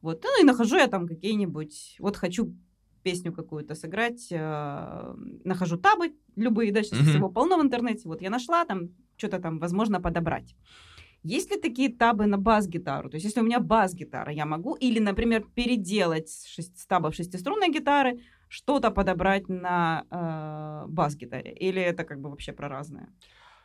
вот, 0.00 0.24
ну, 0.24 0.40
и 0.40 0.44
нахожу 0.44 0.76
я 0.76 0.86
там 0.86 1.06
какие-нибудь, 1.06 1.96
вот 1.98 2.16
хочу 2.16 2.54
песню 3.02 3.30
какую-то 3.32 3.74
сыграть, 3.74 4.28
э, 4.30 5.14
нахожу 5.44 5.76
табы 5.76 6.14
любые, 6.34 6.72
да, 6.72 6.82
сейчас 6.82 7.00
Мгм. 7.00 7.08
всего 7.10 7.28
полно 7.28 7.58
в 7.58 7.62
интернете, 7.62 8.08
вот 8.08 8.22
я 8.22 8.30
нашла 8.30 8.64
там, 8.64 8.88
что-то 9.18 9.38
там 9.38 9.58
возможно 9.58 10.00
подобрать. 10.00 10.54
Есть 11.22 11.50
ли 11.50 11.60
такие 11.60 11.90
табы 11.90 12.24
на 12.24 12.38
бас-гитару? 12.38 13.10
То 13.10 13.16
есть, 13.16 13.26
если 13.26 13.40
у 13.40 13.44
меня 13.44 13.60
бас-гитара, 13.60 14.32
я 14.32 14.46
могу 14.46 14.74
или, 14.76 14.98
например, 14.98 15.44
переделать 15.54 16.30
с, 16.30 16.46
шесть- 16.46 16.78
с 16.78 16.86
табов 16.86 17.14
шестиструнной 17.14 17.68
гитары 17.68 18.20
что-то 18.50 18.90
подобрать 18.90 19.48
на 19.48 20.04
э, 20.10 20.88
бас-гитаре? 20.88 21.52
Или 21.52 21.80
это 21.80 22.04
как 22.04 22.20
бы 22.20 22.28
вообще 22.28 22.52
про 22.52 22.68
разное? 22.68 23.08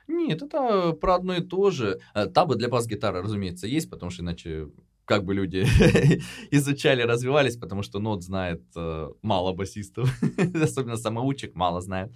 Нет, 0.08 0.44
это 0.44 0.94
про 0.94 1.16
одно 1.16 1.34
и 1.34 1.42
то 1.42 1.72
же. 1.72 2.00
Э, 2.14 2.28
Табы 2.28 2.56
для 2.56 2.70
бас-гитары, 2.70 3.22
разумеется, 3.22 3.68
есть, 3.68 3.90
потому 3.90 4.12
что 4.12 4.22
иначе 4.24 4.68
как 5.06 5.24
бы 5.24 5.34
люди 5.34 5.66
изучали, 6.52 7.02
развивались, 7.02 7.58
потому 7.58 7.84
что 7.84 8.00
нот 8.00 8.24
знает 8.24 8.62
э, 8.76 9.10
мало 9.22 9.54
басистов, 9.54 10.10
особенно 10.64 10.98
самоучек 10.98 11.56
мало 11.56 11.82
знает. 11.82 12.12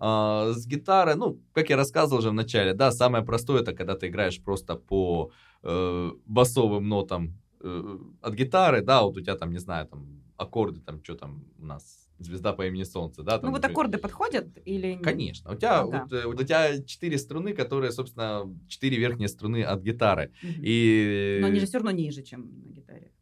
А, 0.00 0.52
с 0.52 0.66
гитары, 0.66 1.14
ну, 1.14 1.40
как 1.52 1.70
я 1.70 1.76
рассказывал 1.76 2.20
уже 2.20 2.30
в 2.30 2.34
начале, 2.34 2.72
да, 2.72 2.90
самое 2.92 3.24
простое 3.24 3.60
это 3.60 3.74
когда 3.74 3.94
ты 3.94 4.06
играешь 4.06 4.42
просто 4.42 4.76
по 4.76 5.30
э, 5.62 6.10
басовым 6.26 6.88
нотам 6.88 7.38
э, 7.60 7.98
от 8.22 8.34
гитары, 8.34 8.80
да, 8.80 9.02
вот 9.02 9.16
у 9.16 9.20
тебя 9.20 9.36
там, 9.36 9.52
не 9.52 9.58
знаю, 9.58 9.86
там 9.86 10.17
аккорды, 10.38 10.80
там, 10.80 11.02
что 11.04 11.14
там 11.14 11.44
у 11.58 11.64
нас, 11.66 12.08
звезда 12.18 12.52
по 12.52 12.66
имени 12.66 12.84
Солнце, 12.84 13.22
да, 13.22 13.32
там, 13.38 13.42
Ну 13.42 13.50
вот 13.50 13.62
например. 13.62 13.70
аккорды 13.72 13.98
подходят 13.98 14.46
или? 14.64 14.98
Конечно. 15.02 15.52
У 15.52 15.54
тебя, 15.56 15.80
Ага. 15.80 16.04
вот, 16.08 16.12
э, 16.12 16.26
у 16.26 16.34
тебя 16.34 16.82
четыре 16.84 17.18
струны, 17.18 17.52
которые, 17.52 17.92
собственно, 17.92 18.44
четыре 18.68 18.96
верхние 18.96 19.28
струны 19.28 19.62
от 19.62 19.82
гитары. 19.82 20.32
Мгм. 20.42 20.62
И, 20.64 21.38
Но 21.42 21.46
они 21.48 21.60
же 21.60 21.66
все 21.66 21.78
равно 21.78 21.90
ниже, 21.90 22.22
чем 22.22 22.40
на 22.64 22.72
гитаре. 22.72 23.12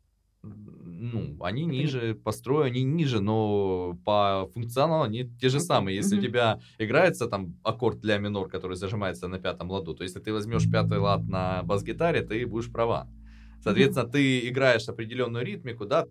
ну, 0.43 1.37
они 1.41 1.63
Это 1.63 1.71
не- 1.73 1.79
ниже, 1.81 2.15
по 2.15 2.33
строю 2.33 2.67
они 2.67 2.85
ниже, 2.85 3.21
но 3.21 3.99
по 4.05 4.49
функционалу 4.55 5.05
они 5.05 5.25
те 5.41 5.49
же 5.49 5.59
самые. 5.61 5.97
Если 5.97 6.17
Мгм. 6.17 6.25
у 6.25 6.29
тебя 6.29 6.61
играется 6.79 7.27
там 7.27 7.55
аккорд 7.65 8.05
ля 8.05 8.19
минор, 8.19 8.49
который 8.49 8.77
зажимается 8.77 9.29
на 9.29 9.39
пятом 9.39 9.71
ладу, 9.71 9.95
то 9.95 10.05
если 10.05 10.21
ты 10.21 10.33
возьмешь 10.33 10.71
пятый 10.71 10.99
лад 10.99 11.27
на 11.29 11.63
бас-гитаре, 11.65 12.23
ты 12.23 12.47
будешь 12.47 12.71
права. 12.71 13.09
Соответственно, 13.63 14.09
ты 14.09 14.49
играешь 14.49 14.89
определенную 14.89 15.45
ритмику, 15.45 15.87
да, 15.87 16.07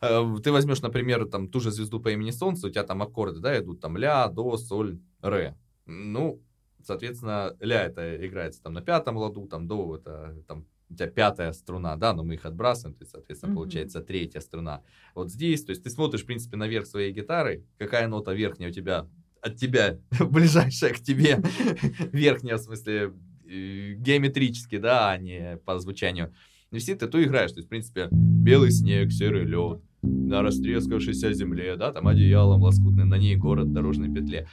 Ты 0.00 0.52
возьмешь, 0.52 0.80
например, 0.82 1.26
там 1.26 1.48
ту 1.48 1.60
же 1.60 1.70
звезду 1.70 2.00
по 2.00 2.10
имени 2.10 2.30
Солнце, 2.30 2.66
у 2.66 2.70
тебя 2.70 2.84
там 2.84 3.02
аккорды, 3.02 3.40
да, 3.40 3.58
идут 3.58 3.80
там 3.80 3.96
ля, 3.96 4.28
до, 4.28 4.56
соль, 4.56 5.00
ре. 5.22 5.56
Ну, 5.86 6.42
соответственно, 6.84 7.56
ля 7.60 7.84
это 7.84 8.24
играется 8.26 8.62
там 8.62 8.74
на 8.74 8.80
пятом 8.82 9.16
ладу, 9.16 9.46
там 9.46 9.66
до 9.66 9.96
это 9.96 10.42
там 10.46 10.66
у 10.90 10.94
тебя 10.94 11.08
пятая 11.08 11.52
струна, 11.52 11.96
да, 11.96 12.14
но 12.14 12.24
мы 12.24 12.34
их 12.34 12.46
отбрасываем, 12.46 12.94
то 12.94 13.02
есть, 13.02 13.12
соответственно, 13.12 13.52
Мгм. 13.52 13.62
получается 13.62 14.00
третья 14.00 14.40
струна. 14.40 14.82
Вот 15.14 15.30
здесь, 15.30 15.64
то 15.64 15.70
есть 15.70 15.82
ты 15.82 15.90
смотришь, 15.90 16.22
в 16.22 16.26
принципе, 16.26 16.56
наверх 16.56 16.86
своей 16.86 17.12
гитары, 17.12 17.64
какая 17.76 18.08
нота 18.08 18.32
верхняя 18.32 18.70
у 18.70 18.72
тебя, 18.72 19.06
от 19.42 19.56
тебя, 19.56 19.98
ближайшая 20.20 20.94
к 20.94 21.00
тебе, 21.00 21.42
верхняя, 22.12 22.56
в 22.56 22.60
смысле, 22.60 23.12
э, 23.46 23.92
геометрически, 23.94 24.78
да, 24.78 25.10
а 25.10 25.18
не 25.18 25.58
по 25.64 25.78
звучанию. 25.78 26.32
И 26.70 26.78
все 26.78 26.94
ты 26.94 27.06
то 27.06 27.22
играешь, 27.22 27.52
то 27.52 27.58
есть, 27.58 27.66
в 27.66 27.70
принципе, 27.70 28.08
белый 28.10 28.70
снег, 28.70 29.12
серый 29.12 29.44
лед, 29.44 29.82
на 30.02 30.42
растрескавшейся 30.42 31.32
земле, 31.32 31.76
да, 31.76 31.92
там 31.92 32.06
одеялом 32.08 32.62
лоскутным, 32.62 33.08
на 33.08 33.18
ней 33.18 33.36
город 33.36 33.68
в 33.68 33.72
дорожной 33.72 34.12
петле. 34.12 34.48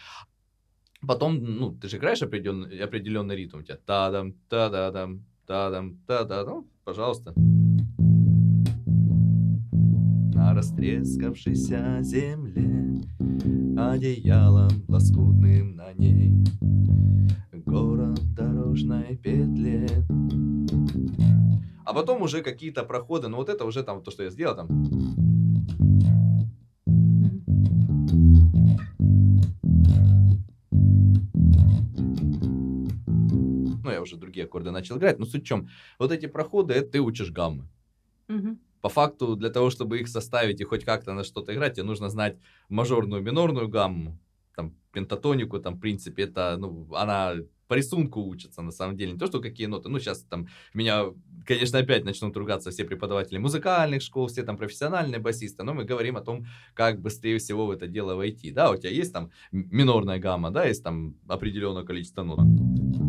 Потом, 1.08 1.44
ну, 1.44 1.72
ты 1.72 1.88
же 1.88 1.98
играешь 1.98 2.22
определенный, 2.22 2.80
определенный 2.80 3.36
ритм, 3.36 3.60
у 3.60 3.62
тебя 3.62 3.78
та-дам, 3.86 4.34
та-да-дам, 4.50 5.26
та-дам, 5.46 5.98
та-да, 6.08 6.44
ну, 6.46 6.68
пожалуйста. 6.84 7.34
На 10.34 10.54
растрескавшейся 10.54 12.00
земле 12.02 13.02
одеялом 13.78 14.72
лоскутным 14.88 15.76
на 15.76 15.94
ней. 15.94 16.34
Город 17.66 18.20
в 18.20 18.34
дорожной 18.34 19.18
петле. 19.18 19.88
А 21.84 21.94
потом 21.94 22.24
уже 22.24 22.42
какие-то 22.42 22.84
проходы, 22.84 23.28
ну 23.28 23.38
вот 23.38 23.50
это 23.50 23.64
уже 23.66 23.84
там 23.84 24.02
то, 24.02 24.10
что 24.10 24.24
я 24.24 24.30
сделал, 24.32 24.56
там 24.56 25.25
уже 34.06 34.18
другие 34.18 34.46
аккорды 34.46 34.72
начал 34.72 34.98
играть, 34.98 35.20
но 35.20 35.26
суть 35.26 35.44
в 35.44 35.46
чем, 35.46 35.70
вот 36.00 36.12
эти 36.12 36.28
проходы, 36.28 36.74
это 36.74 36.92
ты 36.92 37.00
учишь 37.00 37.32
гаммы. 37.32 37.68
Мгм. 38.28 38.60
По 38.82 38.90
факту, 38.90 39.36
для 39.36 39.50
того, 39.50 39.70
чтобы 39.70 40.00
их 40.00 40.08
составить 40.08 40.62
и 40.62 40.64
хоть 40.64 40.86
как-то 40.86 41.14
на 41.14 41.24
что-то 41.24 41.54
играть, 41.54 41.74
тебе 41.74 41.84
нужно 41.84 42.10
знать 42.10 42.38
мажорную, 42.70 43.22
минорную 43.24 43.68
гамму, 43.68 44.18
там, 44.56 44.74
пентатонику, 44.94 45.60
там, 45.60 45.76
в 45.76 45.80
принципе, 45.80 46.24
это, 46.24 46.56
ну, 46.58 46.88
она 46.94 47.36
по 47.68 47.74
рисунку 47.74 48.22
учится, 48.22 48.62
на 48.62 48.72
самом 48.72 48.96
деле, 48.96 49.14
не 49.14 49.18
то, 49.18 49.28
что 49.28 49.42
какие 49.42 49.68
ноты, 49.68 49.90
ну, 49.90 50.00
сейчас 50.00 50.22
там 50.22 50.48
меня, 50.74 51.06
конечно, 51.46 51.80
опять 51.80 52.06
начнут 52.06 52.38
ругаться 52.38 52.70
все 52.70 52.86
преподаватели 52.86 53.38
музыкальных 53.38 54.02
школ, 54.02 54.28
все 54.28 54.44
там 54.44 54.58
профессиональные 54.58 55.20
басисты, 55.20 55.64
но 55.64 55.74
мы 55.74 55.84
говорим 55.84 56.18
о 56.18 56.22
том, 56.22 56.46
как 56.74 57.02
быстрее 57.02 57.40
всего 57.40 57.66
в 57.66 57.72
это 57.72 57.88
дело 57.88 58.16
войти, 58.16 58.52
да, 58.52 58.72
у 58.72 58.78
тебя 58.78 58.92
есть 58.92 59.14
там 59.14 59.32
минорная 59.52 60.20
гамма, 60.20 60.52
да, 60.52 60.66
есть 60.66 60.84
там 60.84 61.16
определенное 61.28 61.84
количество 61.84 62.24
нот. 62.24 63.05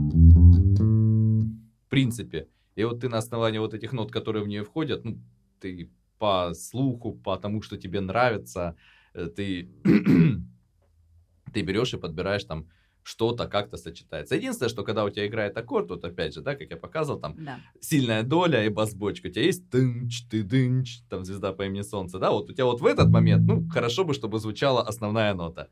Принципе, 1.97 2.47
и 2.75 2.85
вот 2.85 3.01
ты 3.01 3.09
на 3.09 3.17
основании 3.17 3.59
вот 3.59 3.73
этих 3.73 3.95
нот, 3.95 4.13
которые 4.13 4.45
в 4.45 4.49
нее 4.49 4.65
входят, 4.65 5.03
ну, 5.03 5.19
ты 5.61 5.91
по 6.19 6.53
слуху, 6.53 7.13
по 7.15 7.39
тому, 7.39 7.63
что 7.63 7.79
тебе 7.79 8.03
нравится, 8.03 8.77
э, 9.15 9.29
ты, 9.35 9.71
ты 11.55 11.63
берешь 11.63 11.95
и 11.95 11.97
подбираешь 11.97 12.45
там 12.45 12.69
что-то 13.03 13.49
как-то 13.49 13.79
сочетается. 13.79 14.35
Единственное, 14.35 14.69
что 14.69 14.85
когда 14.85 15.05
у 15.05 15.11
тебя 15.11 15.27
играет 15.27 15.57
аккорд, 15.57 15.89
вот 15.89 16.05
опять 16.05 16.35
же, 16.35 16.43
да, 16.43 16.55
как 16.55 16.69
я 16.71 16.77
показывал, 16.77 17.19
там 17.19 17.35
Да. 17.39 17.61
сильная 17.81 18.23
доля 18.25 18.67
и 18.67 18.69
бас-бочка. 18.69 19.29
У 19.29 19.31
тебя 19.31 19.45
есть 19.45 19.71
тынч, 19.71 20.29
ты 20.29 20.43
дынч, 20.43 21.01
там 21.09 21.25
звезда 21.25 21.53
по 21.55 21.65
имени 21.65 21.81
Солнце, 21.81 22.19
да, 22.19 22.31
вот 22.31 22.51
у 22.51 22.53
тебя 22.53 22.67
вот 22.67 22.83
в 22.83 22.85
этот 22.85 23.09
момент, 23.09 23.47
ну, 23.47 23.67
хорошо 23.71 24.05
бы, 24.05 24.13
чтобы 24.13 24.39
звучала 24.39 24.83
основная 24.83 25.33
нота. 25.33 25.69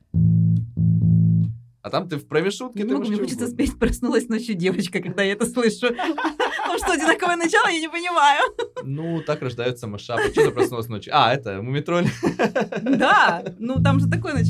А 1.85 1.91
там 1.91 2.09
ты 2.09 2.17
в 2.17 2.27
промежутке... 2.27 2.83
Не 2.83 2.95
могу, 2.95 3.05
мне 3.05 3.19
хочется 3.19 3.47
спеть 3.47 3.79
«Проснулась 3.79 4.31
ночью 4.31 4.55
девочка», 4.55 5.01
когда 5.03 5.23
я 5.23 5.33
это 5.33 5.45
слышу. 5.45 5.89
Там 5.91 6.79
что, 6.79 6.93
одинаковое 6.95 7.37
начало, 7.37 7.69
я 7.69 7.79
не 7.79 7.91
понимаю. 7.91 8.41
Ну, 8.85 9.21
так 9.21 9.43
рождаются 9.43 9.87
машапы. 9.87 10.31
Что 10.31 10.47
ты 10.47 10.51
проснулась 10.51 10.89
ночью? 10.89 11.13
А, 11.15 11.35
это 11.35 11.61
Мумитроль. 11.61 12.07
Да, 12.81 13.45
ну 13.59 13.83
там 13.83 14.01
же 14.01 14.09
такое 14.09 14.33
нач... 14.33 14.47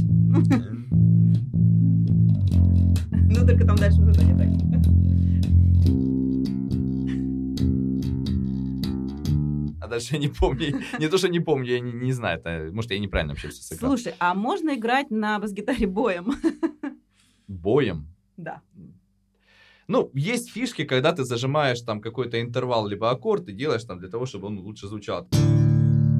Ну 3.11 3.45
только 3.45 3.66
там 3.66 3.74
дальше 3.78 4.01
уже 4.01 4.24
не 4.24 4.39
так. 4.39 4.47
А 9.82 9.89
дальше 9.89 10.14
я 10.14 10.20
не 10.20 10.28
помню. 10.28 10.80
Не 11.01 11.09
то, 11.09 11.18
что 11.18 11.28
не 11.28 11.41
помню, 11.41 11.72
я 11.72 11.80
не, 11.80 11.91
не 11.93 12.12
знаю. 12.12 12.39
Это, 12.39 12.70
может, 12.72 12.93
я 12.93 13.01
неправильно 13.01 13.32
вообще 13.32 13.49
все 13.49 13.61
сыграл. 13.61 13.91
Слушай, 13.91 14.14
а 14.20 14.35
можно 14.35 14.76
играть 14.76 15.11
на 15.11 15.41
бас-гитаре 15.41 15.89
боем? 15.89 16.37
Боем. 17.64 18.06
Да. 18.36 18.60
Ну, 19.88 20.10
есть 20.14 20.50
фишки, 20.50 20.84
когда 20.84 21.12
ты 21.12 21.24
зажимаешь 21.24 21.80
там 21.80 22.00
какой-то 22.00 22.36
интервал, 22.40 22.86
либо 22.86 23.10
аккорд, 23.10 23.48
и 23.48 23.52
делаешь 23.52 23.84
там 23.84 23.98
для 23.98 24.08
того, 24.08 24.26
чтобы 24.26 24.46
он 24.48 24.58
лучше 24.58 24.86
звучал. 24.86 25.26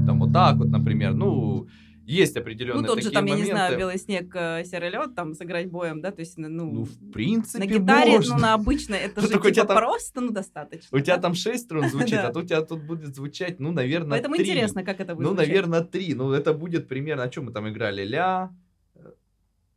Там 0.07 0.20
вот 0.20 0.32
так 0.32 0.57
вот, 0.57 0.68
например. 0.68 1.14
Ну, 1.14 1.66
есть 2.07 2.36
определенные 2.36 2.82
Ну 2.82 2.86
тот 2.86 2.97
такие 2.97 3.09
же 3.09 3.14
там, 3.14 3.24
я 3.26 3.32
моменты. 3.32 3.51
не 3.53 3.57
знаю, 3.57 3.78
белый 3.78 3.99
снег, 3.99 4.34
э, 4.36 4.64
серый 4.64 4.90
лед, 4.90 5.14
там 5.14 5.32
сыграть 5.34 5.70
боем, 5.70 6.03
да, 6.03 6.11
то 6.11 6.20
есть, 6.20 6.36
ну, 6.38 6.49
Ну, 6.49 6.84
в 6.84 7.12
принципе, 7.12 7.59
на 7.64 7.66
гитаре, 7.66 8.12
можно. 8.16 8.34
ну, 8.36 8.40
на 8.42 8.55
обычной, 8.55 8.99
это 8.99 9.20
Ну, 9.22 9.26
же 9.28 9.32
тебя 9.34 9.51
типа 9.51 9.66
там- 9.68 9.76
просто, 9.78 10.20
ну, 10.20 10.30
достаточно. 10.30 10.99
У 10.99 11.01
тебя 11.01 11.16
да? 11.16 11.22
там 11.22 11.34
6 11.34 11.64
струн 11.64 11.88
звучит, 11.90 12.18
а 12.18 12.30
то 12.32 12.40
у 12.40 12.42
тебя 12.42 12.61
тут 12.61 12.82
будет 12.82 13.14
звучать, 13.16 13.61
ну, 13.61 13.72
наверное, 13.72 14.11
Поэтому 14.11 14.36
3. 14.36 14.45
интересно, 14.45 14.82
как 14.84 15.01
это 15.01 15.14
будет 15.14 15.24
Ну, 15.24 15.30
звучать. 15.34 15.49
наверное, 15.49 15.80
3. 15.80 16.14
Ну, 16.14 16.32
это 16.32 16.53
будет 16.53 16.88
примерно, 16.88 17.22
о 17.22 17.28
чем 17.30 17.47
мы 17.47 17.53
там 17.53 17.66
играли? 17.70 18.05
Ля, 18.05 18.51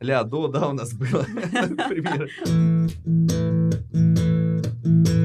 ля, 0.00 0.24
до, 0.24 0.48
да, 0.48 0.68
у 0.68 0.72
нас 0.72 0.92
было. 0.94 1.26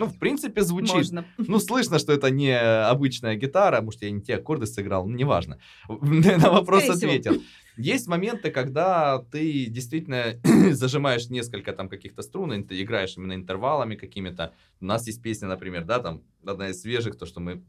Ну, 0.00 0.06
в 0.06 0.18
принципе, 0.18 0.62
звучит. 0.62 0.94
Можно. 0.94 1.26
Ну, 1.36 1.58
слышно, 1.58 1.98
что 1.98 2.14
это 2.14 2.30
не 2.30 2.58
обычная 2.58 3.36
гитара, 3.36 3.82
может, 3.82 4.00
я 4.00 4.10
не 4.10 4.22
те 4.22 4.36
аккорды 4.36 4.64
сыграл, 4.64 5.06
ну, 5.06 5.14
неважно. 5.14 5.58
На 5.88 6.50
вопрос 6.50 6.84
Скорее 6.84 6.96
всего. 6.96 7.10
ответил. 7.10 7.42
Есть 7.76 8.08
моменты, 8.08 8.50
когда 8.50 9.18
ты 9.30 9.66
действительно 9.66 10.40
зажимаешь 10.72 11.28
несколько 11.28 11.74
там 11.74 11.90
каких-то 11.90 12.22
струн, 12.22 12.54
и 12.54 12.62
ты 12.62 12.82
играешь 12.82 13.18
именно 13.18 13.34
интервалами 13.34 13.94
какими-то. 13.94 14.54
У 14.80 14.86
нас 14.86 15.06
есть 15.06 15.20
песня, 15.20 15.48
например, 15.48 15.84
да, 15.84 15.98
там, 15.98 16.22
одна 16.46 16.70
из 16.70 16.80
свежих, 16.80 17.18
то, 17.18 17.26
что 17.26 17.40
мы 17.40 17.62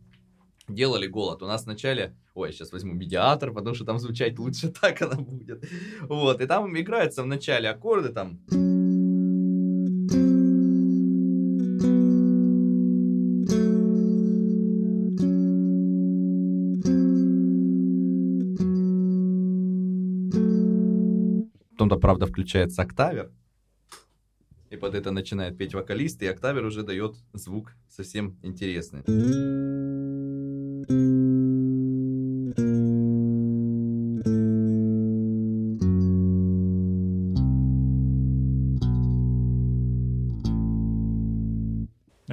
делали 0.70 1.08
голод. 1.08 1.44
У 1.44 1.48
нас 1.48 1.66
вначале, 1.66 2.16
ой, 2.34 2.48
я 2.50 2.54
сейчас 2.54 2.72
возьму 2.72 2.94
медиатор, 2.94 3.52
потому 3.52 3.76
что 3.76 3.84
там 3.84 4.00
звучать 4.00 4.40
лучше 4.40 4.70
так 4.82 5.02
она 5.02 5.16
будет. 5.16 5.66
Вот, 6.04 6.40
и 6.40 6.46
там 6.46 6.80
играются 6.80 7.24
в 7.24 7.28
начале 7.28 7.70
аккорды, 7.70 8.08
там, 8.08 8.40
Потом-то, 21.92 22.02
правда, 22.02 22.26
включается 22.26 22.82
октавер. 22.84 23.32
И 24.70 24.78
под 24.78 24.96
это 24.96 25.12
начинает 25.12 25.58
петь 25.58 25.74
вокалист, 25.74 26.24
и 26.24 26.28
октавер 26.28 26.64
уже 26.64 26.84
дает 26.84 27.18
звук 27.34 27.74
совсем 27.90 28.38
интересный. 28.44 29.04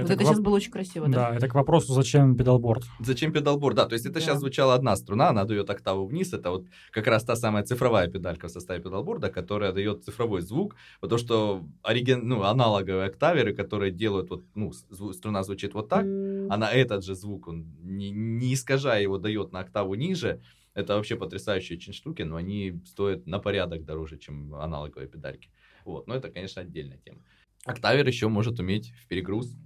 Это 0.09 0.23
это 0.23 0.25
сейчас 0.25 0.39
воп- 0.41 0.43
было 0.43 0.55
очень 0.57 0.71
красиво, 0.73 1.07
да? 1.09 1.31
Да, 1.31 1.37
это 1.37 1.49
к 1.49 1.55
вопросу, 1.55 1.93
зачем 1.93 2.37
педалборд. 2.37 2.85
Зачем 3.01 3.33
педалборд? 3.33 3.77
Да, 3.77 3.87
то 3.87 3.95
есть 3.95 4.05
это 4.07 4.15
Да. 4.15 4.21
сейчас 4.21 4.39
звучала 4.41 4.75
одна 4.75 4.97
струна, 4.97 5.29
она 5.31 5.45
дает 5.45 5.71
октаву 5.71 6.07
вниз. 6.07 6.33
Это 6.33 6.51
вот 6.51 6.67
как 6.91 7.07
раз 7.07 7.25
та 7.25 7.37
самая 7.37 7.63
цифровая 7.65 8.09
педалька 8.09 8.49
в 8.49 8.51
составе 8.51 8.83
педалборда, 8.83 9.31
которая 9.31 9.73
дает 9.73 10.05
цифровой 10.05 10.41
звук. 10.41 10.77
Потому 11.01 11.19
что 11.19 11.67
ориген... 11.83 12.27
ну, 12.29 12.43
аналоговые 12.43 13.07
октаверы, 13.07 13.55
которые 13.55 13.93
делают 13.93 14.31
вот, 14.31 14.45
ну, 14.55 14.73
струна 15.13 15.43
звучит 15.43 15.75
вот 15.75 15.89
так, 15.89 16.05
а 16.05 16.57
на 16.57 16.71
этот 16.71 17.05
же 17.05 17.15
звук, 17.15 17.49
он 17.49 17.67
не, 17.83 18.11
не 18.11 18.55
искажая 18.55 19.03
его, 19.03 19.19
дает 19.19 19.53
на 19.53 19.61
октаву 19.61 19.95
ниже. 19.95 20.41
Это 20.75 20.95
вообще 20.95 21.17
потрясающие 21.17 21.77
очень 21.77 21.93
штуки, 21.93 22.23
но 22.23 22.37
они 22.37 22.81
стоят 22.87 23.27
на 23.27 23.39
порядок 23.41 23.85
дороже, 23.85 24.17
чем 24.19 24.55
аналоговые 24.55 25.09
педальки. 25.09 25.51
Вот, 25.85 26.07
но 26.07 26.15
это, 26.15 26.31
конечно, 26.31 26.63
отдельная 26.63 26.99
тема. 26.99 27.19
Октавер 27.65 28.07
еще 28.07 28.29
может 28.29 28.61
уметь 28.61 28.93
в 29.03 29.09
перегруз. 29.09 29.57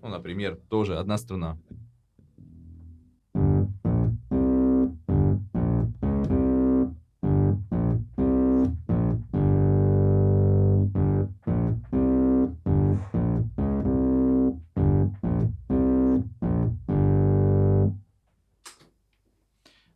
Ну, 0.00 0.08
например, 0.08 0.56
тоже 0.68 0.96
одна 0.98 1.18
струна. 1.18 1.58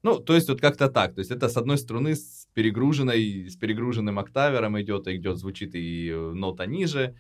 Ну, 0.03 0.19
то 0.19 0.35
есть 0.35 0.49
вот 0.49 0.61
как-то 0.61 0.89
так. 0.89 1.15
То 1.15 1.21
есть 1.21 1.31
это 1.31 1.49
с 1.49 1.57
одной 1.57 1.79
струны 1.79 2.17
с 2.17 2.49
перегруженной, 2.55 3.49
с 3.49 3.57
перегруженным 3.57 4.19
октавером 4.19 4.81
идет, 4.81 5.07
и 5.07 5.17
идет, 5.17 5.39
звучит 5.39 5.75
и 5.75 6.11
э, 6.11 6.33
нота 6.35 6.67
ниже 6.67 7.15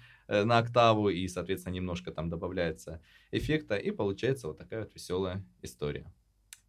на 0.44 0.58
октаву, 0.58 1.08
и, 1.08 1.28
соответственно, 1.28 1.74
немножко 1.74 2.10
там 2.10 2.30
добавляется 2.30 3.00
эффекта, 3.30 3.76
и 3.76 3.90
получается 3.90 4.48
вот 4.48 4.58
такая 4.58 4.80
вот 4.80 4.94
веселая 4.94 5.44
история. 5.62 6.10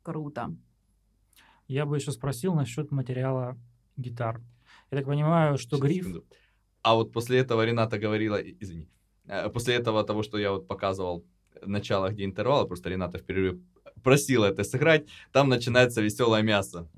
Круто. 0.01 0.55
Я 1.67 1.85
бы 1.85 1.97
еще 1.97 2.11
спросил 2.11 2.53
насчет 2.53 2.91
материала 2.91 3.57
гитар. 3.97 4.41
Я 4.91 4.97
так 4.97 5.07
понимаю, 5.07 5.57
что 5.57 5.77
Сейчас, 5.77 5.81
гриф... 5.81 6.05
секунду. 6.05 6.25
А 6.81 6.95
вот 6.95 7.13
после 7.13 7.39
этого 7.39 7.65
Рената 7.65 7.97
говорила, 7.97 8.35
извини, 8.35 8.89
э, 9.25 9.49
после 9.49 9.75
этого 9.75 10.03
того, 10.03 10.23
что 10.23 10.37
я 10.37 10.51
вот 10.51 10.67
показывал 10.67 11.25
начало, 11.65 12.09
где 12.09 12.25
интервалы, 12.25 12.67
просто 12.67 12.89
Рената 12.89 13.17
в 13.17 13.23
перерыве 13.23 13.61
просила 14.03 14.45
это 14.45 14.63
сыграть, 14.63 15.07
там 15.31 15.49
начинается 15.49 16.01
веселое 16.01 16.41
мясо. 16.41 16.89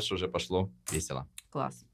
Дальше 0.00 0.14
уже 0.14 0.28
пошло 0.28 0.70
весело. 0.90 1.28
Класс. 1.50 1.84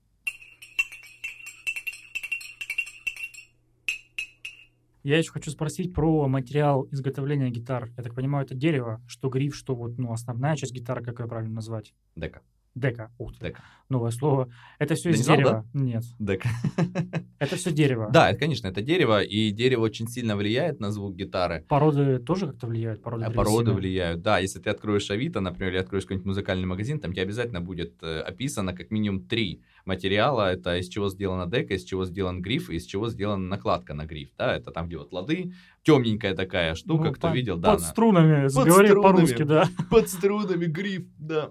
Я 5.02 5.18
еще 5.18 5.30
хочу 5.30 5.50
спросить 5.50 5.92
про 5.92 6.28
материал 6.28 6.88
изготовления 6.90 7.50
гитар. 7.50 7.90
Я 7.96 8.02
так 8.02 8.14
понимаю, 8.14 8.44
это 8.44 8.54
дерево, 8.54 9.00
что 9.06 9.28
гриф, 9.28 9.54
что 9.54 9.74
вот, 9.74 9.98
ну, 9.98 10.12
основная 10.12 10.56
часть 10.56 10.72
гитары, 10.72 11.04
как 11.04 11.20
ее 11.20 11.26
правильно 11.26 11.54
назвать? 11.54 11.94
Дека. 12.16 12.42
Дека. 12.76 13.10
Ух 13.18 13.32
ты. 13.34 13.46
Дека. 13.46 13.62
Новое 13.88 14.10
слово. 14.10 14.48
Это 14.78 14.94
все 14.96 15.10
Ты 15.10 15.14
из 15.14 15.18
не 15.18 15.24
знал, 15.24 15.36
дерева? 15.38 15.66
Нет. 15.72 16.04
Дека. 16.18 16.48
Это 17.38 17.56
все 17.56 17.70
дерево. 17.72 18.10
Да, 18.12 18.30
это, 18.30 18.38
конечно, 18.40 18.66
это 18.68 18.82
дерево, 18.82 19.22
и 19.22 19.50
дерево 19.50 19.82
очень 19.82 20.08
сильно 20.08 20.36
влияет 20.36 20.80
на 20.80 20.90
звук 20.90 21.14
гитары. 21.14 21.64
Породы 21.68 22.18
тоже 22.18 22.48
как-то 22.48 22.66
влияют? 22.66 23.02
Породы, 23.02 23.24
А 23.24 23.30
Породы 23.30 23.72
влияют, 23.72 24.22
да. 24.22 24.38
Если 24.40 24.58
ты 24.58 24.70
откроешь 24.70 25.10
Авито, 25.10 25.40
например, 25.40 25.72
или 25.72 25.78
откроешь 25.78 26.04
какой-нибудь 26.04 26.26
музыкальный 26.26 26.66
магазин, 26.66 26.98
там 27.00 27.12
тебе 27.12 27.22
обязательно 27.22 27.60
будет 27.60 27.94
э, 28.02 28.20
описано 28.20 28.74
как 28.74 28.90
минимум 28.90 29.20
три 29.20 29.62
материала. 29.84 30.52
Это 30.52 30.76
из 30.78 30.88
чего 30.88 31.08
сделана 31.08 31.46
дека, 31.46 31.74
из 31.74 31.84
чего 31.84 32.04
сделан 32.04 32.42
гриф, 32.42 32.68
из 32.70 32.84
чего 32.84 33.08
сделана 33.08 33.46
накладка 33.48 33.94
на 33.94 34.04
гриф. 34.06 34.30
Да, 34.36 34.56
это 34.56 34.70
там, 34.70 34.88
где 34.88 34.98
вот 34.98 35.12
лады, 35.12 35.52
темненькая 35.84 36.34
такая 36.34 36.74
штука, 36.74 37.04
Ну, 37.04 37.12
кто 37.12 37.28
по- 37.28 37.34
видел, 37.34 37.56
да. 37.56 37.70
Под 37.72 37.80
она- 37.80 37.88
струнами, 37.88 38.48
говори 38.52 38.88
струнами. 38.88 39.02
по-русски, 39.14 39.42
да. 39.44 39.68
под 39.90 40.08
струнами 40.08 40.66
гриф, 40.66 41.06
да. 41.18 41.50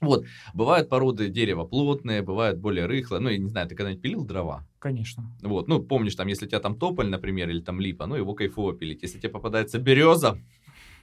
Вот, 0.00 0.24
бывают 0.54 0.88
породы 0.88 1.28
дерева 1.28 1.64
плотные, 1.64 2.22
бывают 2.22 2.58
более 2.58 2.86
рыхлые. 2.86 3.20
Ну, 3.20 3.30
я 3.30 3.38
не 3.38 3.48
знаю, 3.48 3.68
ты 3.68 3.74
когда-нибудь 3.74 4.02
пилил 4.02 4.24
дрова? 4.24 4.64
Конечно. 4.78 5.36
Вот, 5.42 5.66
ну, 5.66 5.82
помнишь, 5.82 6.14
там, 6.14 6.28
если 6.28 6.46
у 6.46 6.48
тебя 6.48 6.60
там 6.60 6.78
тополь, 6.78 7.08
например, 7.08 7.50
или 7.50 7.60
там 7.60 7.80
липа, 7.80 8.06
ну, 8.06 8.14
его 8.14 8.34
кайфово 8.34 8.74
пилить. 8.74 9.02
Если 9.02 9.18
тебе 9.18 9.30
попадается 9.30 9.78
береза 9.78 10.38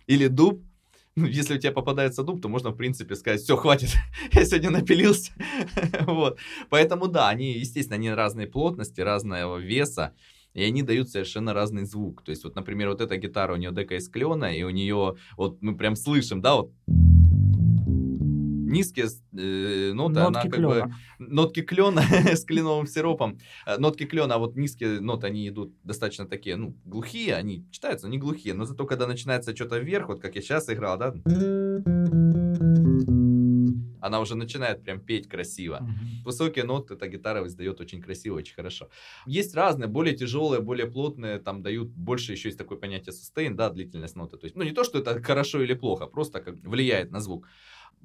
или 0.08 0.28
дуб, 0.28 0.62
ну, 1.18 1.26
если 1.26 1.56
у 1.56 1.58
тебя 1.58 1.74
попадается 1.74 2.24
дуб, 2.24 2.42
то 2.42 2.48
можно, 2.48 2.70
в 2.70 2.78
принципе, 2.78 3.16
сказать, 3.16 3.42
все, 3.42 3.58
хватит, 3.58 3.90
я 4.32 4.46
сегодня 4.46 4.70
напилился. 4.70 5.34
вот. 6.02 6.40
Поэтому, 6.70 7.08
да, 7.08 7.28
они, 7.28 7.52
естественно, 7.54 7.96
они 7.96 8.12
разной 8.12 8.48
плотности, 8.48 9.02
разного 9.02 9.58
веса, 9.58 10.14
и 10.54 10.64
они 10.64 10.84
дают 10.84 11.10
совершенно 11.10 11.54
разный 11.54 11.84
звук. 11.84 12.24
То 12.24 12.30
есть, 12.30 12.46
вот, 12.46 12.56
например, 12.56 12.88
вот 12.88 13.02
эта 13.02 13.18
гитара, 13.18 13.54
у 13.54 13.58
нее 13.58 13.72
дека 13.72 13.96
из 13.96 14.08
клена, 14.08 14.56
и 14.56 14.64
у 14.64 14.70
нее, 14.70 15.16
вот 15.36 15.62
мы 15.62 15.76
прям 15.76 15.98
слышим, 15.98 16.42
да, 16.42 16.56
вот 16.56 16.72
низкие 18.66 19.06
э, 19.38 19.92
ноты, 19.94 20.20
она 20.20 20.30
Нотки 20.30 20.50
как 20.50 20.60
бы 20.62 20.74
клена. 20.74 20.96
нотки 21.20 21.62
клена 21.62 22.02
с 22.36 22.44
кленовым 22.46 22.88
сиропом. 22.88 23.38
Э, 23.66 23.78
Нотки 23.78 24.06
клена, 24.06 24.36
а 24.36 24.38
вот 24.38 24.56
низкие 24.56 25.00
ноты, 25.00 25.28
они 25.28 25.48
идут 25.48 25.74
достаточно 25.84 26.26
такие, 26.28 26.56
ну, 26.56 26.76
глухие, 26.86 27.36
они 27.36 27.66
читаются, 27.72 28.08
не 28.08 28.18
глухие, 28.18 28.54
но 28.54 28.66
зато 28.66 28.86
когда 28.86 29.08
начинается 29.08 29.56
что-то 29.56 29.78
вверх, 29.80 30.08
вот 30.08 30.22
как 30.22 30.36
я 30.36 30.42
сейчас 30.42 30.70
играл, 30.70 30.98
да, 30.98 31.14
она 34.02 34.20
уже 34.20 34.36
начинает 34.36 34.84
прям 34.84 35.00
петь 35.00 35.28
красиво. 35.28 35.88
Высокие 36.24 36.64
ноты 36.64 36.94
эта 36.94 37.08
гитара 37.08 37.46
издает 37.48 37.80
очень 37.82 38.02
красиво, 38.02 38.36
очень 38.38 38.54
хорошо. 38.54 38.90
Есть 39.26 39.56
разные, 39.56 39.88
более 39.88 40.16
тяжелые, 40.16 40.62
более 40.62 40.86
плотные, 40.86 41.40
там 41.40 41.64
дают 41.64 41.88
больше 41.90 42.34
еще 42.34 42.50
есть 42.50 42.58
такое 42.60 42.78
понятие 42.78 43.14
sustain, 43.14 43.56
да, 43.56 43.70
длительность 43.70 44.16
ноты. 44.16 44.38
То 44.38 44.46
есть, 44.46 44.56
ну 44.56 44.64
не 44.64 44.72
то, 44.72 44.84
что 44.84 45.00
это 45.00 45.22
хорошо 45.24 45.62
или 45.64 45.74
плохо, 45.74 46.06
просто 46.06 46.40
как 46.40 46.56
влияет 46.64 47.12
на 47.12 47.20
звук. 47.20 47.48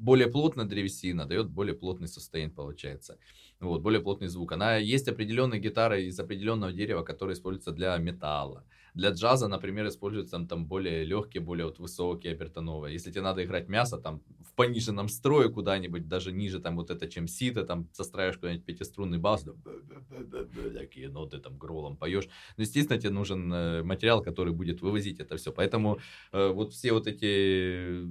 Более 0.01 0.29
плотная 0.29 0.65
древесина 0.65 1.27
дает 1.27 1.51
более 1.51 1.75
плотный 1.75 2.09
сустейн, 2.09 2.51
получается. 2.51 3.19
Вот, 3.61 3.83
более 3.83 4.01
плотный 4.01 4.29
звук. 4.29 4.53
Она 4.53 4.77
есть 4.77 5.09
определенные 5.09 5.61
гитары 5.61 6.05
из 6.05 6.19
определенного 6.19 6.73
дерева, 6.73 7.03
которые 7.03 7.35
используются 7.35 7.73
для 7.73 7.97
металла. 7.99 8.65
Для 8.95 9.11
джаза, 9.11 9.49
например, 9.49 9.87
используются 9.87 10.39
там 10.47 10.67
более 10.67 11.05
легкие, 11.05 11.43
более 11.43 11.67
вот 11.67 11.79
высокие 11.79 12.33
обертоновые. 12.33 12.95
Если 12.95 13.11
тебе 13.11 13.23
надо 13.23 13.45
играть 13.45 13.69
мясо 13.69 13.99
там 13.99 14.23
в 14.41 14.55
пониженном 14.55 15.09
строе 15.09 15.49
куда-нибудь, 15.51 16.09
даже 16.09 16.33
ниже 16.33 16.61
там 16.61 16.77
вот 16.77 16.91
это, 16.91 17.07
чем 17.07 17.29
сита, 17.29 17.65
там 17.65 17.89
состраиваешь 17.93 18.39
куда-нибудь 18.39 18.65
пятиструнный 18.65 19.19
бас, 19.19 19.45
да, 19.45 20.45
такие 20.75 21.09
ноты 21.09 21.39
там 21.39 21.59
гролом 21.59 21.97
поешь. 21.97 22.27
Ну, 22.57 22.63
естественно, 22.63 22.99
тебе 22.99 23.11
нужен 23.11 23.53
э, 23.53 23.83
материал, 23.83 24.23
который 24.23 24.53
будет 24.53 24.81
вывозить 24.81 25.21
это 25.21 25.37
все. 25.37 25.53
Поэтому 25.53 26.01
э, 26.33 26.49
вот 26.49 26.73
все 26.73 26.93
вот 26.93 27.07
эти 27.07 28.03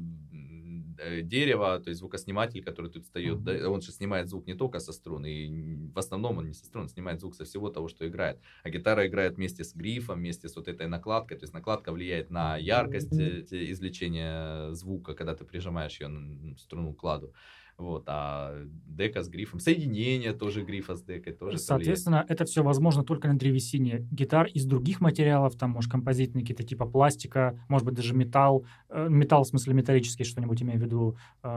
э, 0.99 1.21
дерево, 1.21 1.79
то 1.79 1.89
есть 1.89 1.99
звукосниматель, 1.99 2.63
который 2.63 2.91
тут 2.91 3.03
встает, 3.03 3.43
да, 3.43 3.69
он 3.69 3.81
же 3.81 3.91
снимает 3.91 4.29
звук 4.29 4.47
не 4.47 4.53
только 4.53 4.79
со 4.79 4.93
струн, 4.93 5.25
и 5.25 5.87
в 5.93 5.97
основном 5.97 6.37
он 6.37 6.47
не 6.47 6.53
со 6.53 6.65
струн, 6.65 6.83
он 6.83 6.89
снимает 6.89 7.19
звук 7.19 7.35
со 7.35 7.45
всего 7.45 7.69
того, 7.69 7.87
что 7.87 8.07
играет. 8.07 8.39
А 8.63 8.69
гитара 8.69 9.07
играет 9.07 9.37
вместе 9.37 9.63
с 9.63 9.73
грифом, 9.75 10.19
вместе 10.19 10.47
с 10.49 10.55
вот 10.55 10.67
этой 10.67 10.87
накладкой, 10.87 11.37
то 11.37 11.43
есть 11.43 11.53
накладка 11.53 11.91
влияет 11.91 12.29
на 12.29 12.57
яркость 12.57 13.17
э, 13.19 13.45
извлечения 13.71 14.73
звука, 14.73 15.13
когда 15.13 15.35
ты 15.35 15.45
прижимаешь 15.45 15.99
ее 15.99 16.07
на 16.07 16.57
струну 16.57 16.93
кладу. 16.93 17.33
Вот, 17.79 18.03
а 18.07 18.55
дека 18.85 19.23
с 19.23 19.29
грифом, 19.29 19.61
соединение 19.61 20.33
тоже 20.33 20.63
грифа 20.63 20.95
с 20.95 21.01
декой 21.01 21.31
тоже 21.31 21.51
влияет. 21.51 21.61
Соответственно, 21.61 22.25
это 22.27 22.43
все 22.43 22.61
возможно 22.61 23.05
только 23.05 23.29
на 23.29 23.37
древесине. 23.37 24.05
Гитар 24.11 24.47
из 24.47 24.65
других 24.65 24.99
материалов, 24.99 25.55
там, 25.55 25.71
может, 25.71 25.89
композитные 25.89 26.41
какие-то 26.41 26.63
типа 26.63 26.85
пластика, 26.85 27.57
может 27.69 27.85
быть, 27.85 27.95
даже 27.95 28.13
металл. 28.13 28.65
Э, 28.89 29.07
Металл, 29.09 29.43
в 29.43 29.47
смысле, 29.47 29.73
металлический, 29.75 30.25
что-нибудь 30.25 30.61
имею 30.61 30.77
в 30.77 30.83
виду, 30.83 31.17
э, 31.41 31.47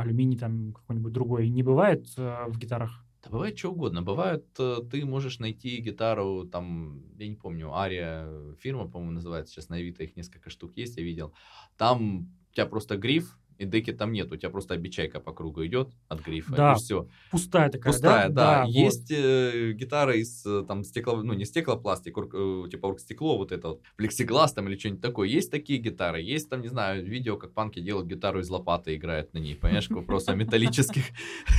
алюминий 0.00 0.38
там 0.38 0.72
какой-нибудь 0.72 1.12
другой. 1.12 1.48
Не 1.48 1.64
бывает 1.64 2.06
э, 2.16 2.44
в 2.46 2.56
гитарах? 2.58 3.04
Да 3.24 3.30
бывает 3.30 3.58
что 3.58 3.70
угодно. 3.70 4.02
Бывает, 4.02 4.46
э, 4.58 4.78
ты 4.88 5.04
можешь 5.04 5.40
найти 5.40 5.78
гитару, 5.78 6.44
там, 6.44 7.02
я 7.18 7.28
не 7.28 7.36
помню, 7.36 7.72
Ария 7.74 8.54
фирма, 8.60 8.88
по-моему, 8.88 9.14
называется, 9.14 9.52
сейчас 9.52 9.68
на 9.68 9.76
Авито 9.76 10.04
их 10.04 10.16
несколько 10.16 10.48
штук 10.48 10.76
есть, 10.76 10.96
я 10.96 11.02
видел. 11.02 11.32
Там 11.76 12.30
у 12.50 12.54
тебя 12.54 12.66
просто 12.66 12.96
гриф, 12.96 13.38
и 13.62 13.66
деки 13.66 13.92
там 13.92 14.12
нет, 14.12 14.30
у 14.32 14.36
тебя 14.36 14.50
просто 14.50 14.74
обечайка 14.74 15.20
по 15.20 15.32
кругу 15.32 15.64
идет 15.64 15.88
от 16.08 16.20
грифа, 16.20 16.54
Да, 16.54 16.72
и 16.72 16.76
все. 16.76 17.08
Пустая 17.30 17.70
такая, 17.70 17.92
Пустая, 17.92 18.28
да. 18.28 18.64
вот. 18.64 18.70
Есть 18.72 19.10
э, 19.10 19.72
гитара 19.72 20.14
из 20.14 20.44
э, 20.46 20.64
там 20.66 20.84
стекло, 20.84 21.16
ну 21.22 21.32
не 21.32 21.44
стеклопластик, 21.44 22.16
орг- 22.18 22.66
э, 22.66 22.68
типа 22.70 22.86
оргстекло, 22.86 23.36
вот 23.38 23.52
это 23.52 23.68
вот, 23.68 23.80
плексиглаз 23.96 24.52
там 24.52 24.68
или 24.68 24.76
что-нибудь 24.76 25.00
такое. 25.02 25.28
Есть 25.28 25.50
такие 25.50 25.78
гитары, 25.78 26.20
есть 26.20 26.48
там, 26.50 26.60
не 26.62 26.68
знаю, 26.68 27.04
видео, 27.04 27.36
как 27.36 27.52
панки 27.54 27.80
делают 27.80 28.06
гитару 28.06 28.40
из 28.40 28.50
лопаты, 28.50 28.94
играют 28.96 29.32
на 29.34 29.38
ней, 29.38 29.54
понимаешь, 29.54 29.88
как 29.88 30.04
просто 30.06 30.32
о 30.32 30.34
металлических 30.34 31.04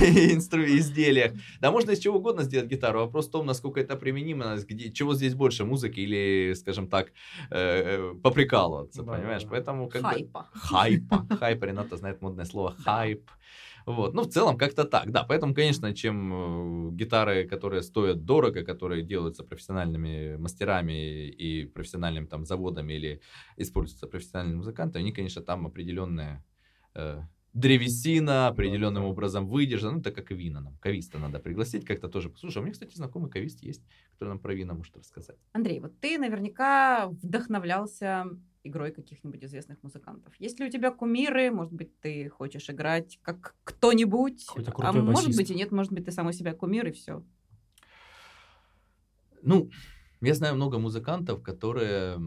изделиях. 0.00 1.32
Да, 1.60 1.70
можно 1.70 1.92
из 1.92 1.98
чего 1.98 2.18
угодно 2.18 2.42
сделать 2.42 2.68
гитару, 2.68 3.00
вопрос 3.00 3.28
в 3.28 3.30
том, 3.30 3.46
насколько 3.46 3.80
это 3.80 3.96
применимо, 3.96 4.56
где, 4.68 4.90
чего 4.92 5.14
здесь 5.14 5.34
больше, 5.34 5.64
музыки 5.64 6.00
или, 6.00 6.54
скажем 6.54 6.88
так, 6.88 7.08
э, 7.50 7.54
э, 7.54 8.14
поприкалываться, 8.22 9.02
Да, 9.02 9.12
понимаешь? 9.14 9.42
да. 9.44 9.48
Поэтому 9.50 9.88
как 9.88 10.02
бы... 10.02 10.08
Хайпа. 10.08 10.48
Хайпа. 10.52 11.26
Хайп, 11.38 11.62
Рената 11.64 11.93
знает 11.96 12.22
модное 12.22 12.44
слово 12.44 12.72
хайп. 12.72 13.30
Вот. 13.86 14.14
Ну, 14.14 14.22
в 14.22 14.28
целом, 14.28 14.56
как-то 14.56 14.84
так, 14.84 15.10
да. 15.10 15.24
Поэтому, 15.24 15.54
конечно, 15.54 15.94
чем 15.94 16.88
э, 16.88 16.92
гитары, 16.92 17.46
которые 17.46 17.82
стоят 17.82 18.24
дорого, 18.24 18.64
которые 18.64 19.02
делаются 19.02 19.44
профессиональными 19.44 20.36
мастерами 20.36 21.28
и 21.28 21.66
профессиональными 21.66 22.24
там 22.26 22.46
заводами 22.46 22.94
или 22.94 23.20
используются 23.58 24.06
профессиональными 24.06 24.56
музыкантами, 24.56 25.02
они, 25.02 25.12
конечно, 25.12 25.42
там 25.42 25.66
определенная 25.66 26.42
э, 26.94 27.20
древесина 27.52 28.48
определенным 28.48 29.04
образом 29.04 29.46
выдержана. 29.46 29.96
Ну, 29.96 30.02
так 30.02 30.14
как 30.14 30.32
и 30.32 30.34
вина 30.34 30.60
нам. 30.60 30.76
Кависта 30.78 31.18
надо 31.18 31.38
пригласить 31.38 31.84
как-то 31.84 32.08
тоже. 32.08 32.32
Слушай, 32.36 32.58
у 32.58 32.62
меня, 32.62 32.72
кстати, 32.72 32.94
знакомый 32.96 33.30
кавист 33.30 33.62
есть, 33.62 33.82
который 34.12 34.30
нам 34.30 34.38
про 34.38 34.54
вина 34.54 34.74
может 34.74 34.96
рассказать. 34.96 35.36
Андрей, 35.52 35.80
вот 35.80 35.98
ты 36.00 36.18
наверняка 36.18 37.08
вдохновлялся 37.08 38.26
игрой 38.64 38.90
каких-нибудь 38.90 39.44
известных 39.44 39.82
музыкантов. 39.82 40.34
Есть 40.38 40.58
ли 40.58 40.66
у 40.66 40.70
тебя 40.70 40.90
кумиры? 40.90 41.50
Может 41.50 41.72
быть, 41.72 42.00
ты 42.00 42.28
хочешь 42.28 42.68
играть 42.70 43.18
как 43.22 43.54
кто-нибудь? 43.64 44.46
А 44.48 44.72
крутой 44.72 45.02
может 45.02 45.26
басист. 45.26 45.38
быть 45.38 45.50
и 45.50 45.54
нет, 45.54 45.70
может 45.70 45.92
быть, 45.92 46.06
ты 46.06 46.10
сам 46.10 46.26
у 46.26 46.32
себя 46.32 46.54
кумир 46.54 46.88
и 46.88 46.92
все. 46.92 47.22
Ну, 49.42 49.70
я 50.22 50.34
знаю 50.34 50.54
много 50.54 50.78
музыкантов, 50.78 51.42
которые 51.42 52.18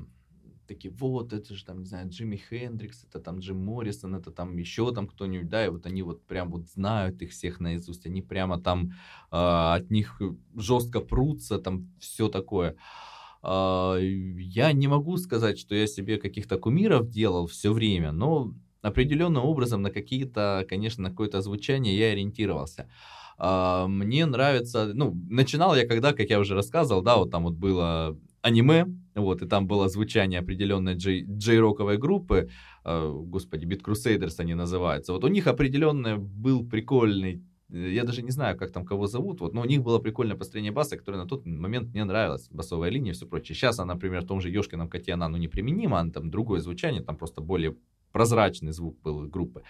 такие, 0.67 0.93
вот, 0.93 1.33
это 1.33 1.55
же 1.55 1.65
там, 1.65 1.79
не 1.79 1.85
знаю, 1.85 2.09
Джимми 2.09 2.35
Хендрикс, 2.35 3.05
это 3.05 3.19
там 3.19 3.39
Джим 3.39 3.63
Моррисон, 3.63 4.15
это 4.15 4.31
там 4.31 4.57
еще 4.57 4.93
там 4.93 5.07
кто-нибудь, 5.07 5.49
да, 5.49 5.65
и 5.65 5.69
вот 5.69 5.85
они 5.85 6.03
вот 6.03 6.23
прям 6.25 6.51
вот 6.51 6.67
знают 6.67 7.21
их 7.21 7.31
всех 7.31 7.59
наизусть, 7.59 8.05
они 8.05 8.21
прямо 8.21 8.59
там 8.61 8.91
а, 9.31 9.75
от 9.75 9.89
них 9.89 10.21
жестко 10.55 10.99
прутся, 10.99 11.57
там 11.57 11.89
все 11.99 12.27
такое. 12.27 12.71
А, 12.71 13.16
я 13.43 14.71
не 14.73 14.87
могу 14.87 15.17
сказать, 15.17 15.59
что 15.59 15.75
я 15.75 15.87
себе 15.87 16.17
каких-то 16.17 16.57
кумиров 16.57 17.09
делал 17.09 17.47
все 17.47 17.71
время, 17.71 18.11
но 18.11 18.53
определенным 18.81 19.43
образом 19.43 19.81
на 19.81 19.91
какие-то, 19.91 20.65
конечно, 20.69 21.03
на 21.03 21.09
какое-то 21.09 21.41
звучание 21.41 21.97
я 21.97 22.11
ориентировался. 22.11 22.89
А, 23.37 23.87
Мне 23.87 24.25
нравится, 24.25 24.91
ну, 24.93 25.13
начинал 25.29 25.75
я 25.75 25.87
когда, 25.87 26.13
как 26.13 26.29
я 26.29 26.39
уже 26.39 26.55
рассказывал, 26.55 27.01
да, 27.01 27.17
вот 27.17 27.31
там 27.31 27.43
вот 27.43 27.53
было 27.53 28.17
аниме, 28.41 28.85
вот, 29.15 29.41
и 29.41 29.47
там 29.47 29.67
было 29.67 29.89
звучание 29.89 30.39
определенной 30.39 30.95
джей- 30.95 31.25
джей-роковой 31.27 31.97
группы, 31.97 32.49
э, 32.85 33.13
господи, 33.25 33.65
Beat 33.65 33.83
Crusaders 33.83 34.35
они 34.39 34.55
называются, 34.55 35.13
вот 35.13 35.23
у 35.23 35.27
них 35.27 35.47
определенный 35.47 36.17
был 36.17 36.65
прикольный, 36.65 37.43
я 37.69 38.03
даже 38.03 38.21
не 38.21 38.31
знаю, 38.31 38.57
как 38.57 38.71
там 38.71 38.85
кого 38.85 39.07
зовут, 39.07 39.41
вот, 39.41 39.53
но 39.53 39.61
у 39.61 39.65
них 39.65 39.81
было 39.81 39.99
прикольное 39.99 40.37
построение 40.37 40.71
баса, 40.71 40.97
которое 40.97 41.17
на 41.17 41.27
тот 41.27 41.45
момент 41.45 41.93
мне 41.93 42.05
нравилось, 42.05 42.47
басовая 42.49 42.89
линия 42.89 43.11
и 43.11 43.15
все 43.15 43.25
прочее. 43.25 43.55
Сейчас 43.55 43.79
она, 43.79 43.93
например, 43.93 44.21
в 44.21 44.27
том 44.27 44.41
же 44.41 44.49
Ёшкином 44.49 44.89
коте, 44.89 45.13
она, 45.13 45.27
ну, 45.27 45.37
неприменима, 45.37 45.99
она 45.99 46.11
там 46.11 46.29
другое 46.29 46.61
звучание, 46.61 47.01
там 47.01 47.17
просто 47.17 47.41
более 47.41 47.75
прозрачный 48.11 48.71
звук 48.71 48.99
был 49.01 49.27
группы. 49.27 49.63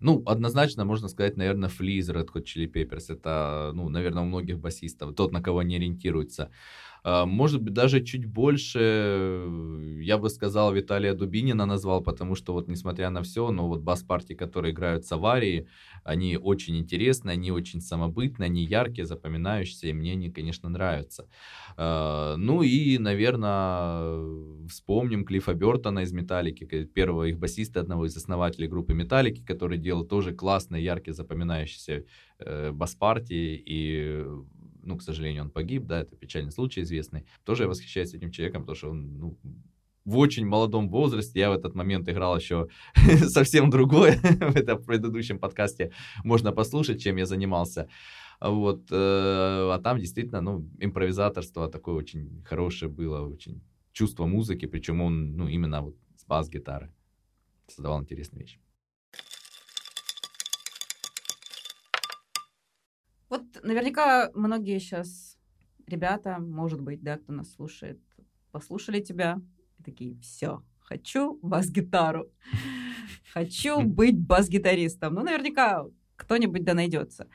Ну, 0.00 0.22
однозначно 0.26 0.84
можно 0.84 1.08
сказать, 1.08 1.36
наверное, 1.36 1.68
Флиз, 1.68 2.08
Red 2.10 2.28
Hot 2.34 2.44
Chili 2.44 2.70
Peppers. 2.70 3.12
Это, 3.12 3.70
ну, 3.74 3.88
наверное, 3.88 4.22
у 4.22 4.26
многих 4.26 4.58
басистов, 4.58 5.14
тот, 5.14 5.32
на 5.32 5.42
кого 5.42 5.60
они 5.60 5.76
ориентируются. 5.76 6.50
А, 7.08 7.24
может 7.24 7.62
быть, 7.62 7.72
даже 7.72 8.02
чуть 8.02 8.26
больше, 8.26 8.80
э, 8.82 10.00
я 10.02 10.18
бы 10.18 10.28
сказал, 10.28 10.72
Виталия 10.74 11.14
Дубинина 11.14 11.64
назвал, 11.64 12.02
потому 12.02 12.34
что 12.34 12.52
вот, 12.52 12.66
несмотря 12.66 13.10
на 13.10 13.22
все, 13.22 13.52
но 13.52 13.68
вот 13.68 13.80
бас-партии, 13.80 14.34
которые 14.34 14.72
играют 14.72 15.04
с 15.04 15.12
аварии, 15.12 15.68
они 16.02 16.36
очень 16.36 16.76
интересны, 16.76 17.30
они 17.30 17.52
очень 17.52 17.80
самобытные, 17.80 18.46
они 18.46 18.64
яркие, 18.64 19.06
запоминающиеся, 19.06 19.86
и 19.86 19.92
мне 19.92 20.12
они, 20.14 20.32
конечно, 20.32 20.68
нравятся. 20.68 21.28
А, 21.76 22.34
ну 22.38 22.62
и, 22.62 22.98
наверное, 22.98 24.66
вспомним 24.68 25.24
Клиффа 25.24 25.54
Бертона 25.54 26.00
из 26.00 26.12
«Металлики», 26.12 26.64
первого 26.86 27.28
их 27.28 27.38
басиста, 27.38 27.78
одного 27.78 28.06
из 28.06 28.16
основателей 28.16 28.66
группы 28.66 28.94
«Металлики», 28.94 29.44
который 29.44 29.78
делал 29.78 30.04
тоже 30.04 30.34
классные, 30.34 30.82
яркие, 30.82 31.14
запоминающиеся 31.14 32.04
э, 32.40 32.72
бас-партии, 32.72 33.62
и 33.64 34.24
ну, 34.86 34.96
к 34.96 35.02
сожалению, 35.02 35.42
он 35.42 35.50
погиб, 35.50 35.84
да, 35.84 36.00
это 36.00 36.16
печальный 36.16 36.52
случай 36.52 36.82
известный. 36.82 37.26
Тоже 37.44 37.64
я 37.64 37.68
восхищаюсь 37.68 38.14
этим 38.14 38.30
человеком, 38.30 38.62
потому 38.62 38.76
что 38.76 38.90
он, 38.90 39.18
ну, 39.18 39.38
в 40.04 40.18
очень 40.18 40.46
молодом 40.46 40.88
возрасте, 40.88 41.40
я 41.40 41.50
в 41.50 41.54
этот 41.54 41.74
момент 41.74 42.08
играл 42.08 42.36
еще 42.36 42.68
совсем 43.28 43.70
другое, 43.70 44.18
в 44.22 44.56
этом 44.56 44.82
предыдущем 44.82 45.38
подкасте 45.38 45.92
можно 46.24 46.52
послушать, 46.52 47.02
чем 47.02 47.16
я 47.16 47.26
занимался. 47.26 47.88
Вот, 48.40 48.90
э, 48.90 48.94
а 49.72 49.80
там 49.82 49.98
действительно, 49.98 50.40
ну, 50.40 50.68
импровизаторство 50.78 51.68
такое 51.68 51.94
очень 51.96 52.42
хорошее 52.44 52.90
было, 52.90 53.26
очень 53.26 53.62
чувство 53.92 54.26
музыки, 54.26 54.66
причем 54.66 55.00
он, 55.00 55.36
ну, 55.36 55.48
именно 55.48 55.82
вот 55.82 55.96
с 56.16 56.24
бас-гитары 56.24 56.92
создавал 57.66 58.00
интересные 58.00 58.42
вещи. 58.42 58.60
Вот 63.28 63.42
наверняка 63.62 64.30
многие 64.34 64.78
сейчас 64.78 65.38
ребята, 65.86 66.38
может 66.38 66.80
быть, 66.80 67.02
да, 67.02 67.18
кто 67.18 67.32
нас 67.32 67.52
слушает, 67.52 68.00
послушали 68.52 69.00
тебя 69.00 69.40
и 69.78 69.82
такие, 69.82 70.18
все, 70.20 70.62
хочу 70.80 71.38
бас-гитару, 71.42 72.30
хочу 73.32 73.82
быть 73.82 74.18
бас-гитаристом. 74.18 75.14
Ну, 75.14 75.22
наверняка 75.22 75.86
кто-нибудь 76.16 76.64
да 76.64 76.74
найдется. 76.74 77.28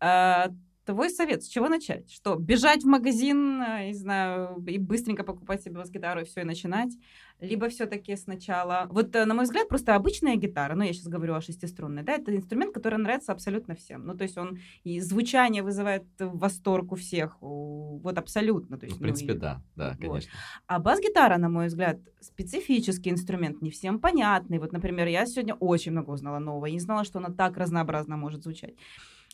А, 0.00 0.48
Твой 0.88 1.10
совет, 1.10 1.44
с 1.44 1.48
чего 1.48 1.68
начать? 1.68 2.10
Что, 2.10 2.36
бежать 2.36 2.82
в 2.82 2.86
магазин, 2.86 3.60
э, 3.60 3.88
не 3.88 3.92
знаю, 3.92 4.64
и 4.66 4.78
быстренько 4.78 5.22
покупать 5.22 5.62
себе 5.62 5.74
бас-гитару 5.74 6.22
и 6.22 6.24
все, 6.24 6.40
и 6.40 6.44
начинать? 6.44 6.96
Либо 7.40 7.68
все-таки 7.68 8.16
сначала... 8.16 8.86
Вот, 8.90 9.14
э, 9.14 9.26
на 9.26 9.34
мой 9.34 9.44
взгляд, 9.44 9.68
просто 9.68 9.94
обычная 9.94 10.36
гитара, 10.36 10.74
ну, 10.74 10.84
я 10.84 10.94
сейчас 10.94 11.08
говорю 11.08 11.34
о 11.34 11.42
шестиструнной, 11.42 12.04
да, 12.04 12.14
это 12.14 12.34
инструмент, 12.34 12.72
который 12.72 12.98
нравится 12.98 13.32
абсолютно 13.32 13.74
всем. 13.74 14.06
Ну, 14.06 14.16
то 14.16 14.22
есть 14.22 14.38
он 14.38 14.60
и 14.82 14.98
звучание 15.00 15.62
вызывает 15.62 16.04
восторг 16.18 16.92
у 16.92 16.96
всех, 16.96 17.36
вот 17.42 18.16
абсолютно. 18.16 18.78
То 18.78 18.86
есть, 18.86 18.96
в 18.96 19.02
принципе, 19.02 19.32
ну, 19.32 19.36
и... 19.36 19.40
да, 19.40 19.62
да, 19.76 19.90
вот. 19.90 20.00
конечно. 20.00 20.32
А 20.66 20.78
бас-гитара, 20.78 21.36
на 21.36 21.50
мой 21.50 21.66
взгляд, 21.66 21.98
специфический 22.20 23.10
инструмент, 23.10 23.60
не 23.60 23.70
всем 23.70 24.00
понятный. 24.00 24.58
Вот, 24.58 24.72
например, 24.72 25.06
я 25.08 25.26
сегодня 25.26 25.54
очень 25.54 25.92
много 25.92 26.12
узнала 26.12 26.38
нового, 26.38 26.64
и 26.64 26.72
не 26.72 26.80
знала, 26.80 27.04
что 27.04 27.18
она 27.18 27.28
так 27.28 27.58
разнообразно 27.58 28.16
может 28.16 28.42
звучать. 28.42 28.72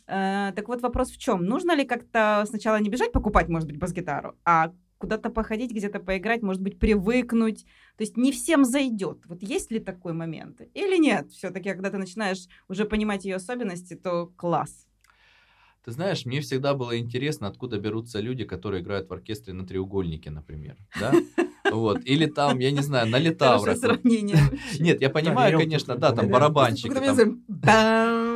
Э, 0.07 0.53
так 0.55 0.69
вот 0.69 0.83
вопрос 0.83 1.11
в 1.11 1.19
чем? 1.19 1.45
Нужно 1.45 1.75
ли 1.75 1.85
как-то 1.85 2.45
сначала 2.47 2.79
не 2.81 2.91
бежать 2.91 3.13
покупать, 3.13 3.49
может 3.49 3.69
быть, 3.69 3.79
бас-гитару, 3.79 4.35
а 4.45 4.73
куда-то 4.99 5.31
походить, 5.31 5.71
где-то 5.71 5.99
поиграть, 5.99 6.43
может 6.43 6.63
быть, 6.63 6.79
привыкнуть. 6.79 7.65
То 7.97 8.05
есть 8.05 8.17
не 8.17 8.33
всем 8.33 8.65
зайдет. 8.65 9.27
Вот 9.27 9.43
есть 9.43 9.71
ли 9.71 9.79
такой 9.79 10.13
момент? 10.13 10.61
Или 10.75 10.97
нет? 10.97 11.31
Все-таки, 11.31 11.71
когда 11.71 11.91
ты 11.91 11.99
начинаешь 11.99 12.47
уже 12.69 12.85
понимать 12.85 13.25
ее 13.25 13.37
особенности, 13.37 13.95
то 13.95 14.33
класс. 14.37 14.87
Ты 15.85 15.91
знаешь, 15.91 16.25
мне 16.25 16.41
всегда 16.41 16.73
было 16.73 16.99
интересно, 16.99 17.49
откуда 17.49 17.79
берутся 17.79 18.21
люди, 18.21 18.45
которые 18.45 18.83
играют 18.83 19.11
в 19.11 19.13
оркестре 19.13 19.53
на 19.53 19.67
треугольнике, 19.67 20.31
например. 20.31 20.77
Да? 20.99 21.13
Вот. 21.75 22.01
Или 22.05 22.27
там, 22.27 22.59
я 22.59 22.71
не 22.71 22.83
знаю, 22.83 23.09
на 23.09 23.19
литаврах. 23.19 23.77
сравнение. 23.77 24.39
Нет, 24.79 25.01
я 25.01 25.11
понимаю, 25.11 25.59
конечно, 25.59 25.97
да, 25.97 26.13
там 26.13 26.29
барабанщик. 26.29 26.93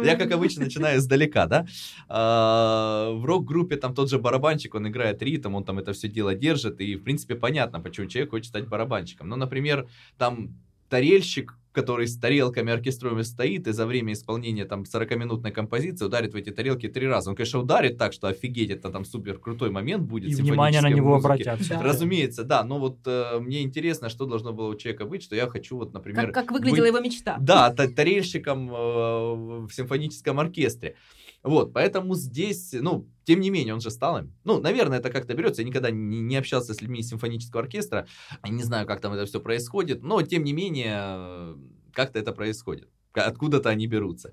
Я, 0.05 0.16
как 0.16 0.30
обычно, 0.32 0.64
начинаю 0.64 0.99
издалека, 0.99 1.47
да. 1.47 1.66
А, 2.09 3.11
в 3.12 3.24
рок-группе 3.24 3.76
там 3.76 3.95
тот 3.95 4.11
же 4.11 4.18
барабанщик, 4.18 4.74
он 4.74 4.86
играет 4.89 5.22
ритм, 5.22 5.55
он 5.55 5.64
там 5.64 5.78
это 5.78 5.93
все 5.93 6.09
дело 6.09 6.34
держит, 6.34 6.80
и, 6.80 6.95
в 6.95 7.03
принципе, 7.03 7.34
понятно, 7.34 7.80
почему 7.80 8.07
человек 8.07 8.30
хочет 8.30 8.47
стать 8.47 8.68
барабанщиком. 8.68 9.28
Но, 9.28 9.36
например, 9.36 9.89
там 10.16 10.55
тарельщик, 10.89 11.55
который 11.79 12.09
с 12.09 12.18
тарелками 12.18 12.72
оркестровыми 12.72 13.22
стоит 13.22 13.68
и 13.68 13.72
за 13.72 13.87
время 13.87 14.12
исполнения 14.12 14.64
там 14.64 14.83
40-минутной 14.83 15.53
композиции 15.53 16.05
ударит 16.05 16.33
в 16.35 16.37
эти 16.37 16.51
тарелки 16.51 16.89
три 16.89 17.07
раза. 17.07 17.31
Он, 17.31 17.37
конечно, 17.37 17.61
ударит 17.61 17.99
так, 17.99 18.12
что 18.12 18.26
офигеть, 18.26 18.70
это 18.70 18.91
там 18.91 19.05
супер 19.05 19.39
крутой 19.39 19.70
момент 19.70 20.03
будет. 20.03 20.31
И 20.31 20.35
внимание 20.35 20.81
на 20.81 20.91
него 20.91 21.14
музыки. 21.14 21.26
обратят. 21.26 21.68
Да. 21.68 21.81
Разумеется, 21.81 22.43
да, 22.43 22.64
но 22.64 22.81
вот 22.81 22.99
э, 23.07 23.39
мне 23.39 23.62
интересно, 23.62 24.09
что 24.09 24.26
должно 24.26 24.53
было 24.53 24.70
у 24.70 24.74
человека 24.74 25.05
быть, 25.05 25.22
что 25.22 25.37
я 25.37 25.47
хочу 25.47 25.76
вот, 25.76 25.93
например... 25.93 26.26
Как, 26.26 26.35
как 26.35 26.51
выглядела 26.51 26.87
быть, 26.87 26.89
его 26.89 27.01
мечта. 27.01 27.37
Да, 27.41 27.70
тарельщиком 27.70 28.70
э, 28.70 28.74
в 28.74 29.70
симфоническом 29.70 30.41
оркестре. 30.41 30.97
Вот, 31.43 31.72
поэтому 31.72 32.14
здесь, 32.14 32.72
ну, 32.72 33.09
тем 33.24 33.41
не 33.41 33.51
менее, 33.51 33.74
он 33.74 33.80
же 33.80 33.91
стал 33.91 34.18
им. 34.18 34.34
Ну, 34.45 34.61
наверное, 34.61 34.99
это 34.99 35.11
как-то 35.11 35.34
берется. 35.34 35.62
Я 35.62 35.68
никогда 35.68 35.91
не, 35.91 36.20
не 36.20 36.36
общался 36.36 36.74
с 36.74 36.80
людьми 36.80 37.01
из 37.01 37.09
симфонического 37.09 37.62
оркестра. 37.62 38.07
Не 38.47 38.62
знаю, 38.62 38.86
как 38.86 39.01
там 39.01 39.12
это 39.12 39.24
все 39.26 39.41
происходит. 39.41 40.03
Но, 40.03 40.20
тем 40.22 40.45
не 40.45 40.53
менее, 40.53 41.57
как-то 41.93 42.18
это 42.18 42.32
происходит. 42.32 42.89
Откуда-то 43.12 43.68
они 43.70 43.86
берутся. 43.86 44.32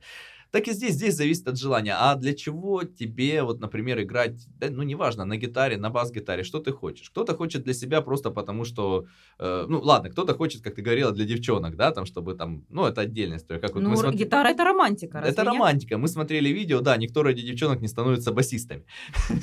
Так 0.55 0.69
и 0.69 0.73
здесь, 0.73 0.93
здесь 0.93 1.15
зависит 1.15 1.47
от 1.49 1.57
желания. 1.57 1.95
А 1.99 2.15
для 2.15 2.33
чего 2.33 2.83
тебе, 2.83 3.43
вот, 3.43 3.59
например, 3.59 3.99
играть, 3.99 4.47
да, 4.59 4.67
ну, 4.69 4.83
неважно, 4.83 5.25
на 5.25 5.35
гитаре, 5.35 5.77
на 5.77 5.89
бас-гитаре, 5.89 6.43
что 6.43 6.59
ты 6.59 6.71
хочешь? 6.71 7.09
Кто-то 7.09 7.35
хочет 7.35 7.63
для 7.63 7.73
себя 7.73 8.01
просто 8.01 8.31
потому, 8.31 8.63
что, 8.63 9.05
э, 9.37 9.65
ну, 9.67 9.81
ладно, 9.81 10.09
кто-то 10.09 10.33
хочет, 10.33 10.61
как 10.61 10.75
ты 10.75 10.81
говорила, 10.81 11.11
для 11.11 11.25
девчонок, 11.25 11.75
да, 11.75 11.91
там, 11.91 12.05
чтобы 12.05 12.35
там, 12.35 12.63
ну, 12.69 12.85
это 12.85 13.01
отдельная 13.01 13.37
история. 13.37 13.59
Как 13.59 13.75
вот 13.75 13.83
ну, 13.83 13.89
мы 13.89 13.97
смотри... 13.97 14.17
гитара 14.17 14.47
это 14.47 14.63
романтика, 14.63 15.17
Это 15.17 15.41
нет? 15.41 15.53
романтика. 15.53 15.97
Мы 15.97 16.07
смотрели 16.07 16.47
видео, 16.47 16.79
да, 16.79 16.95
никто 16.95 17.23
ради 17.23 17.41
девчонок 17.41 17.81
не 17.81 17.89
становится 17.89 18.31
басистами. 18.31 18.85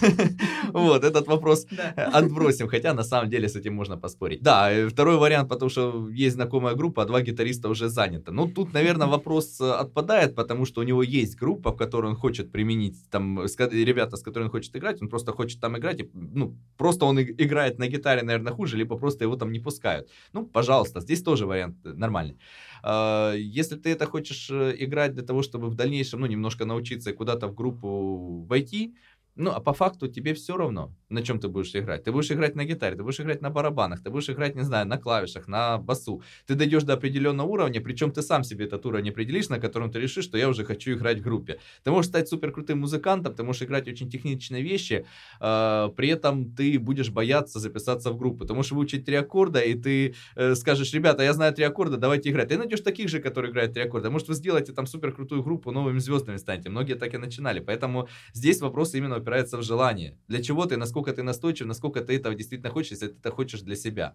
Вот, 0.73 1.05
этот 1.05 1.27
вопрос 1.27 1.67
отбросим, 1.97 2.69
хотя 2.69 2.95
на 2.95 3.05
самом 3.05 3.29
деле 3.29 3.49
с 3.49 3.57
этим 3.57 3.75
можно 3.75 3.99
поспорить. 3.99 4.43
Да, 4.43 4.73
э, 4.73 4.89
второй 4.89 5.17
вариант, 5.19 5.49
потому 5.51 5.69
что 5.69 6.09
есть 6.09 6.37
знакомая 6.37 6.75
группа, 6.75 7.03
а 7.03 7.05
два 7.05 7.21
гитариста 7.21 7.69
уже 7.69 7.89
заняты. 7.89 8.33
Ну, 8.33 8.49
тут, 8.49 8.73
наверное, 8.73 9.07
вопрос 9.07 9.61
э, 9.61 9.71
отпадает, 9.71 10.35
потому 10.35 10.65
что 10.65 10.81
у 10.81 10.85
него 10.85 11.02
есть 11.03 11.37
группа, 11.37 11.73
в 11.73 11.77
которой 11.77 12.07
он 12.07 12.17
хочет 12.17 12.53
применить, 12.53 12.97
там, 13.11 13.39
с, 13.47 13.57
ребята, 13.59 14.17
с 14.17 14.23
которыми 14.23 14.47
он 14.47 14.51
хочет 14.51 14.77
играть, 14.77 15.03
он 15.03 15.09
просто 15.09 15.33
хочет 15.33 15.61
там 15.61 15.77
играть, 15.77 16.01
и, 16.01 16.11
ну, 16.15 16.57
просто 16.77 17.07
он 17.07 17.21
играет 17.21 17.79
на 17.79 17.89
гитаре, 17.89 18.23
наверное, 18.23 18.53
хуже, 18.53 18.77
либо 18.77 18.97
просто 18.99 19.25
его 19.25 19.37
там 19.37 19.53
не 19.53 19.61
пускают. 19.61 20.09
Ну, 20.33 20.47
пожалуйста, 20.47 21.01
здесь 21.01 21.23
тоже 21.23 21.47
вариант 21.47 21.77
э, 21.85 21.93
нормальный. 21.93 22.39
А, 22.83 23.35
если 23.35 23.77
ты 23.77 23.91
это 23.91 24.07
хочешь 24.07 24.51
э, 24.51 24.75
играть 24.79 25.15
для 25.15 25.23
того, 25.23 25.43
чтобы 25.43 25.69
в 25.69 25.75
дальнейшем, 25.75 26.21
ну, 26.21 26.27
немножко 26.27 26.65
научиться 26.65 27.13
куда-то 27.13 27.49
в 27.49 27.55
группу 27.55 28.45
войти, 28.49 28.95
ну, 29.35 29.51
а 29.51 29.61
по 29.61 29.73
факту 29.73 30.09
тебе 30.09 30.35
все 30.35 30.57
равно, 30.57 30.95
на 31.09 31.23
чем 31.23 31.41
ты 31.41 31.49
будешь 31.49 31.75
играть. 31.75 32.05
Ты 32.05 32.13
будешь 32.13 32.31
играть 32.31 32.55
на 32.55 32.65
гитаре, 32.65 32.97
ты 32.97 33.03
будешь 33.03 33.21
играть 33.21 33.41
на 33.41 33.49
барабанах, 33.49 34.03
ты 34.03 34.11
будешь 34.11 34.29
играть, 34.29 34.55
не 34.55 34.63
знаю, 34.63 34.87
на 34.87 34.99
клавишах, 34.99 35.49
на 35.49 35.79
басу. 35.79 36.23
Ты 36.47 36.55
дойдешь 36.55 36.83
до 36.83 36.93
определенного 36.93 37.47
уровня, 37.47 37.81
причем 37.81 38.11
ты 38.11 38.21
сам 38.21 38.45
себе 38.45 38.67
этот 38.67 38.85
уровень 38.85 39.09
определишь, 39.09 39.49
на 39.49 39.59
котором 39.59 39.91
ты 39.91 40.01
решишь, 40.01 40.25
что 40.25 40.37
я 40.37 40.49
уже 40.49 40.65
хочу 40.65 40.93
играть 40.93 41.21
в 41.21 41.23
группе. 41.23 41.59
Ты 41.83 41.91
можешь 41.91 42.11
стать 42.11 42.29
супер 42.29 42.53
крутым 42.53 42.81
музыкантом, 42.81 43.35
ты 43.35 43.43
можешь 43.43 43.63
играть 43.63 43.89
очень 43.89 44.11
техничные 44.11 44.63
вещи, 44.63 45.07
э, 45.41 45.89
при 45.97 46.09
этом 46.09 46.55
ты 46.55 46.79
будешь 46.79 47.11
бояться 47.11 47.59
записаться 47.59 48.11
в 48.11 48.19
группу. 48.19 48.45
Ты 48.45 48.53
можешь 48.53 48.73
выучить 48.73 49.07
три 49.07 49.17
аккорда, 49.17 49.61
и 49.61 49.75
ты 49.75 50.15
э, 50.37 50.55
скажешь, 50.55 50.93
ребята, 50.93 51.23
я 51.23 51.33
знаю 51.33 51.55
три 51.55 51.65
аккорда, 51.65 51.97
давайте 51.97 52.29
играть. 52.29 52.49
Ты 52.49 52.59
найдешь 52.59 52.81
таких 52.81 53.09
же, 53.09 53.21
которые 53.21 53.51
играют 53.51 53.73
три 53.73 53.83
аккорда. 53.83 54.11
Может, 54.11 54.29
вы 54.29 54.35
сделаете 54.35 54.73
там 54.73 54.87
супер 54.87 55.13
крутую 55.13 55.43
группу, 55.43 55.71
новыми 55.71 56.01
звездами 56.01 56.37
станете. 56.37 56.69
Многие 56.69 56.95
так 56.95 57.15
и 57.15 57.19
начинали. 57.19 57.61
Поэтому 57.61 58.09
здесь 58.35 58.61
вопрос 58.61 58.95
именно 58.95 59.22
упирается 59.23 59.57
в 59.57 59.63
желание. 59.63 60.19
Для 60.29 60.43
чего 60.43 60.67
ты, 60.67 60.77
насколько 60.77 61.13
ты 61.13 61.23
настойчив, 61.23 61.67
насколько 61.67 62.01
ты 62.01 62.17
этого 62.17 62.35
действительно 62.35 62.71
хочешь, 62.71 62.93
если 62.93 63.09
ты 63.09 63.19
это 63.19 63.31
хочешь 63.31 63.63
для 63.63 63.77
себя. 63.77 64.15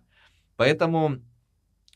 Поэтому 0.55 1.21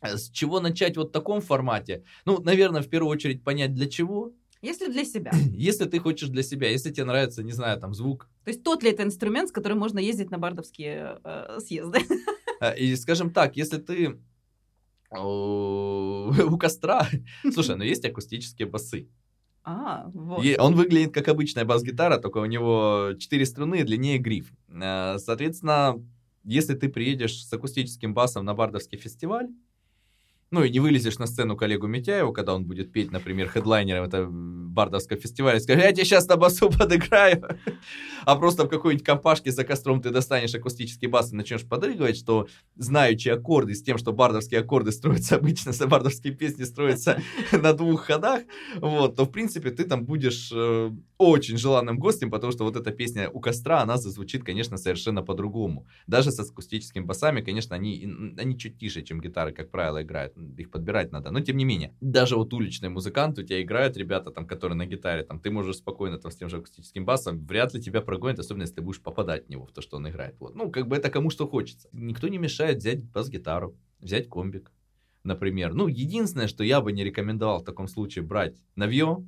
э, 0.01 0.17
с 0.17 0.29
чего 0.29 0.59
начать 0.59 0.97
вот 0.97 1.09
в 1.09 1.11
таком 1.11 1.41
формате? 1.41 2.03
Ну, 2.25 2.41
наверное, 2.41 2.81
в 2.81 2.89
первую 2.89 3.11
очередь 3.11 3.43
понять 3.43 3.73
для 3.73 3.87
чего. 3.87 4.31
Если 4.61 4.91
для 4.91 5.05
себя. 5.05 5.31
Если 5.53 5.85
ты 5.85 5.99
хочешь 5.99 6.29
для 6.29 6.43
себя, 6.43 6.69
если 6.69 6.91
тебе 6.91 7.05
нравится, 7.05 7.43
не 7.43 7.51
знаю, 7.51 7.79
там 7.79 7.93
звук. 7.93 8.29
То 8.43 8.51
есть 8.51 8.63
тот 8.63 8.83
ли 8.83 8.91
это 8.91 9.03
инструмент, 9.03 9.49
с 9.49 9.51
которым 9.51 9.79
можно 9.79 9.99
ездить 9.99 10.31
на 10.31 10.37
бардовские 10.37 11.19
э, 11.23 11.59
съезды? 11.59 11.99
Э, 12.63 12.77
и, 12.77 12.95
скажем 12.95 13.31
так, 13.31 13.57
если 13.57 13.79
ты 13.79 14.19
у 15.19 16.57
костра... 16.59 17.07
Слушай, 17.53 17.75
ну 17.75 17.83
есть 17.83 18.05
акустические 18.05 18.67
басы. 18.67 19.09
А, 19.63 20.09
вот. 20.13 20.43
И 20.43 20.57
он 20.57 20.75
выглядит 20.75 21.13
как 21.13 21.27
обычная 21.27 21.65
бас-гитара, 21.65 22.17
только 22.17 22.39
у 22.39 22.45
него 22.45 23.11
4 23.17 23.45
струны 23.45 23.83
длиннее 23.83 24.17
гриф. 24.17 24.51
Э, 24.69 25.17
соответственно, 25.19 26.03
если 26.43 26.73
ты 26.73 26.89
приедешь 26.89 27.45
с 27.45 27.53
акустическим 27.53 28.13
басом 28.13 28.45
на 28.45 28.55
Бардовский 28.55 28.97
фестиваль, 28.97 29.49
ну 30.51 30.63
и 30.63 30.69
не 30.69 30.81
вылезешь 30.81 31.17
на 31.17 31.27
сцену 31.27 31.55
коллегу 31.55 31.87
Митяеву, 31.87 32.33
когда 32.33 32.53
он 32.53 32.65
будет 32.65 32.91
петь, 32.91 33.11
например, 33.11 33.47
хедлайнером 33.47 34.05
это 34.05 34.27
бардовского 34.29 35.17
фестиваля, 35.17 35.57
и 35.57 35.61
скажешь, 35.61 35.83
я 35.83 35.91
тебе 35.93 36.03
сейчас 36.03 36.27
на 36.27 36.35
басу 36.35 36.69
подыграю, 36.77 37.47
а 38.25 38.35
просто 38.35 38.65
в 38.65 38.69
какой-нибудь 38.69 39.05
компашке 39.05 39.51
за 39.51 39.63
костром 39.63 40.01
ты 40.01 40.09
достанешь 40.09 40.53
акустический 40.53 41.07
бас 41.07 41.31
и 41.31 41.35
начнешь 41.35 41.65
подрыгивать, 41.65 42.17
что 42.17 42.47
знаючи 42.75 43.29
аккорды 43.29 43.75
с 43.75 43.81
тем, 43.81 43.97
что 43.97 44.11
бардовские 44.11 44.59
аккорды 44.59 44.91
строятся 44.91 45.37
обычно, 45.37 45.71
бардовские 45.87 46.33
песни 46.33 46.65
строятся 46.65 47.21
на 47.53 47.73
двух 47.73 48.05
ходах, 48.05 48.41
вот, 48.75 49.15
то, 49.15 49.23
в 49.23 49.31
принципе, 49.31 49.71
ты 49.71 49.85
там 49.85 50.03
будешь 50.03 50.51
э, 50.53 50.91
очень 51.21 51.57
желанным 51.57 51.99
гостем, 51.99 52.31
потому 52.31 52.51
что 52.51 52.63
вот 52.63 52.75
эта 52.75 52.91
песня 52.91 53.29
у 53.29 53.39
костра, 53.39 53.81
она 53.81 53.97
зазвучит, 53.97 54.43
конечно, 54.43 54.77
совершенно 54.77 55.21
по-другому. 55.21 55.85
Даже 56.07 56.31
с 56.31 56.39
акустическими 56.39 57.03
басами, 57.03 57.41
конечно, 57.41 57.75
они, 57.75 58.11
они 58.37 58.57
чуть 58.57 58.79
тише, 58.79 59.01
чем 59.03 59.21
гитары, 59.21 59.53
как 59.53 59.69
правило, 59.69 60.01
играют 60.01 60.35
их 60.57 60.71
подбирать 60.71 61.11
надо. 61.11 61.31
Но 61.31 61.39
тем 61.41 61.57
не 61.57 61.65
менее, 61.65 61.93
даже 62.01 62.35
вот 62.35 62.53
уличные 62.53 62.89
музыканты 62.89 63.41
у 63.41 63.45
тебя 63.45 63.61
играют, 63.61 63.97
ребята, 63.97 64.31
там, 64.31 64.47
которые 64.47 64.75
на 64.77 64.85
гитаре, 64.85 65.23
там, 65.23 65.39
ты 65.39 65.51
можешь 65.51 65.77
спокойно 65.77 66.17
там 66.17 66.31
с 66.31 66.35
тем 66.35 66.49
же 66.49 66.57
акустическим 66.57 67.05
басом, 67.05 67.45
вряд 67.45 67.73
ли 67.73 67.81
тебя 67.81 68.01
прогонят, 68.01 68.39
особенно 68.39 68.63
если 68.63 68.75
ты 68.75 68.81
будешь 68.81 69.01
попадать 69.01 69.45
в 69.45 69.49
него, 69.49 69.65
в 69.65 69.71
то, 69.71 69.81
что 69.81 69.97
он 69.97 70.09
играет. 70.09 70.35
Вот. 70.39 70.55
Ну, 70.55 70.71
как 70.71 70.87
бы 70.87 70.95
это 70.95 71.09
кому 71.09 71.29
что 71.29 71.47
хочется. 71.47 71.87
Никто 71.91 72.27
не 72.27 72.37
мешает 72.37 72.77
взять 72.77 73.03
бас-гитару, 73.03 73.75
взять 73.99 74.27
комбик, 74.27 74.71
например. 75.23 75.73
Ну, 75.73 75.87
единственное, 75.87 76.47
что 76.47 76.63
я 76.63 76.81
бы 76.81 76.91
не 76.91 77.03
рекомендовал 77.03 77.59
в 77.59 77.65
таком 77.65 77.87
случае 77.87 78.23
брать 78.23 78.55
навье, 78.75 79.25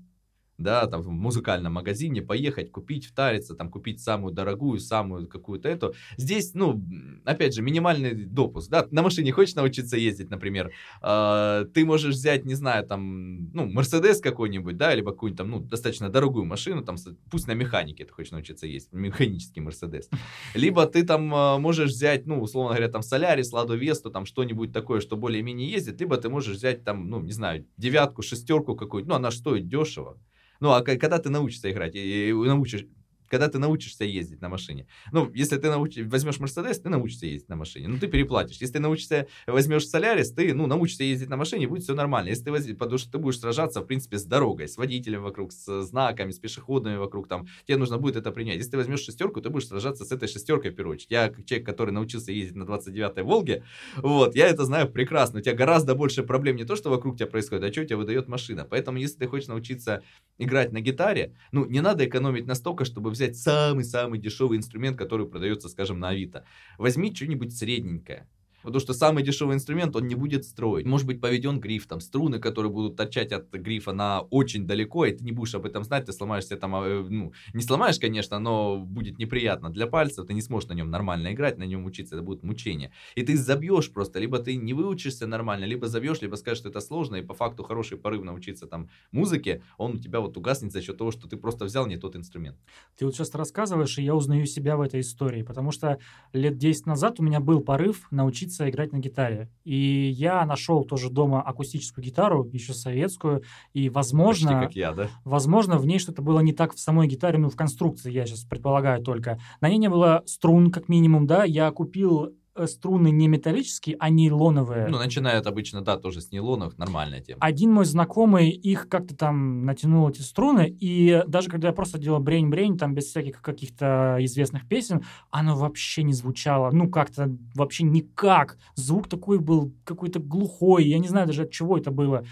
да, 0.64 0.88
там 0.88 1.02
в 1.02 1.10
музыкальном 1.10 1.74
магазине 1.74 2.22
поехать, 2.22 2.72
купить, 2.72 3.06
втариться, 3.06 3.56
там 3.56 3.70
купить 3.70 4.02
самую 4.02 4.34
дорогую, 4.34 4.80
самую 4.80 5.28
какую-то 5.28 5.70
эту. 5.70 5.94
Здесь, 6.18 6.54
ну, 6.54 6.84
опять 7.26 7.54
же, 7.54 7.62
минимальный 7.62 8.14
допуск, 8.26 8.70
да, 8.70 8.88
на 8.92 9.04
машине 9.04 9.32
хочешь 9.32 9.56
научиться 9.56 9.98
ездить, 9.98 10.30
например, 10.30 10.72
э, 11.02 11.66
ты 11.74 11.86
можешь 11.86 12.16
взять, 12.16 12.46
не 12.46 12.56
знаю, 12.56 12.86
там, 12.88 13.52
ну, 13.54 13.66
Мерседес 13.66 14.22
какой-нибудь, 14.22 14.78
да, 14.78 14.96
либо 14.96 15.12
какую-нибудь 15.12 15.38
там, 15.38 15.52
ну, 15.52 15.60
достаточно 15.60 16.10
дорогую 16.10 16.46
машину, 16.46 16.84
там, 16.84 16.96
пусть 17.30 17.48
на 17.48 17.54
механике 17.54 18.06
ты 18.06 18.14
хочешь 18.14 18.32
научиться 18.32 18.68
ездить, 18.68 18.94
механический 18.94 19.62
Мерседес. 19.62 20.10
Либо 20.54 20.86
ты 20.86 21.04
там 21.04 21.34
э, 21.34 21.58
можешь 21.60 21.92
взять, 21.92 22.26
ну, 22.26 22.42
условно 22.42 22.76
говоря, 22.76 22.92
там, 22.92 23.02
Солярис, 23.02 23.52
Ладу 23.52 23.76
Весту, 23.76 24.10
там, 24.10 24.26
что-нибудь 24.26 24.72
такое, 24.72 25.02
что 25.02 25.18
более-менее 25.18 25.70
ездит, 25.70 26.00
либо 26.00 26.18
ты 26.18 26.30
можешь 26.30 26.56
взять 26.56 26.84
там, 26.84 27.10
ну, 27.10 27.22
не 27.22 27.32
знаю, 27.32 27.66
девятку, 27.78 28.22
шестерку 28.22 28.76
какую-то, 28.76 29.10
ну, 29.10 29.16
она 29.16 29.32
стоит 29.32 29.68
дешево. 29.68 30.18
Ну, 30.64 30.72
а 30.72 30.82
когда 30.82 31.20
ты 31.20 31.30
научишься 31.30 31.70
играть, 31.70 31.94
и, 31.94 32.30
и 32.30 32.34
научишь, 32.34 32.86
когда 33.34 33.50
ты 33.50 33.58
научишься 33.58 34.04
ездить 34.04 34.42
на 34.42 34.50
машине. 34.50 34.86
Ну, 35.12 35.32
если 35.34 35.58
ты 35.58 35.68
науч... 35.68 35.98
возьмешь 35.98 36.40
Мерседес, 36.40 36.80
ты 36.80 36.90
научишься 36.90 37.26
ездить 37.26 37.50
на 37.50 37.56
машине. 37.56 37.88
Ну, 37.88 37.98
ты 37.98 38.06
переплатишь. 38.06 38.58
Если 38.62 38.74
ты 38.74 38.80
научишься, 38.80 39.26
возьмешь 39.48 39.88
Солярис, 39.88 40.32
ты, 40.34 40.54
ну, 40.54 40.68
научишься 40.68 41.04
ездить 41.04 41.30
на 41.30 41.36
машине, 41.36 41.68
будет 41.68 41.82
все 41.82 41.96
нормально. 41.96 42.30
Если 42.30 42.44
ты 42.44 42.52
возьмешь, 42.52 42.78
потому 42.78 43.00
что 43.00 43.12
ты 43.12 43.18
будешь 43.18 43.40
сражаться, 43.40 43.82
в 43.82 43.86
принципе, 43.86 44.20
с 44.20 44.26
дорогой, 44.26 44.68
с 44.68 44.78
водителем 44.78 45.24
вокруг, 45.24 45.52
с 45.52 45.82
знаками, 45.82 46.30
с 46.30 46.38
пешеходами 46.38 46.96
вокруг, 46.98 47.28
там, 47.28 47.48
тебе 47.66 47.78
нужно 47.78 47.98
будет 47.98 48.18
это 48.18 48.32
принять. 48.32 48.58
Если 48.58 48.70
ты 48.70 48.78
возьмешь 48.78 49.00
шестерку, 49.00 49.42
ты 49.42 49.50
будешь 49.50 49.68
сражаться 49.68 50.06
с 50.06 50.12
этой 50.12 50.28
шестеркой, 50.28 50.70
в 50.70 50.76
первую 50.76 50.94
очередь. 50.94 51.10
Я, 51.10 51.30
как 51.30 51.44
человек, 51.46 51.66
который 51.66 51.90
научился 51.90 52.32
ездить 52.32 52.56
на 52.56 52.66
29-й 52.66 53.24
Волге, 53.24 53.64
вот, 53.96 54.36
я 54.36 54.48
это 54.48 54.64
знаю 54.64 54.92
прекрасно. 54.92 55.40
У 55.40 55.42
тебя 55.42 55.56
гораздо 55.56 55.96
больше 55.96 56.22
проблем 56.22 56.56
не 56.56 56.66
то, 56.66 56.76
что 56.76 56.92
вокруг 56.92 57.18
тебя 57.18 57.26
происходит, 57.26 57.64
а 57.64 57.72
что 57.72 57.82
у 57.82 57.86
тебя 57.86 57.98
выдает 57.98 58.28
машина. 58.28 58.68
Поэтому, 58.70 59.00
если 59.00 59.18
ты 59.18 59.28
хочешь 59.28 59.48
научиться 59.48 60.04
играть 60.38 60.72
на 60.72 60.82
гитаре, 60.82 61.36
ну, 61.52 61.66
не 61.66 61.82
надо 61.82 62.06
экономить 62.06 62.46
настолько, 62.46 62.86
чтобы 62.86 63.10
взять 63.10 63.23
самый-самый 63.32 63.84
самый 63.84 64.20
дешевый 64.20 64.58
инструмент, 64.58 64.98
который 64.98 65.28
продается, 65.28 65.70
скажем, 65.70 66.00
на 66.00 66.10
Авито. 66.10 66.46
Возьми 66.78 67.14
что-нибудь 67.14 67.56
средненькое. 67.56 68.28
Потому 68.64 68.80
что 68.80 68.94
самый 68.94 69.24
дешевый 69.24 69.56
инструмент 69.56 69.96
он 69.96 70.08
не 70.08 70.16
будет 70.16 70.46
строить. 70.46 70.86
Может 70.86 71.06
быть 71.08 71.22
поведен 71.22 71.60
гриф, 71.60 71.88
там 71.88 72.00
струны, 72.00 72.40
которые 72.40 72.72
будут 72.72 72.96
торчать 72.96 73.32
от 73.32 73.52
грифа 73.52 73.92
на 73.92 74.22
очень 74.22 74.66
далеко, 74.66 75.06
и 75.06 75.14
ты 75.14 75.24
не 75.24 75.32
будешь 75.32 75.54
об 75.56 75.66
этом 75.66 75.84
знать, 75.84 76.06
ты 76.06 76.14
сломаешься 76.14 76.58
там, 76.58 76.76
а, 76.76 77.06
ну, 77.08 77.34
не 77.54 77.62
сломаешь, 77.62 78.00
конечно, 78.00 78.40
но 78.40 78.78
будет 78.78 79.20
неприятно 79.20 79.70
для 79.70 79.88
пальцев, 79.88 80.26
ты 80.26 80.34
не 80.34 80.42
сможешь 80.42 80.70
на 80.70 80.74
нем 80.74 80.90
нормально 80.90 81.34
играть, 81.34 81.58
на 81.58 81.64
нем 81.64 81.86
учиться, 81.86 82.16
это 82.16 82.24
будет 82.24 82.44
мучение. 82.44 82.92
И 83.16 83.24
ты 83.24 83.38
забьешь 83.38 83.92
просто, 83.92 84.20
либо 84.20 84.40
ты 84.40 84.56
не 84.56 84.74
выучишься 84.74 85.28
нормально, 85.28 85.66
либо 85.66 85.88
забьешь, 85.88 86.22
либо 86.22 86.36
скажешь, 86.36 86.60
что 86.60 86.70
это 86.70 86.82
сложно, 86.82 87.18
и 87.18 87.22
по 87.22 87.34
факту 87.34 87.64
хороший 87.64 87.98
порыв 87.98 88.24
научиться 88.24 88.68
там 88.68 88.90
музыке, 89.12 89.64
он 89.78 89.96
у 89.96 89.98
тебя 89.98 90.20
вот 90.20 90.38
угаснет 90.38 90.72
за 90.72 90.82
счет 90.82 90.98
того, 90.98 91.12
что 91.12 91.28
ты 91.28 91.38
просто 91.38 91.66
взял 91.66 91.86
не 91.88 91.98
тот 91.98 92.16
инструмент. 92.16 92.58
Ты 92.98 93.06
вот 93.06 93.16
сейчас 93.16 93.34
рассказываешь, 93.36 93.98
и 93.98 94.04
я 94.04 94.16
узнаю 94.16 94.46
себя 94.46 94.78
в 94.78 94.82
этой 94.82 95.02
истории, 95.02 95.44
потому 95.44 95.72
что 95.72 96.00
лет 96.34 96.58
10 96.58 96.86
назад 96.86 97.20
у 97.20 97.24
меня 97.24 97.40
был 97.40 97.62
порыв 97.62 98.08
научиться 98.12 98.53
научиться 98.54 98.70
играть 98.70 98.92
на 98.92 98.98
гитаре. 98.98 99.50
И 99.64 100.10
я 100.16 100.46
нашел 100.46 100.84
тоже 100.84 101.10
дома 101.10 101.42
акустическую 101.42 102.04
гитару, 102.04 102.48
еще 102.52 102.74
советскую, 102.74 103.44
и, 103.74 103.90
возможно... 103.90 104.52
Почти 104.52 104.66
как 104.66 104.76
я, 104.76 104.94
да? 104.94 105.10
Возможно, 105.24 105.78
в 105.78 105.86
ней 105.86 106.00
что-то 106.00 106.22
было 106.22 106.40
не 106.40 106.54
так 106.54 106.74
в 106.74 106.80
самой 106.80 107.08
гитаре, 107.08 107.38
ну, 107.38 107.50
в 107.50 107.56
конструкции, 107.56 108.12
я 108.12 108.26
сейчас 108.26 108.44
предполагаю 108.44 109.02
только. 109.04 109.40
На 109.62 109.70
ней 109.70 109.78
не 109.78 109.90
было 109.90 110.24
струн, 110.26 110.72
как 110.72 110.90
минимум, 110.90 111.28
да, 111.28 111.44
я 111.44 111.72
купил 111.72 112.34
струны 112.66 113.12
не 113.12 113.28
металлические, 113.28 113.96
а 114.00 114.10
нейлоновые. 114.10 114.88
Ну, 114.88 114.98
начинают 114.98 115.48
обычно, 115.48 115.82
да, 115.82 115.98
тоже 115.98 116.22
с 116.22 116.32
нейлонов, 116.32 116.78
нормальная 116.78 117.22
тема. 117.22 117.40
Один 117.42 117.72
мой 117.72 117.86
знакомый 117.86 118.50
их 118.50 118.88
как-то 118.90 119.16
там 119.16 119.66
натянул 119.66 120.08
эти 120.10 120.22
струны, 120.22 120.68
и 120.68 121.24
даже 121.28 121.50
когда 121.50 121.70
я 121.70 121.74
просто 121.74 121.98
делал 121.98 122.20
брень-брень, 122.20 122.78
там 122.78 122.94
без 122.94 123.06
всяких 123.06 123.42
каких-то 123.42 124.18
известных 124.20 124.68
песен, 124.68 125.04
оно 125.32 125.56
вообще 125.56 126.04
не 126.04 126.14
звучало, 126.14 126.72
ну, 126.72 126.90
как-то 126.90 127.36
вообще 127.56 127.84
никак. 127.84 128.58
Звук 128.76 129.08
такой 129.08 129.40
был 129.40 129.74
какой-то 129.84 130.20
глухой, 130.20 130.86
я 130.86 131.00
не 131.00 131.08
знаю 131.08 131.28
даже 131.28 131.44
от 131.44 131.52
чего 131.52 131.78
это 131.78 131.92
было. 131.92 132.26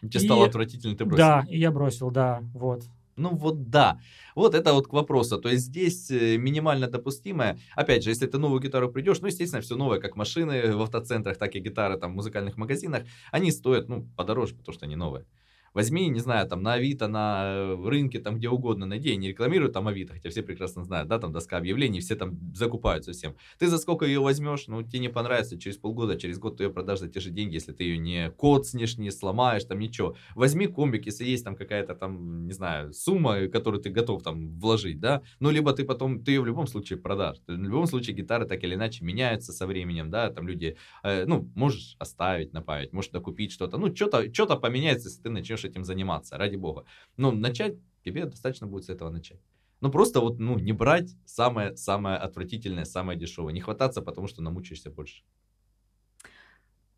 Тебе 0.00 0.20
и... 0.20 0.24
стало 0.24 0.46
отвратительно, 0.46 0.96
ты 0.96 1.04
бросил? 1.04 1.18
Да, 1.18 1.44
и 1.48 1.58
я 1.58 1.70
бросил, 1.70 2.10
да, 2.10 2.42
вот. 2.54 2.84
Ну 3.20 3.36
вот 3.36 3.68
да. 3.70 4.00
Вот 4.34 4.54
это 4.54 4.72
вот 4.72 4.88
к 4.88 4.92
вопросу. 4.92 5.38
То 5.38 5.48
есть 5.50 5.64
здесь 5.66 6.10
э, 6.10 6.36
минимально 6.38 6.88
допустимое. 6.88 7.58
Опять 7.76 8.02
же, 8.02 8.10
если 8.10 8.26
ты 8.26 8.38
новую 8.38 8.60
гитару 8.60 8.90
придешь, 8.90 9.20
ну, 9.20 9.26
естественно, 9.26 9.60
все 9.62 9.76
новое, 9.76 10.00
как 10.00 10.16
машины 10.16 10.74
в 10.74 10.82
автоцентрах, 10.82 11.36
так 11.36 11.54
и 11.54 11.60
гитары 11.60 11.98
там 11.98 12.12
в 12.12 12.14
музыкальных 12.16 12.56
магазинах, 12.56 13.02
они 13.30 13.52
стоят, 13.52 13.88
ну, 13.88 14.08
подороже, 14.16 14.54
потому 14.54 14.74
что 14.74 14.86
они 14.86 14.96
новые. 14.96 15.26
Возьми, 15.72 16.08
не 16.08 16.20
знаю, 16.20 16.48
там 16.48 16.62
на 16.62 16.74
Авито, 16.74 17.06
на 17.06 17.42
э, 17.44 17.88
рынке, 17.88 18.18
там 18.18 18.36
где 18.36 18.48
угодно 18.48 18.86
найди. 18.86 19.10
Я 19.10 19.16
не 19.16 19.28
рекламирую 19.28 19.70
там 19.70 19.86
Авито, 19.86 20.14
хотя 20.14 20.28
все 20.28 20.42
прекрасно 20.42 20.82
знают, 20.84 21.08
да, 21.08 21.18
там 21.18 21.32
доска 21.32 21.56
объявлений, 21.58 22.00
все 22.00 22.16
там 22.16 22.38
закупаются 22.54 23.12
всем. 23.12 23.36
Ты 23.58 23.68
за 23.68 23.78
сколько 23.78 24.04
ее 24.04 24.20
возьмешь, 24.20 24.66
ну, 24.66 24.82
тебе 24.82 24.98
не 24.98 25.08
понравится, 25.08 25.58
через 25.58 25.76
полгода, 25.76 26.18
через 26.18 26.38
год 26.38 26.56
ты 26.56 26.64
ее 26.64 26.70
продашь 26.70 26.98
за 27.00 27.08
те 27.08 27.20
же 27.20 27.30
деньги, 27.30 27.54
если 27.54 27.72
ты 27.72 27.84
ее 27.84 27.98
не 27.98 28.30
коцнешь, 28.30 28.98
не 28.98 29.10
сломаешь, 29.12 29.64
там 29.64 29.78
ничего. 29.78 30.16
Возьми 30.34 30.66
комбик, 30.66 31.06
если 31.06 31.24
есть 31.24 31.44
там 31.44 31.54
какая-то 31.54 31.94
там, 31.94 32.46
не 32.46 32.52
знаю, 32.52 32.92
сумма, 32.92 33.46
которую 33.46 33.80
ты 33.80 33.90
готов 33.90 34.22
там 34.24 34.58
вложить, 34.58 34.98
да, 34.98 35.22
ну, 35.38 35.50
либо 35.50 35.72
ты 35.72 35.84
потом, 35.84 36.24
ты 36.24 36.32
ее 36.32 36.40
в 36.40 36.46
любом 36.46 36.66
случае 36.66 36.98
продашь. 36.98 37.38
В 37.46 37.52
любом 37.52 37.86
случае 37.86 38.16
гитары 38.16 38.44
так 38.44 38.64
или 38.64 38.74
иначе 38.74 39.04
меняются 39.04 39.52
со 39.52 39.66
временем, 39.68 40.10
да, 40.10 40.30
там 40.30 40.48
люди, 40.48 40.76
э, 41.04 41.26
ну, 41.26 41.48
можешь 41.54 41.94
оставить 42.00 42.52
на 42.52 42.60
память, 42.60 42.92
можешь 42.92 43.10
докупить 43.12 43.52
что-то, 43.52 43.78
ну, 43.78 43.94
что-то 43.94 44.32
что 44.34 44.46
поменяется, 44.56 45.08
если 45.08 45.22
ты 45.22 45.30
начнешь 45.30 45.59
начнешь 45.60 45.70
этим 45.70 45.84
заниматься, 45.84 46.36
ради 46.36 46.56
бога. 46.56 46.84
Но 47.16 47.32
начать, 47.32 47.74
тебе 48.04 48.24
достаточно 48.24 48.66
будет 48.66 48.84
с 48.84 48.88
этого 48.88 49.10
начать. 49.10 49.40
Ну, 49.80 49.90
просто 49.90 50.20
вот, 50.20 50.38
ну, 50.38 50.58
не 50.58 50.72
брать 50.72 51.16
самое-самое 51.24 52.16
отвратительное, 52.16 52.84
самое 52.84 53.18
дешевое. 53.18 53.52
Не 53.52 53.60
хвататься, 53.60 54.02
потому 54.02 54.28
что 54.28 54.42
намучаешься 54.42 54.90
больше. 54.90 55.22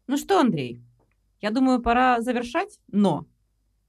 Ну 0.08 0.16
что, 0.16 0.40
Андрей, 0.40 0.80
я 1.40 1.50
думаю, 1.50 1.80
пора 1.80 2.20
завершать, 2.20 2.80
но 2.92 3.26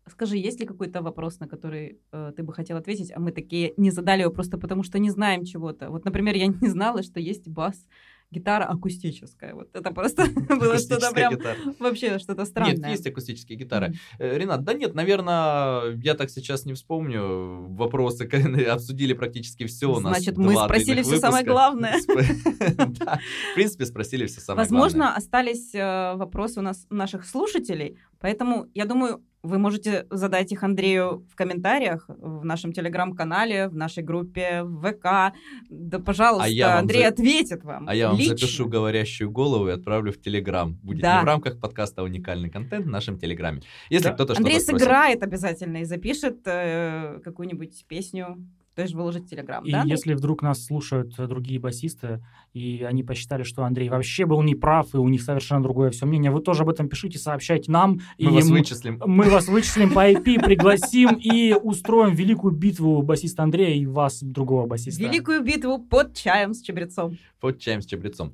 скажи, 0.07 0.37
есть 0.37 0.59
ли 0.59 0.67
какой-то 0.67 1.01
вопрос, 1.01 1.39
на 1.39 1.47
который 1.47 1.97
э, 2.11 2.33
ты 2.37 2.43
бы 2.43 2.53
хотел 2.53 2.77
ответить, 2.77 3.11
а 3.15 3.19
мы 3.19 3.31
такие 3.31 3.73
не 3.77 3.91
задали 3.91 4.21
его 4.21 4.31
просто 4.31 4.57
потому, 4.57 4.83
что 4.83 4.99
не 4.99 5.09
знаем 5.09 5.43
чего-то. 5.43 5.89
Вот, 5.89 6.05
например, 6.05 6.35
я 6.35 6.47
не 6.47 6.69
знала, 6.69 7.03
что 7.03 7.19
есть 7.19 7.47
бас 7.47 7.87
гитара 8.33 8.65
акустическая. 8.65 9.53
Вот 9.53 9.69
это 9.73 9.91
просто 9.91 10.25
было 10.49 10.77
что-то 10.79 11.11
прям 11.11 11.37
вообще 11.79 12.19
что-то 12.19 12.45
странное. 12.45 12.75
Нет, 12.75 12.87
есть 12.87 13.07
акустические 13.07 13.57
гитары. 13.57 13.93
Э, 14.19 14.37
Ренат, 14.37 14.63
да 14.63 14.73
нет, 14.73 14.95
наверное, 14.95 15.95
я 16.03 16.15
так 16.15 16.29
сейчас 16.29 16.65
не 16.65 16.73
вспомню. 16.73 17.67
Вопросы 17.69 18.23
обсудили 18.69 19.13
практически 19.13 19.65
все 19.65 19.87
у 19.87 19.99
нас. 19.99 20.17
Значит, 20.17 20.37
мы 20.37 20.55
спросили 20.55 21.03
все 21.03 21.17
самое 21.17 21.45
главное. 21.45 21.95
В 22.07 23.55
принципе, 23.55 23.85
спросили 23.85 24.25
все 24.25 24.41
самое 24.41 24.67
главное. 24.67 24.83
Возможно, 24.83 25.15
остались 25.15 25.73
э, 25.73 26.15
вопросы 26.15 26.59
у 26.59 26.63
нас 26.63 26.85
наших 26.89 27.25
слушателей, 27.25 27.97
поэтому 28.19 28.67
я 28.73 28.85
думаю, 28.85 29.21
вы 29.43 29.57
можете 29.57 30.07
задать 30.09 30.51
их 30.53 30.63
Андрею 30.63 31.25
в 31.29 31.35
комментариях 31.35 32.05
в 32.07 32.45
нашем 32.45 32.71
телеграм-канале, 32.71 33.67
в 33.67 33.75
нашей 33.75 34.01
группе 34.01 34.63
в 34.63 34.81
ВК. 34.81 35.35
Да, 35.69 35.99
пожалуйста, 35.99 36.75
а 36.75 36.79
Андрей 36.79 37.03
за... 37.03 37.09
ответит 37.09 37.63
вам. 37.65 37.87
А 37.89 37.93
я 37.93 38.07
вам 38.07 38.17
лично. 38.17 38.37
запишу 38.37 38.69
говорящую 38.69 39.29
голову 39.29 39.67
и 39.67 39.71
отправлю 39.71 40.13
в 40.13 40.21
телеграм. 40.21 40.79
Будет 40.81 41.01
да. 41.01 41.17
не 41.17 41.23
в 41.23 41.27
рамках 41.27 41.59
подкаста 41.59 42.01
а 42.01 42.05
уникальный 42.05 42.49
контент 42.49 42.85
в 42.85 42.89
нашем 42.89 43.19
телеграме. 43.19 43.61
Если 43.89 44.07
да. 44.07 44.13
кто-то 44.13 44.33
Андрей 44.37 44.59
что-то 44.59 44.79
сыграет 44.79 45.17
спросит. 45.17 45.23
обязательно 45.23 45.77
и 45.77 45.83
запишет 45.83 46.39
э, 46.45 47.19
какую-нибудь 47.23 47.85
песню 47.87 48.47
То 48.75 48.81
есть 48.81 48.93
выложить 48.95 49.29
Телеграм, 49.29 49.63
И 49.63 49.71
да? 49.71 49.81
Андрей? 49.81 49.91
если 49.91 50.13
вдруг 50.15 50.41
нас 50.41 50.65
слушают 50.65 51.13
э, 51.19 51.27
другие 51.27 51.59
басисты, 51.59 52.23
и 52.53 52.83
они 52.83 53.03
посчитали, 53.03 53.43
что 53.43 53.63
Андрей 53.63 53.89
вообще 53.89 54.25
был 54.25 54.41
неправ, 54.41 54.93
и 54.93 54.97
у 54.97 55.07
них 55.07 55.21
совершенно 55.21 55.61
другое 55.61 55.91
все 55.91 56.05
мнение, 56.07 56.31
вы 56.31 56.41
тоже 56.41 56.63
об 56.63 56.69
этом 56.69 56.89
пишите, 56.89 57.19
сообщайте 57.19 57.71
нам. 57.71 57.99
Мы 58.17 58.25
и 58.25 58.27
вас 58.27 58.47
вычислим. 58.49 58.99
мы 59.05 59.29
вас 59.29 59.47
вычислим 59.47 59.91
по 59.93 60.09
IP, 60.11 60.23
пригласим 60.43 61.15
и 61.15 61.53
устроим 61.53 62.15
великую 62.15 62.53
битву 62.53 63.01
басиста 63.03 63.43
Андрея 63.43 63.75
и 63.75 63.85
вас, 63.85 64.23
другого 64.23 64.65
басиста. 64.65 65.03
Великую 65.03 65.43
битву 65.43 65.77
под 65.77 66.15
чаем 66.15 66.53
с 66.53 66.61
чабрецом. 66.61 67.17
под 67.39 67.59
чаем 67.59 67.81
с 67.81 67.85
чабрецом. 67.85 68.33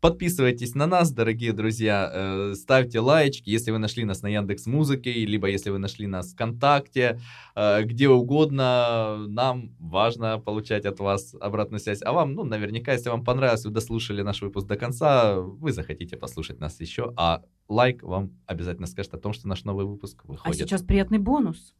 Подписывайтесь 0.00 0.74
на 0.74 0.86
нас, 0.86 1.12
дорогие 1.12 1.52
друзья, 1.52 2.10
э, 2.10 2.54
ставьте 2.54 3.00
лайчики, 3.00 3.50
если 3.50 3.70
вы 3.70 3.76
нашли 3.76 4.04
нас 4.04 4.22
на 4.22 4.28
Яндекс 4.28 4.64
Музыке, 4.66 5.12
либо 5.12 5.46
если 5.46 5.68
вы 5.68 5.78
нашли 5.78 6.06
нас 6.06 6.32
ВКонтакте, 6.32 7.20
э, 7.54 7.82
где 7.82 8.08
угодно, 8.08 9.26
нам 9.28 9.76
важно 9.78 10.38
получать 10.38 10.86
от 10.86 11.00
вас 11.00 11.34
обратную 11.38 11.80
связь. 11.80 12.00
А 12.02 12.12
вам, 12.12 12.32
ну, 12.32 12.44
наверняка, 12.44 12.94
если 12.94 13.10
вам 13.10 13.24
понравилось, 13.24 13.66
вы 13.66 13.72
дослушали 13.72 14.22
наш 14.22 14.40
выпуск 14.40 14.66
до 14.66 14.76
конца, 14.76 15.38
вы 15.38 15.70
захотите 15.70 16.16
послушать 16.16 16.60
нас 16.60 16.80
еще, 16.80 17.12
а 17.18 17.42
лайк 17.68 18.02
вам 18.02 18.30
обязательно 18.46 18.86
скажет 18.86 19.12
о 19.12 19.18
том, 19.18 19.34
что 19.34 19.48
наш 19.48 19.64
новый 19.64 19.84
выпуск 19.84 20.22
А 20.24 20.28
выходит. 20.28 20.56
сейчас 20.56 20.82
приятный 20.82 21.18
бонус. 21.18 21.74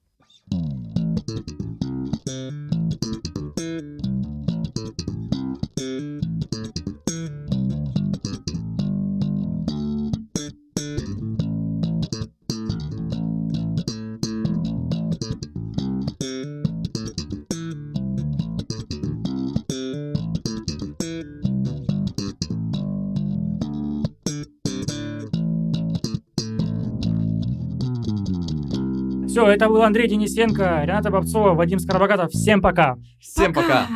Все, 29.41 29.49
это 29.49 29.69
был 29.69 29.83
Андрей 29.83 30.07
Денисенко, 30.07 30.83
Рената 30.85 31.11
Бобцова, 31.11 31.55
Вадим 31.55 31.79
Скоробогатов. 31.79 32.31
Всем 32.31 32.61
пока! 32.61 32.99
Всем 33.19 33.55
пока! 33.55 33.87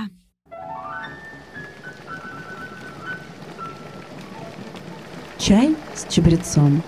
Чай 5.38 5.76
с 5.94 6.10
чабрецом. 6.10 6.82